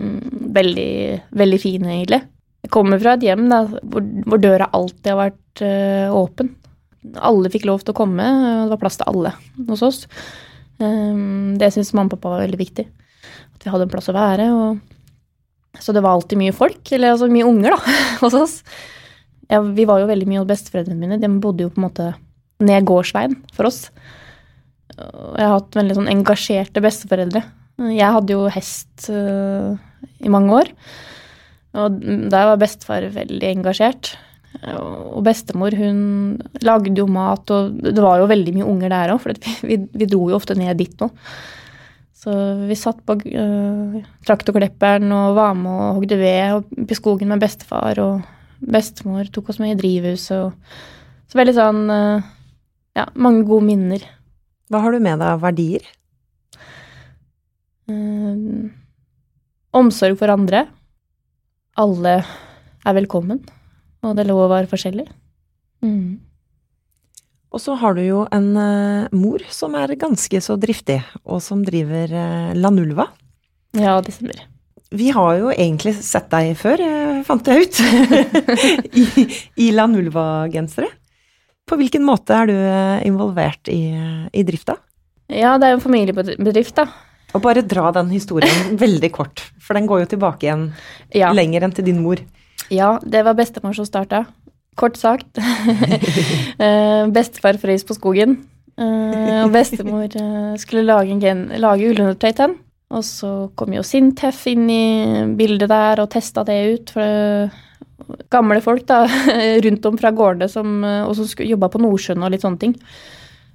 Mm, 0.00 0.52
veldig, 0.56 0.92
veldig 1.36 1.58
fine, 1.60 1.90
egentlig. 1.98 2.22
Jeg 2.64 2.72
kommer 2.72 3.00
fra 3.00 3.16
et 3.16 3.24
hjem 3.24 3.46
da, 3.50 3.62
hvor, 3.68 4.04
hvor 4.26 4.40
døra 4.40 4.68
alltid 4.76 5.10
har 5.12 5.18
vært 5.20 5.64
uh, 5.64 6.16
åpen. 6.16 6.54
Alle 7.16 7.50
fikk 7.52 7.66
lov 7.68 7.84
til 7.84 7.94
å 7.94 8.00
komme, 8.00 8.26
og 8.26 8.68
det 8.68 8.74
var 8.74 8.80
plass 8.82 9.00
til 9.00 9.08
alle 9.08 9.32
hos 9.68 9.84
oss. 9.84 10.00
Um, 10.80 11.56
det 11.60 11.72
syntes 11.72 11.92
mamma 11.96 12.08
og 12.08 12.16
pappa 12.16 12.34
var 12.34 12.44
veldig 12.46 12.60
viktig. 12.60 12.86
At 13.56 13.64
vi 13.64 13.72
hadde 13.72 13.88
en 13.88 13.92
plass 13.92 14.10
å 14.12 14.16
være. 14.16 14.48
Og... 14.56 15.76
Så 15.80 15.94
det 15.96 16.04
var 16.04 16.16
alltid 16.16 16.40
mye 16.40 16.56
folk, 16.56 16.82
eller 16.92 17.14
altså 17.14 17.30
mye 17.32 17.48
unger, 17.48 17.76
da, 17.76 17.98
hos 18.24 18.36
oss. 18.36 18.56
Ja, 19.50 19.62
vi 19.64 19.86
var 19.88 20.02
jo 20.02 20.10
veldig 20.10 20.28
mye 20.30 20.42
hos 20.42 20.50
besteforeldrene 20.50 21.00
mine. 21.00 21.20
De 21.20 21.30
bodde 21.42 21.66
jo 21.66 21.72
på 21.72 21.80
en 21.80 21.88
måte 21.88 22.10
ned 22.60 22.84
gårdsveien 22.88 23.38
for 23.56 23.70
oss. 23.70 23.86
Jeg 25.00 25.46
har 25.46 25.56
hatt 25.56 25.76
veldig 25.78 25.96
sånn 25.96 26.10
engasjerte 26.12 26.82
besteforeldre. 26.84 27.42
Jeg 27.88 28.16
hadde 28.16 28.36
jo 28.36 28.44
hest 28.52 29.08
uh, 29.08 29.78
i 30.20 30.32
mange 30.32 30.56
år. 30.62 30.72
Og 31.80 32.02
der 32.02 32.50
var 32.50 32.60
bestefar 32.60 33.06
veldig 33.14 33.52
engasjert. 33.54 34.14
Og 34.74 35.22
bestemor 35.24 35.74
hun 35.78 36.00
lagde 36.66 36.96
jo 36.98 37.06
mat, 37.10 37.50
og 37.54 37.78
det 37.84 38.02
var 38.02 38.18
jo 38.18 38.28
veldig 38.30 38.54
mye 38.56 38.66
unger 38.66 38.90
der 38.92 39.12
òg, 39.14 39.22
for 39.22 39.36
vi, 39.68 39.78
vi, 39.78 40.08
dro 40.10 40.26
jo 40.32 40.38
ofte 40.40 40.56
ned 40.58 40.74
dit 40.80 40.94
nå. 41.00 41.08
Så 42.20 42.34
vi 42.68 42.76
satt 42.76 42.98
på 43.06 43.16
uh, 43.16 44.00
traktorklipperen 44.26 45.06
og 45.16 45.38
var 45.38 45.54
med 45.56 45.70
og 45.70 46.00
hogde 46.00 46.18
ved 46.20 46.58
oppe 46.58 46.92
i 46.92 46.98
skogen 46.98 47.30
med 47.32 47.40
bestefar, 47.40 48.02
og 48.02 48.26
bestemor 48.60 49.30
tok 49.32 49.54
oss 49.54 49.60
med 49.62 49.76
i 49.76 49.78
drivhuset. 49.78 50.50
Og, 50.50 50.74
så 51.30 51.38
veldig 51.38 51.56
sånn 51.56 51.86
uh, 51.88 52.28
Ja, 52.98 53.06
mange 53.14 53.46
gode 53.46 53.68
minner. 53.68 54.02
Hva 54.68 54.82
har 54.82 54.92
du 54.92 54.98
med 54.98 55.22
deg 55.22 55.28
av 55.30 55.44
verdier? 55.46 55.86
Uh, 57.86 58.66
omsorg 59.76 60.18
for 60.18 60.32
andre. 60.32 60.64
Alle 61.80 62.20
er 62.20 62.96
velkommen, 62.96 63.42
og 64.04 64.16
det 64.16 64.24
er 64.24 64.30
lov 64.30 64.44
å 64.46 64.52
være 64.52 64.70
forskjellig. 64.70 65.06
Mm. 65.84 66.20
Og 67.50 67.62
så 67.62 67.74
har 67.80 67.96
du 67.96 68.02
jo 68.04 68.24
en 68.30 68.50
uh, 68.54 69.10
mor 69.16 69.42
som 69.50 69.74
er 69.78 69.96
ganske 69.98 70.42
så 70.42 70.56
driftig, 70.60 71.00
og 71.24 71.42
som 71.42 71.64
driver 71.66 72.12
uh, 72.14 72.52
Lanulva. 72.58 73.08
Ja, 73.76 73.98
det 74.04 74.14
stemmer. 74.14 74.46
Vi 74.90 75.12
har 75.14 75.36
jo 75.38 75.50
egentlig 75.54 75.94
sett 76.02 76.26
deg 76.32 76.56
før, 76.58 76.80
fant 77.26 77.46
jeg 77.46 77.68
ut, 77.68 77.76
i, 79.02 79.26
i 79.62 79.68
Lanulva-gensere. 79.74 80.88
På 81.70 81.78
hvilken 81.78 82.02
måte 82.02 82.34
er 82.34 82.50
du 82.50 82.56
involvert 83.06 83.70
i, 83.70 83.94
i 84.34 84.42
drifta? 84.42 84.74
Ja, 85.30 85.54
det 85.62 85.68
er 85.68 85.76
jo 85.76 85.78
en 85.78 85.84
familiebedrift, 85.84 86.74
da. 86.74 86.88
Og 87.34 87.42
bare 87.44 87.62
dra 87.66 87.90
den 87.94 88.10
historien 88.14 88.76
veldig 88.84 89.10
kort, 89.14 89.44
for 89.62 89.78
den 89.78 89.88
går 89.90 90.04
jo 90.04 90.12
tilbake 90.14 90.46
igjen 90.48 90.68
ja. 91.14 91.32
lenger 91.36 91.66
enn 91.66 91.74
til 91.76 91.86
din 91.86 92.02
mor. 92.02 92.22
Ja, 92.70 92.96
det 93.02 93.24
var 93.26 93.38
bestemor 93.38 93.74
som 93.76 93.88
starta. 93.88 94.24
Kort 94.78 95.00
sagt. 95.00 95.38
Eh, 96.60 97.06
bestefar 97.08 97.56
frøys 97.56 97.86
på 97.88 97.94
skogen. 97.96 98.34
Eh, 98.76 99.38
og 99.46 99.54
bestemor 99.54 100.12
eh, 100.12 100.50
skulle 100.60 100.82
lage, 100.84 101.14
gen, 101.22 101.46
lage 101.56 101.86
ullundertøy 101.88 102.26
til 102.28 102.36
den. 102.42 102.56
Og 102.92 103.04
så 103.06 103.30
kom 103.56 103.72
jo 103.72 103.84
Sintef 103.86 104.42
inn 104.50 104.66
i 104.68 104.84
bildet 105.38 105.70
der 105.70 106.02
og 106.02 106.10
testa 106.12 106.44
det 106.44 106.58
ut. 106.68 106.92
For 106.92 108.20
gamle 108.28 108.60
folk 108.60 108.84
da, 108.90 109.06
rundt 109.64 109.88
om 109.88 109.96
fra 110.02 110.12
gårdene 110.12 110.50
som, 110.52 110.84
og 110.84 111.16
som 111.16 111.48
jobba 111.48 111.70
på 111.72 111.80
Nordsjøen 111.80 112.26
og 112.26 112.34
litt 112.34 112.44
sånne 112.44 112.60
ting. 112.60 112.76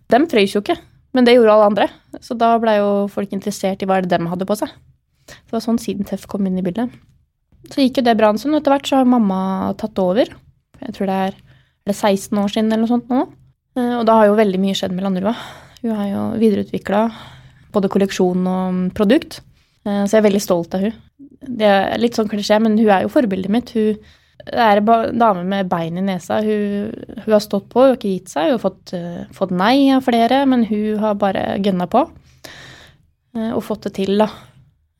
De 0.10 0.22
frøys 0.32 0.58
jo 0.58 0.64
ikke. 0.66 0.80
Men 1.16 1.26
det 1.28 1.38
gjorde 1.38 1.54
alle 1.56 1.70
andre, 1.72 1.88
så 2.20 2.36
da 2.38 2.54
blei 2.60 2.76
jo 2.82 3.08
folk 3.12 3.32
interessert 3.36 3.82
i 3.84 3.88
hva 3.88 4.02
det 4.04 4.12
dem 4.12 4.28
hadde 4.28 4.48
på 4.50 4.58
seg. 4.60 4.72
Så 5.26 5.38
Det 5.48 5.56
var 5.56 5.64
sånn 5.64 5.80
siden 5.82 6.06
Teff 6.06 6.26
kom 6.30 6.46
inn 6.46 6.60
i 6.60 6.64
bildet. 6.66 6.92
Så 7.72 7.82
gikk 7.82 7.98
jo 8.02 8.04
det 8.06 8.18
bra 8.20 8.30
en 8.30 8.38
stund. 8.38 8.58
Etter 8.60 8.76
hvert 8.76 8.90
så 8.90 9.00
har 9.00 9.08
mamma 9.10 9.74
tatt 9.80 9.98
over. 10.04 10.28
Jeg 10.84 10.94
tror 10.94 11.10
det 11.10 11.16
er, 11.30 11.38
er 11.88 11.90
det 11.90 11.96
16 11.96 12.38
år 12.38 12.52
siden 12.52 12.68
eller 12.70 12.84
noe 12.84 12.92
sånt 12.92 13.10
nå. 13.10 13.24
Eh, 13.80 13.96
Og 14.00 14.04
da 14.06 14.20
har 14.20 14.28
jo 14.30 14.36
veldig 14.38 14.60
mye 14.62 14.76
skjedd 14.78 14.94
med 14.94 15.08
Landrua. 15.08 15.34
Hun 15.82 15.96
har 15.96 16.12
jo 16.12 16.26
videreutvikla 16.44 17.02
både 17.74 17.90
kolleksjon 17.90 18.46
og 18.52 18.94
produkt. 18.98 19.40
Eh, 19.86 20.04
Så 20.06 20.18
jeg 20.18 20.22
er 20.22 20.30
veldig 20.30 20.44
stolt 20.44 20.76
av 20.78 20.86
hun. 20.86 20.94
Det 21.46 21.66
er 21.72 21.98
litt 21.98 22.14
sånn 22.18 22.30
klisjé, 22.30 22.60
men 22.62 22.78
hun 22.78 22.90
er 22.90 23.04
jo 23.06 23.14
forbildet 23.14 23.50
mitt. 23.54 23.72
Hun 23.74 23.98
er 24.54 24.78
en 24.82 25.20
dame 25.20 25.44
med 25.48 25.70
bein 25.70 25.98
i 25.98 26.04
nesa. 26.06 26.42
Hun, 26.46 26.92
hun 27.24 27.34
har 27.34 27.42
stått 27.44 27.70
på, 27.72 27.82
hun 27.82 27.94
har 27.94 27.98
ikke 27.98 28.12
gitt 28.14 28.30
seg. 28.34 28.50
Hun 28.50 28.58
har 28.58 28.64
fått, 28.64 28.94
eh, 28.94 29.22
fått 29.36 29.54
nei 29.56 29.90
av 29.96 30.04
flere, 30.06 30.44
men 30.50 30.66
hun 30.70 31.00
har 31.02 31.16
bare 31.22 31.46
gønna 31.64 31.88
på. 31.90 32.04
eh, 33.36 33.52
Og 33.56 33.64
fått 33.64 33.88
det 33.88 33.94
til, 33.98 34.18
da. 34.22 34.30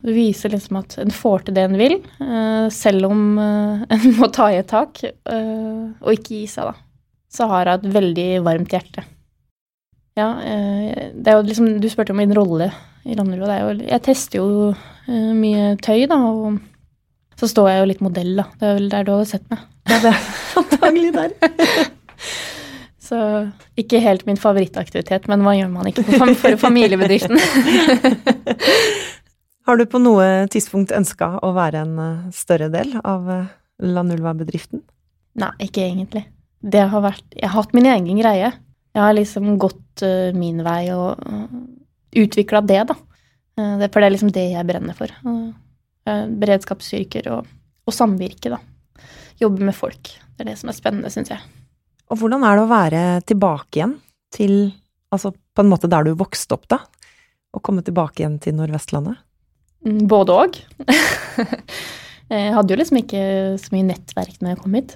Det 0.06 0.14
viser 0.14 0.52
liksom 0.54 0.78
at 0.78 0.98
en 1.02 1.10
får 1.14 1.46
til 1.46 1.56
det 1.56 1.64
en 1.66 1.78
vil, 1.78 1.96
eh, 2.22 2.70
selv 2.70 3.06
om 3.10 3.40
en 3.96 4.08
må 4.20 4.32
ta 4.34 4.50
i 4.52 4.60
et 4.60 4.68
tak, 4.70 5.02
og 5.26 6.12
ikke 6.14 6.36
gi 6.42 6.46
seg, 6.48 6.66
da. 6.72 6.74
Så 7.32 7.48
har 7.50 7.66
hun 7.66 7.74
et 7.80 7.94
veldig 7.94 8.30
varmt 8.46 8.70
hjerte. 8.72 9.04
Ja, 10.16 10.30
det 11.12 11.28
er 11.28 11.36
jo 11.36 11.44
liksom 11.44 11.82
Du 11.84 11.90
spurte 11.92 12.14
om 12.14 12.18
min 12.22 12.32
rolle 12.32 12.70
i 13.04 13.16
Landerud. 13.18 13.50
Det 13.50 13.58
er 13.58 13.82
Jeg 13.90 14.02
tester 14.06 14.38
jo 14.40 14.70
mye 15.36 15.74
tøy, 15.84 16.06
da, 16.08 16.16
og 16.16 16.62
så 17.40 17.46
står 17.52 17.72
jeg 17.72 17.82
jo 17.82 17.90
litt 17.92 18.06
modell, 18.06 18.34
da. 18.40 18.46
Det 18.60 18.68
er 18.68 18.78
vel 18.80 18.90
der 18.92 19.08
du 19.08 19.12
hadde 19.16 19.32
sett 19.36 19.48
meg. 19.52 19.60
Ja, 19.86 20.00
det 20.02 20.12
er 20.12 20.22
antagelig 20.58 21.12
der. 21.14 21.32
Så 23.06 23.18
ikke 23.78 24.00
helt 24.02 24.26
min 24.26 24.40
favorittaktivitet, 24.40 25.28
men 25.30 25.44
hva 25.46 25.54
gjør 25.54 25.70
man 25.70 25.86
ikke 25.92 26.02
for, 26.08 26.56
familiebedriften? 26.58 27.38
Har 29.66 29.78
du 29.78 29.86
på 29.90 30.02
noe 30.02 30.46
tidspunkt 30.54 30.94
ønska 30.94 31.36
å 31.46 31.52
være 31.56 31.82
en 31.86 31.96
eh, 32.02 32.28
større 32.34 32.70
del 32.74 32.96
av 33.02 33.30
eh, 33.34 33.48
La 33.86 34.04
Nulva-bedriften? 34.06 34.84
Nei, 35.42 35.52
ikke 35.66 35.86
egentlig. 35.86 36.26
Det 36.66 36.86
har 36.92 37.04
vært 37.04 37.26
Jeg 37.34 37.50
har 37.50 37.58
hatt 37.60 37.74
min 37.78 37.90
egen 37.90 38.22
greie. 38.22 38.52
Jeg 38.96 39.02
har 39.02 39.18
liksom 39.18 39.56
gått 39.62 40.06
eh, 40.06 40.34
min 40.38 40.62
vei 40.66 40.84
og 40.94 41.22
utvikla 42.16 42.62
det, 42.66 42.84
da. 42.90 42.96
Det, 43.56 43.90
for 43.90 44.02
det 44.02 44.08
er 44.08 44.14
liksom 44.14 44.32
det 44.36 44.46
jeg 44.52 44.68
brenner 44.68 44.96
for. 44.98 45.12
Uh, 46.06 46.26
beredskapsstyrker 46.42 47.32
og, 47.34 47.48
og 47.86 47.94
samvirke, 47.96 48.54
da. 48.54 48.60
Jobbe 49.42 49.66
med 49.66 49.76
folk. 49.76 50.12
Det 50.36 50.46
er 50.46 50.52
det 50.52 50.58
som 50.60 50.70
er 50.72 50.78
spennende, 50.78 51.10
syns 51.14 51.32
jeg. 51.34 51.42
Og 52.12 52.20
hvordan 52.22 52.46
er 52.46 52.58
det 52.58 52.66
å 52.66 52.72
være 52.72 53.04
tilbake 53.26 53.80
igjen 53.80 53.96
til 54.36 54.58
Altså 55.14 55.30
på 55.32 55.64
en 55.64 55.70
måte 55.70 55.88
der 55.88 56.04
du 56.04 56.16
vokste 56.18 56.58
opp, 56.58 56.66
da? 56.68 56.82
Å 57.56 57.62
komme 57.64 57.84
tilbake 57.86 58.20
igjen 58.20 58.34
til 58.44 58.58
Nordvestlandet? 58.58 59.22
Mm, 59.86 60.02
Både 60.12 60.36
òg. 60.36 60.58
jeg 62.34 62.56
hadde 62.58 62.74
jo 62.74 62.80
liksom 62.82 63.00
ikke 63.00 63.22
så 63.62 63.72
mye 63.72 63.88
nettverk 63.94 64.42
når 64.42 64.52
jeg 64.52 64.60
kom 64.64 64.76
hit. 64.76 64.96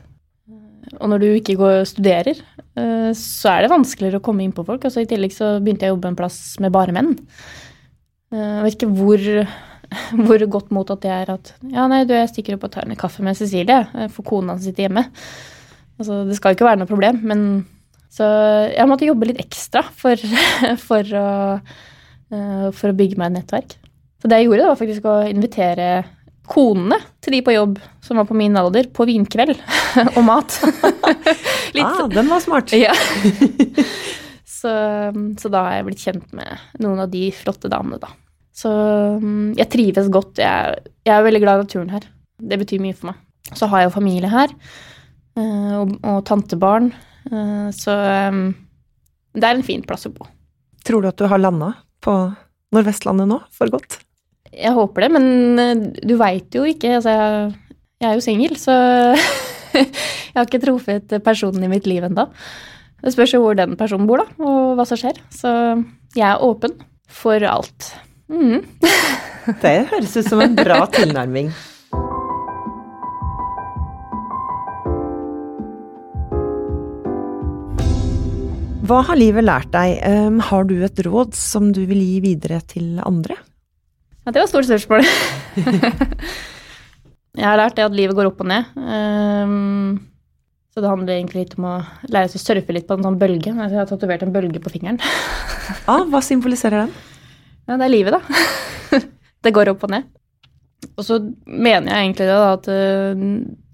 Og 0.98 1.12
når 1.12 1.22
du 1.22 1.28
ikke 1.30 1.56
går 1.60 1.76
og 1.84 1.88
studerer, 1.88 2.42
eh, 2.80 3.10
så 3.16 3.54
er 3.54 3.64
det 3.64 3.72
vanskeligere 3.72 4.20
å 4.20 4.26
komme 4.26 4.44
inn 4.44 4.56
på 4.56 4.66
folk. 4.68 4.84
Altså, 4.88 5.06
I 5.06 5.10
tillegg 5.10 5.36
så 5.36 5.54
begynte 5.62 5.86
jeg 5.86 5.94
å 5.94 5.98
jobbe 5.98 6.12
en 6.12 6.20
plass 6.20 6.40
med 6.64 6.74
bare 6.74 6.96
menn. 6.96 7.14
Eh, 8.34 8.40
Jeg 8.40 8.66
vet 8.66 8.78
ikke 8.80 8.94
hvor, 8.98 9.28
hvor 10.26 10.44
godt 10.54 10.70
mottatt 10.76 11.02
det 11.06 11.12
er 11.14 11.32
at 11.34 11.54
Ja, 11.66 11.88
nei, 11.90 12.04
du, 12.06 12.14
jeg 12.14 12.30
stikker 12.32 12.58
opp 12.58 12.68
og 12.68 12.74
tar 12.76 12.86
en 12.88 13.00
kaffe 13.00 13.24
med 13.26 13.38
Cecilie, 13.40 13.82
eh, 13.96 14.08
for 14.14 14.28
kona 14.28 14.58
sitter 14.62 14.86
hjemme. 14.88 15.06
Altså, 16.00 16.22
det 16.30 16.38
skal 16.38 16.54
jo 16.54 16.60
ikke 16.60 16.68
være 16.70 16.82
noe 16.84 16.90
problem, 16.90 17.22
men 17.28 17.46
Så 18.14 18.26
jeg 18.74 18.88
måtte 18.90 19.06
jobbe 19.06 19.28
litt 19.30 19.42
ekstra 19.44 19.84
for, 19.94 20.18
for 20.88 21.12
å 21.20 21.28
eh, 21.60 22.70
for 22.74 22.90
å 22.92 22.96
bygge 22.98 23.18
meg 23.20 23.32
et 23.32 23.40
nettverk. 23.40 23.76
Så 24.20 24.28
det 24.30 24.40
jeg 24.42 24.50
gjorde, 24.50 24.70
var 24.72 24.80
faktisk 24.80 25.06
å 25.08 25.20
invitere 25.30 25.90
konene 26.50 26.98
til 27.22 27.36
de 27.38 27.44
på 27.46 27.54
jobb 27.54 27.76
som 28.02 28.18
var 28.18 28.26
på 28.26 28.34
min 28.38 28.58
alder, 28.58 28.88
på 28.90 29.06
vinkveld 29.06 29.54
og 30.18 30.24
mat. 30.26 30.56
Litt, 31.76 31.86
Ah, 31.86 32.08
den 32.10 32.28
var 32.32 32.42
smart. 32.42 32.74
ja. 32.74 32.96
så, 34.46 34.72
så 35.40 35.52
da 35.54 35.62
har 35.68 35.78
jeg 35.78 35.86
blitt 35.90 36.04
kjent 36.04 36.34
med 36.36 36.82
noen 36.82 37.04
av 37.06 37.12
de 37.14 37.28
flotte 37.36 37.70
damene, 37.72 38.02
da. 38.02 38.10
Så 38.60 38.70
mm, 39.24 39.54
jeg 39.60 39.70
trives 39.72 40.10
godt. 40.12 40.40
Jeg, 40.44 40.80
jeg 41.08 41.14
er 41.16 41.26
veldig 41.26 41.42
glad 41.46 41.60
i 41.62 41.66
naturen 41.68 41.92
her. 41.94 42.08
Det 42.40 42.58
betyr 42.60 42.82
mye 42.84 42.98
for 42.98 43.12
meg. 43.12 43.22
Så 43.56 43.70
har 43.72 43.82
jeg 43.84 43.90
jo 43.90 43.96
familie 43.96 44.30
her, 44.32 44.52
eh, 45.40 45.72
og, 45.80 45.96
og 46.06 46.20
tantebarn. 46.28 46.92
eh, 47.32 47.70
Så 47.76 47.96
eh, 47.96 48.42
det 49.40 49.48
er 49.48 49.56
en 49.58 49.66
fin 49.66 49.82
plass 49.88 50.06
å 50.10 50.14
bo. 50.14 50.28
Tror 50.86 51.04
du 51.04 51.10
at 51.12 51.20
du 51.20 51.26
har 51.32 51.42
landa 51.42 51.72
på 52.04 52.14
Nordvestlandet 52.76 53.28
nå, 53.32 53.40
for 53.56 53.72
godt? 53.74 54.00
Jeg 54.50 54.74
håper 54.76 55.06
det, 55.06 55.10
men 55.16 55.62
eh, 55.62 55.86
du 56.06 56.16
veit 56.20 56.56
jo 56.58 56.66
ikke. 56.68 56.98
Altså, 57.00 57.14
jeg, 57.16 57.78
jeg 58.04 58.10
er 58.12 58.20
jo 58.20 58.26
singel, 58.26 58.58
så 58.60 58.76
jeg 59.80 60.36
har 60.36 60.48
ikke 60.48 60.62
truffet 60.64 61.16
personen 61.26 61.66
i 61.66 61.72
mitt 61.72 61.88
liv 61.90 62.06
ennå. 62.08 62.28
Det 63.00 63.14
spørs 63.16 63.32
jo 63.38 63.42
hvor 63.46 63.56
den 63.56 63.78
personen 63.80 64.08
bor, 64.10 64.20
da, 64.26 64.28
og 64.44 64.76
hva 64.80 64.86
som 64.90 65.00
skjer. 65.00 65.18
Så 65.32 65.50
jeg 66.18 66.26
er 66.28 66.44
åpen 66.44 66.74
for 67.10 67.40
alt. 67.48 67.94
Mhm. 68.30 68.62
Det 69.64 69.76
høres 69.90 70.14
ut 70.20 70.28
som 70.30 70.42
en 70.44 70.54
bra 70.58 70.84
tilnærming. 70.94 71.50
Hva 78.90 79.04
har 79.06 79.18
livet 79.20 79.46
lært 79.46 79.70
deg? 79.74 80.00
Um, 80.06 80.40
har 80.42 80.66
du 80.70 80.76
et 80.86 81.02
råd 81.06 81.36
som 81.38 81.72
du 81.74 81.84
vil 81.90 82.00
gi 82.02 82.20
videre 82.24 82.58
til 82.66 82.98
andre? 83.06 83.36
Ja, 84.26 84.32
det 84.34 84.40
var 84.42 84.48
et 84.48 84.54
stort 84.54 84.70
spørsmål. 84.70 85.06
jeg 87.38 87.46
har 87.46 87.60
lært 87.60 87.78
det 87.78 87.86
at 87.86 87.98
livet 87.98 88.18
går 88.18 88.32
opp 88.32 88.42
og 88.42 88.50
ned. 88.50 88.70
Um, 88.78 90.00
så 90.74 90.82
det 90.82 90.90
handler 90.90 91.20
egentlig 91.20 91.44
litt 91.44 91.58
om 91.60 91.68
å 91.70 91.76
lære 92.10 92.32
seg 92.32 92.42
å 92.42 92.46
surfe 92.48 92.76
litt 92.78 92.88
på 92.90 92.98
en 92.98 93.06
sånn 93.06 93.20
bølge. 93.22 93.54
Altså, 93.54 93.74
Jeg 93.76 93.82
har 93.84 93.92
tatovert 93.94 94.26
en 94.26 94.34
bølge 94.34 94.62
på 94.64 94.74
fingeren. 94.74 95.02
Ah, 95.86 96.02
hva 96.10 96.22
symboliserer 96.26 96.88
den? 96.88 96.94
Ja, 97.70 97.78
det 97.78 97.86
er 97.86 97.94
livet, 97.94 98.16
da. 98.18 98.98
det 99.46 99.54
går 99.54 99.70
opp 99.70 99.86
og 99.86 99.92
ned. 99.94 100.08
Og 100.98 101.06
så 101.06 101.20
mener 101.46 101.92
jeg 101.92 102.08
egentlig 102.08 102.28
da, 102.32 102.40
at 102.56 102.70
uh, 102.72 103.22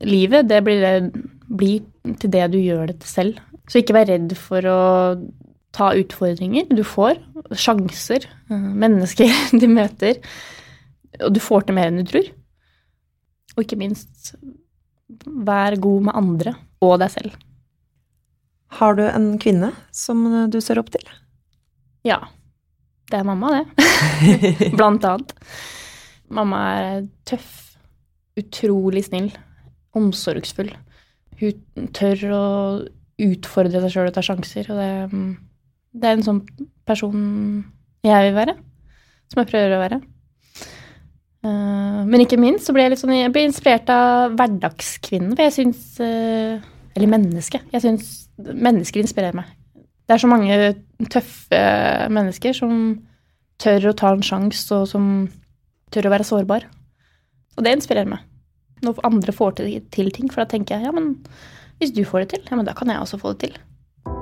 livet, 0.03 0.49
det 0.49 0.59
blir, 0.65 1.07
blir 1.47 2.17
til 2.19 2.33
det 2.33 2.49
du 2.51 2.59
gjør 2.59 2.89
det 2.91 2.97
til 3.05 3.11
selv. 3.13 3.39
Så 3.71 3.79
ikke 3.79 3.95
vær 3.95 4.09
redd 4.11 4.35
for 4.37 4.67
å 4.67 4.81
ta 5.75 5.93
utfordringer 5.95 6.67
du 6.75 6.83
får, 6.87 7.21
sjanser, 7.55 8.27
uh, 8.51 8.69
mennesker 8.83 9.31
du 9.61 9.69
møter, 9.71 10.19
og 11.23 11.31
du 11.31 11.39
får 11.39 11.69
til 11.69 11.79
mer 11.79 11.93
enn 11.93 12.03
du 12.03 12.11
tror. 12.11 12.29
Og 13.55 13.63
ikke 13.63 13.79
minst, 13.79 14.35
vær 15.23 15.79
god 15.79 16.09
med 16.09 16.19
andre 16.19 16.57
og 16.83 16.97
deg 16.99 17.15
selv. 17.15 17.43
Har 18.75 18.97
du 18.97 19.05
en 19.07 19.37
kvinne 19.39 19.71
som 19.95 20.25
du 20.51 20.59
ser 20.59 20.81
opp 20.81 20.91
til? 20.91 21.05
Ja, 22.03 22.25
det 23.11 23.19
er 23.19 23.27
mamma, 23.27 23.51
det. 23.53 23.87
Blant 24.77 25.05
annet. 25.05 25.33
Mamma 26.33 26.61
er 26.79 27.03
tøff, 27.29 27.51
utrolig 28.39 29.05
snill, 29.05 29.29
omsorgsfull. 29.95 30.71
Hun 31.39 31.89
tør 31.95 32.23
å 32.33 32.43
utfordre 33.21 33.81
seg 33.83 33.93
sjøl 33.93 34.09
og 34.09 34.15
ta 34.15 34.23
sjanser, 34.25 34.67
og 34.73 34.79
det, 34.81 34.89
det 35.95 36.09
er 36.09 36.17
en 36.17 36.25
sånn 36.25 36.41
person 36.87 37.21
jeg 38.05 38.27
vil 38.29 38.37
være. 38.37 38.55
Som 39.31 39.41
jeg 39.41 39.49
prøver 39.49 39.75
å 39.75 39.81
være. 39.81 40.01
Eh, 41.45 42.01
Men 42.05 42.23
ikke 42.23 42.39
minst 42.41 42.67
så 42.67 42.73
ble 42.75 42.85
jeg 42.85 42.93
litt 42.93 43.01
sånn 43.01 43.15
Jeg 43.15 43.31
ble 43.33 43.45
inspirert 43.47 43.89
av 43.93 44.35
hverdagskvinnen, 44.37 45.33
for 45.35 45.47
jeg 45.47 45.55
syns 45.55 45.99
eh, 46.03 46.61
Eller 46.95 47.11
mennesket. 47.11 47.65
Jeg 47.73 47.83
syns 47.85 48.11
mennesker 48.37 49.01
inspirerer 49.01 49.37
meg. 49.37 49.49
Det 50.05 50.13
er 50.13 50.21
så 50.21 50.29
mange 50.29 50.57
tøffe 51.09 51.59
mennesker 52.13 52.53
som 52.53 52.73
tør 53.61 53.89
å 53.89 53.97
ta 53.97 54.13
en 54.13 54.25
sjanse, 54.25 54.69
og 54.75 54.87
som 54.91 55.27
tør 55.93 56.09
å 56.09 56.13
være 56.13 56.27
sårbar. 56.27 56.67
Og 57.55 57.65
det 57.65 57.73
inspirerer 57.77 58.09
meg. 58.11 58.25
Når 58.85 58.99
andre 59.07 59.33
får 59.33 59.57
til, 59.57 59.79
til 59.95 60.11
ting, 60.13 60.29
for 60.29 60.43
da 60.43 60.49
tenker 60.51 60.77
jeg 60.77 60.89
ja, 60.89 60.93
men 60.93 61.15
hvis 61.79 61.95
du 61.95 62.03
får 62.07 62.25
det 62.25 62.29
til, 62.35 62.45
ja, 62.51 62.59
men 62.59 62.67
da 62.67 62.75
kan 62.77 62.91
jeg 62.91 63.01
også 63.01 63.19
få 63.21 63.33
det 63.33 63.47
til. 63.47 63.57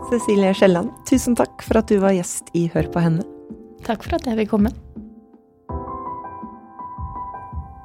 Cecilie 0.07 0.53
Skjelland, 0.55 0.93
tusen 1.09 1.36
takk 1.36 1.63
for 1.65 1.81
at 1.81 1.91
du 1.91 1.97
var 2.03 2.15
gjest 2.15 2.51
i 2.55 2.67
Hør 2.71 2.88
på 2.93 3.03
henne. 3.03 3.25
Takk 3.84 4.05
for 4.05 4.15
at 4.15 4.27
jeg 4.29 4.39
fikk 4.39 4.53
komme. 4.53 4.71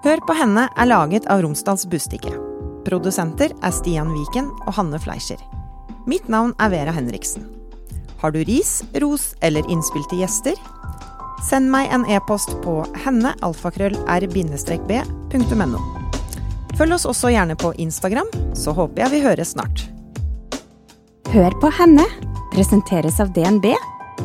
Hør 0.07 0.23
på 0.29 0.37
henne 0.39 0.69
er 0.71 0.89
laget 0.89 1.27
av 1.27 1.43
Romsdals 1.43 1.89
Bustikke. 1.91 2.31
Produsenter 2.87 3.53
er 3.59 3.75
Stian 3.75 4.15
Viken 4.15 4.53
og 4.65 4.77
Hanne 4.79 5.01
Fleischer. 5.03 5.41
Mitt 6.09 6.31
navn 6.31 6.55
er 6.63 6.71
Vera 6.73 6.95
Henriksen. 6.95 7.58
Har 8.19 8.31
du 8.35 8.45
ris, 8.45 8.85
ros 8.95 9.35
eller 9.41 9.71
innspill 9.71 10.03
til 10.11 10.19
gjester? 10.25 10.55
Send 11.47 11.71
meg 11.71 11.87
en 11.95 12.03
e-post 12.11 12.51
på 12.65 12.83
henne-r-b.no. 13.05 13.39
Følg 16.79 16.93
oss 16.95 17.07
også 17.07 17.31
gjerne 17.35 17.57
på 17.59 17.73
Instagram, 17.79 18.27
så 18.59 18.75
håper 18.75 19.03
jeg 19.05 19.11
vi 19.15 19.21
høres 19.27 19.55
snart. 19.55 19.79
Hør 21.31 21.53
på 21.63 21.69
henne 21.79 22.07
presenteres 22.55 23.21
av 23.23 23.29
DNB, 23.37 23.67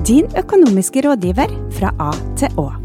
Din 0.07 0.25
økonomiske 0.37 1.01
rådgiver 1.05 1.47
fra 1.77 1.93
A 2.01 2.11
til 2.39 2.49
Å. 2.57 2.82